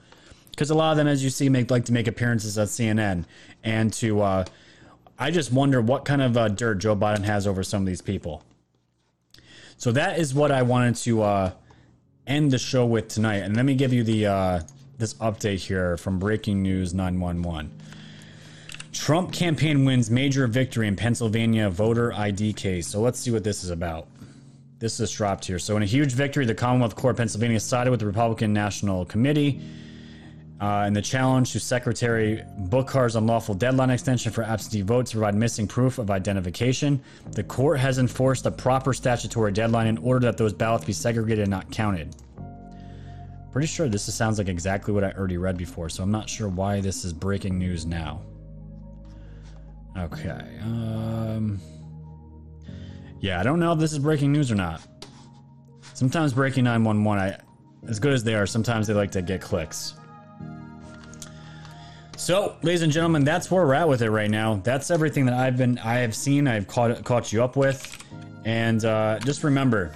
[0.52, 3.26] Because a lot of them, as you see, make like to make appearances at CNN,
[3.64, 4.46] and to uh,
[5.18, 8.02] I just wonder what kind of uh, dirt Joe Biden has over some of these
[8.02, 8.44] people.
[9.78, 11.52] So that is what I wanted to uh,
[12.28, 14.60] end the show with tonight, and let me give you the uh,
[14.98, 17.72] this update here from Breaking News 911.
[18.94, 22.88] Trump campaign wins major victory in Pennsylvania voter ID case.
[22.88, 24.08] So let's see what this is about.
[24.78, 25.60] This is dropped here.
[25.60, 29.06] So, in a huge victory, the Commonwealth Court of Pennsylvania sided with the Republican National
[29.06, 29.62] Committee
[30.60, 35.36] uh, in the challenge to Secretary Boockvar's unlawful deadline extension for absentee votes to provide
[35.36, 37.02] missing proof of identification.
[37.32, 41.44] The court has enforced the proper statutory deadline in order that those ballots be segregated
[41.44, 42.16] and not counted.
[43.54, 46.50] Pretty sure this sounds like exactly what I already read before, so I'm not sure
[46.50, 48.22] why this is breaking news now.
[49.98, 50.60] Okay.
[50.62, 51.60] Um.
[53.20, 54.82] Yeah, I don't know if this is breaking news or not.
[55.94, 59.94] Sometimes breaking 911, I, as good as they are, sometimes they like to get clicks.
[62.18, 64.62] So, ladies and gentlemen, that's where we're at with it right now.
[64.64, 68.04] That's everything that I've been, I have seen, I've caught caught you up with,
[68.44, 69.96] and uh, just remember,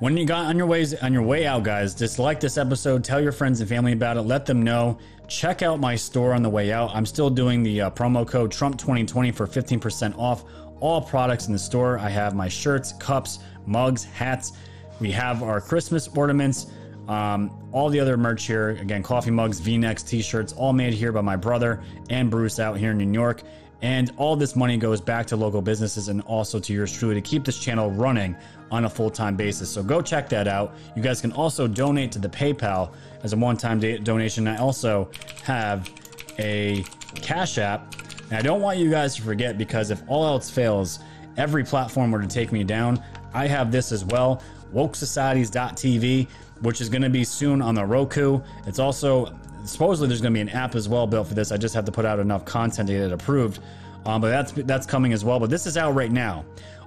[0.00, 3.20] when you got on your ways on your way out, guys, dislike this episode, tell
[3.20, 4.98] your friends and family about it, let them know.
[5.28, 6.90] Check out my store on the way out.
[6.94, 10.44] I'm still doing the uh, promo code Trump2020 for 15% off
[10.80, 11.98] all products in the store.
[11.98, 14.52] I have my shirts, cups, mugs, hats.
[15.00, 16.68] We have our Christmas ornaments,
[17.06, 18.70] um, all the other merch here.
[18.70, 22.58] Again, coffee mugs, v necks, t shirts, all made here by my brother and Bruce
[22.58, 23.42] out here in New York.
[23.82, 27.20] And all this money goes back to local businesses and also to yours truly to
[27.20, 28.34] keep this channel running
[28.70, 29.70] on a full time basis.
[29.70, 30.74] So go check that out.
[30.96, 32.92] You guys can also donate to the PayPal
[33.22, 34.46] as a one time donation.
[34.48, 35.10] I also
[35.44, 35.90] have
[36.38, 36.84] a
[37.16, 37.94] Cash App
[38.30, 41.00] and I don't want you guys to forget because if all else fails,
[41.36, 43.02] every platform were to take me down,
[43.34, 44.42] I have this as well
[44.74, 46.28] wokesocieties.tv,
[46.60, 48.40] which is going to be soon on the Roku.
[48.66, 49.34] It's also
[49.64, 51.52] supposedly there's going to be an app as well built for this.
[51.52, 53.60] I just have to put out enough content to get it approved.
[54.06, 55.38] Um, but that's that's coming as well.
[55.38, 56.44] But this is out right now.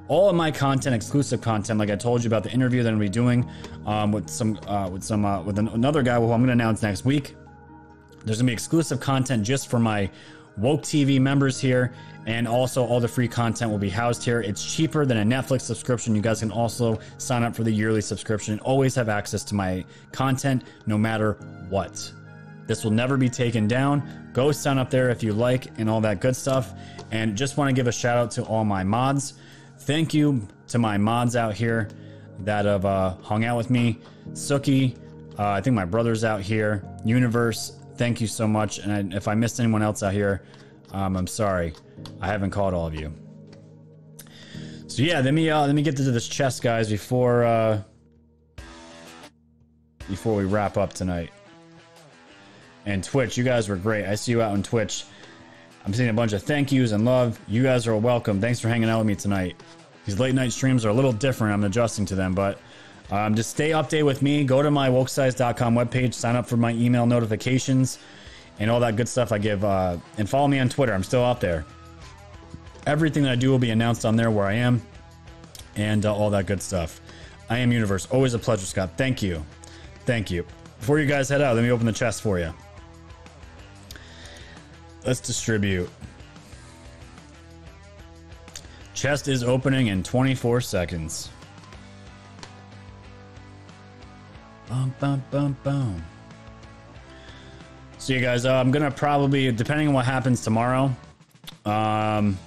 [0.09, 2.99] All of my content, exclusive content, like I told you about the interview that I'm
[2.99, 3.49] to be doing
[3.85, 6.81] um, with some uh, with some uh, with an, another guy who I'm to announce
[6.81, 7.35] next week.
[8.25, 10.09] There's to be exclusive content just for my
[10.57, 11.93] Woke TV members here,
[12.25, 14.41] and also all the free content will be housed here.
[14.41, 16.15] It's cheaper than a Netflix subscription.
[16.15, 19.55] You guys can also sign up for the yearly subscription and always have access to
[19.55, 21.33] my content no matter
[21.69, 22.11] what.
[22.67, 24.29] This will never be taken down.
[24.31, 26.73] Go sign up there if you like and all that good stuff.
[27.11, 29.33] And just want to give a shout out to all my mods.
[29.85, 31.89] Thank you to my mods out here
[32.39, 33.99] that have uh, hung out with me.
[34.31, 34.97] Suki,
[35.37, 36.87] uh, I think my brother's out here.
[37.03, 38.77] Universe, thank you so much.
[38.77, 40.45] And I, if I missed anyone else out here,
[40.91, 41.73] um, I'm sorry.
[42.21, 43.13] I haven't called all of you.
[44.87, 47.81] So yeah, let me uh, let me get to this chest, guys, before uh,
[50.07, 51.31] before we wrap up tonight.
[52.85, 54.05] And Twitch, you guys were great.
[54.05, 55.03] I see you out on Twitch.
[55.85, 57.37] I'm seeing a bunch of thank yous and love.
[57.47, 58.39] You guys are welcome.
[58.39, 59.61] Thanks for hanging out with me tonight.
[60.05, 61.53] These late night streams are a little different.
[61.53, 62.59] I'm adjusting to them, but
[63.11, 64.43] um, just stay updated with me.
[64.43, 67.99] Go to my wokesize.com webpage, sign up for my email notifications,
[68.59, 69.63] and all that good stuff I give.
[69.63, 70.93] Uh, and follow me on Twitter.
[70.93, 71.65] I'm still out there.
[72.85, 74.81] Everything that I do will be announced on there where I am,
[75.75, 76.99] and uh, all that good stuff.
[77.49, 78.07] I am Universe.
[78.07, 78.91] Always a pleasure, Scott.
[78.97, 79.45] Thank you.
[80.05, 80.45] Thank you.
[80.79, 82.53] Before you guys head out, let me open the chest for you.
[85.05, 85.89] Let's distribute.
[88.93, 91.29] Chest is opening in 24 seconds.
[94.69, 96.03] Bum, bum, bum, bum.
[97.97, 100.93] So, you guys, uh, I'm gonna probably, depending on what happens tomorrow,
[101.65, 102.37] um,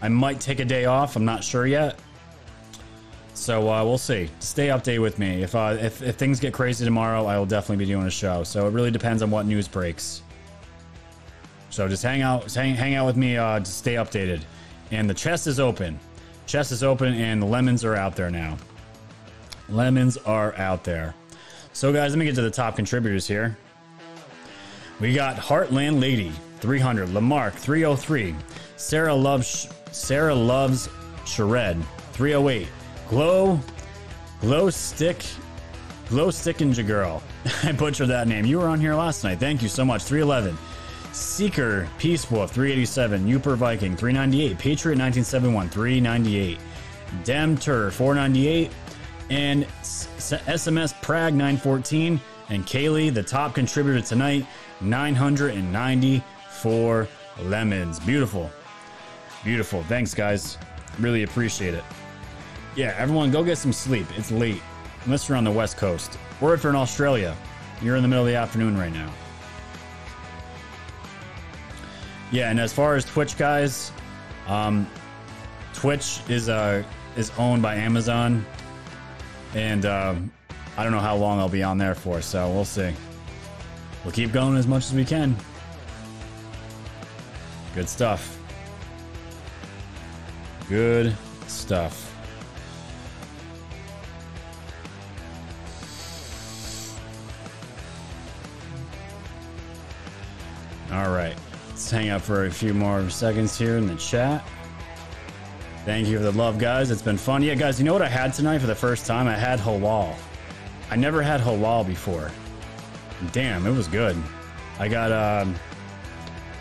[0.00, 1.16] I might take a day off.
[1.16, 1.98] I'm not sure yet.
[3.34, 4.28] So uh, we'll see.
[4.40, 5.42] Stay updated with me.
[5.42, 8.42] If, uh, if if things get crazy tomorrow, I will definitely be doing a show.
[8.42, 10.22] So it really depends on what news breaks.
[11.70, 14.42] So just hang out, hang, hang out with me uh, to stay updated.
[14.90, 15.98] And the chest is open.
[16.46, 18.56] Chest is open, and the lemons are out there now.
[19.68, 21.14] Lemons are out there.
[21.72, 23.56] So, guys, let me get to the top contributors here.
[25.00, 27.10] We got Heartland Lady, 300.
[27.10, 28.34] Lamarck, 303.
[28.76, 30.88] Sarah loves Sarah loves
[31.24, 31.76] Shared,
[32.12, 32.68] 308.
[33.08, 33.60] Glow,
[34.40, 35.24] Glow Stick,
[36.08, 37.22] Glow Stickinger Girl.
[37.62, 38.44] I butchered that name.
[38.46, 39.38] You were on here last night.
[39.38, 40.02] Thank you so much.
[40.02, 40.56] 311.
[41.18, 43.26] Seeker, Peace Wolf, 387.
[43.26, 44.58] Uper Viking, 398.
[44.58, 46.58] Patriot, 1971, 398.
[47.24, 48.70] Demter, 498
[49.30, 52.18] and SMS Prague 914
[52.50, 54.46] and Kaylee, the top contributor tonight,
[54.80, 57.08] 994
[57.42, 58.00] lemons.
[58.00, 58.50] Beautiful.
[59.44, 59.82] Beautiful.
[59.84, 60.56] Thanks, guys.
[60.98, 61.84] Really appreciate it.
[62.74, 64.06] Yeah, everyone go get some sleep.
[64.16, 64.62] It's late.
[65.04, 66.18] Unless you're on the West Coast.
[66.40, 67.36] Or if you're in Australia.
[67.82, 69.12] You're in the middle of the afternoon right now.
[72.30, 73.90] Yeah, and as far as Twitch guys,
[74.46, 74.86] um,
[75.72, 76.82] Twitch is uh,
[77.16, 78.44] is owned by Amazon
[79.54, 80.30] and um,
[80.76, 82.92] I don't know how long I'll be on there for, so we'll see.
[84.04, 85.36] We'll keep going as much as we can.
[87.74, 88.38] Good stuff.
[90.68, 92.04] Good stuff.
[100.90, 101.36] All right.
[101.90, 104.46] Hang out for a few more seconds here in the chat.
[105.86, 106.90] Thank you for the love, guys.
[106.90, 107.42] It's been fun.
[107.42, 109.26] Yeah, guys, you know what I had tonight for the first time?
[109.26, 110.14] I had halal.
[110.90, 112.30] I never had halal before.
[113.32, 114.16] Damn, it was good.
[114.78, 115.54] I got um,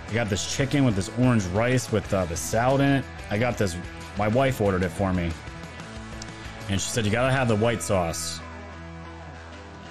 [0.09, 3.05] I got this chicken with this orange rice with uh, the salad in it.
[3.29, 3.75] I got this.
[4.17, 5.29] My wife ordered it for me,
[6.69, 8.39] and she said you gotta have the white sauce.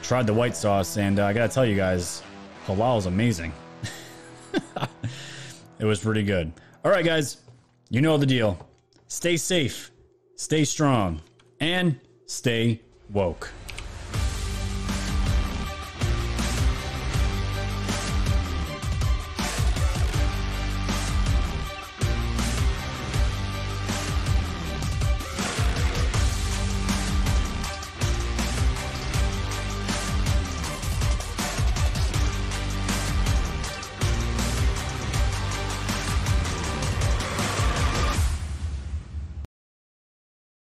[0.03, 2.23] Tried the white sauce, and uh, I gotta tell you guys,
[2.67, 3.53] halal is amazing.
[5.79, 6.53] it was pretty good.
[6.85, 7.39] All right, guys,
[7.91, 8.59] you know the deal.
[9.09, 9.91] Stay safe,
[10.37, 11.21] stay strong,
[11.61, 12.81] and stay
[13.11, 13.51] woke.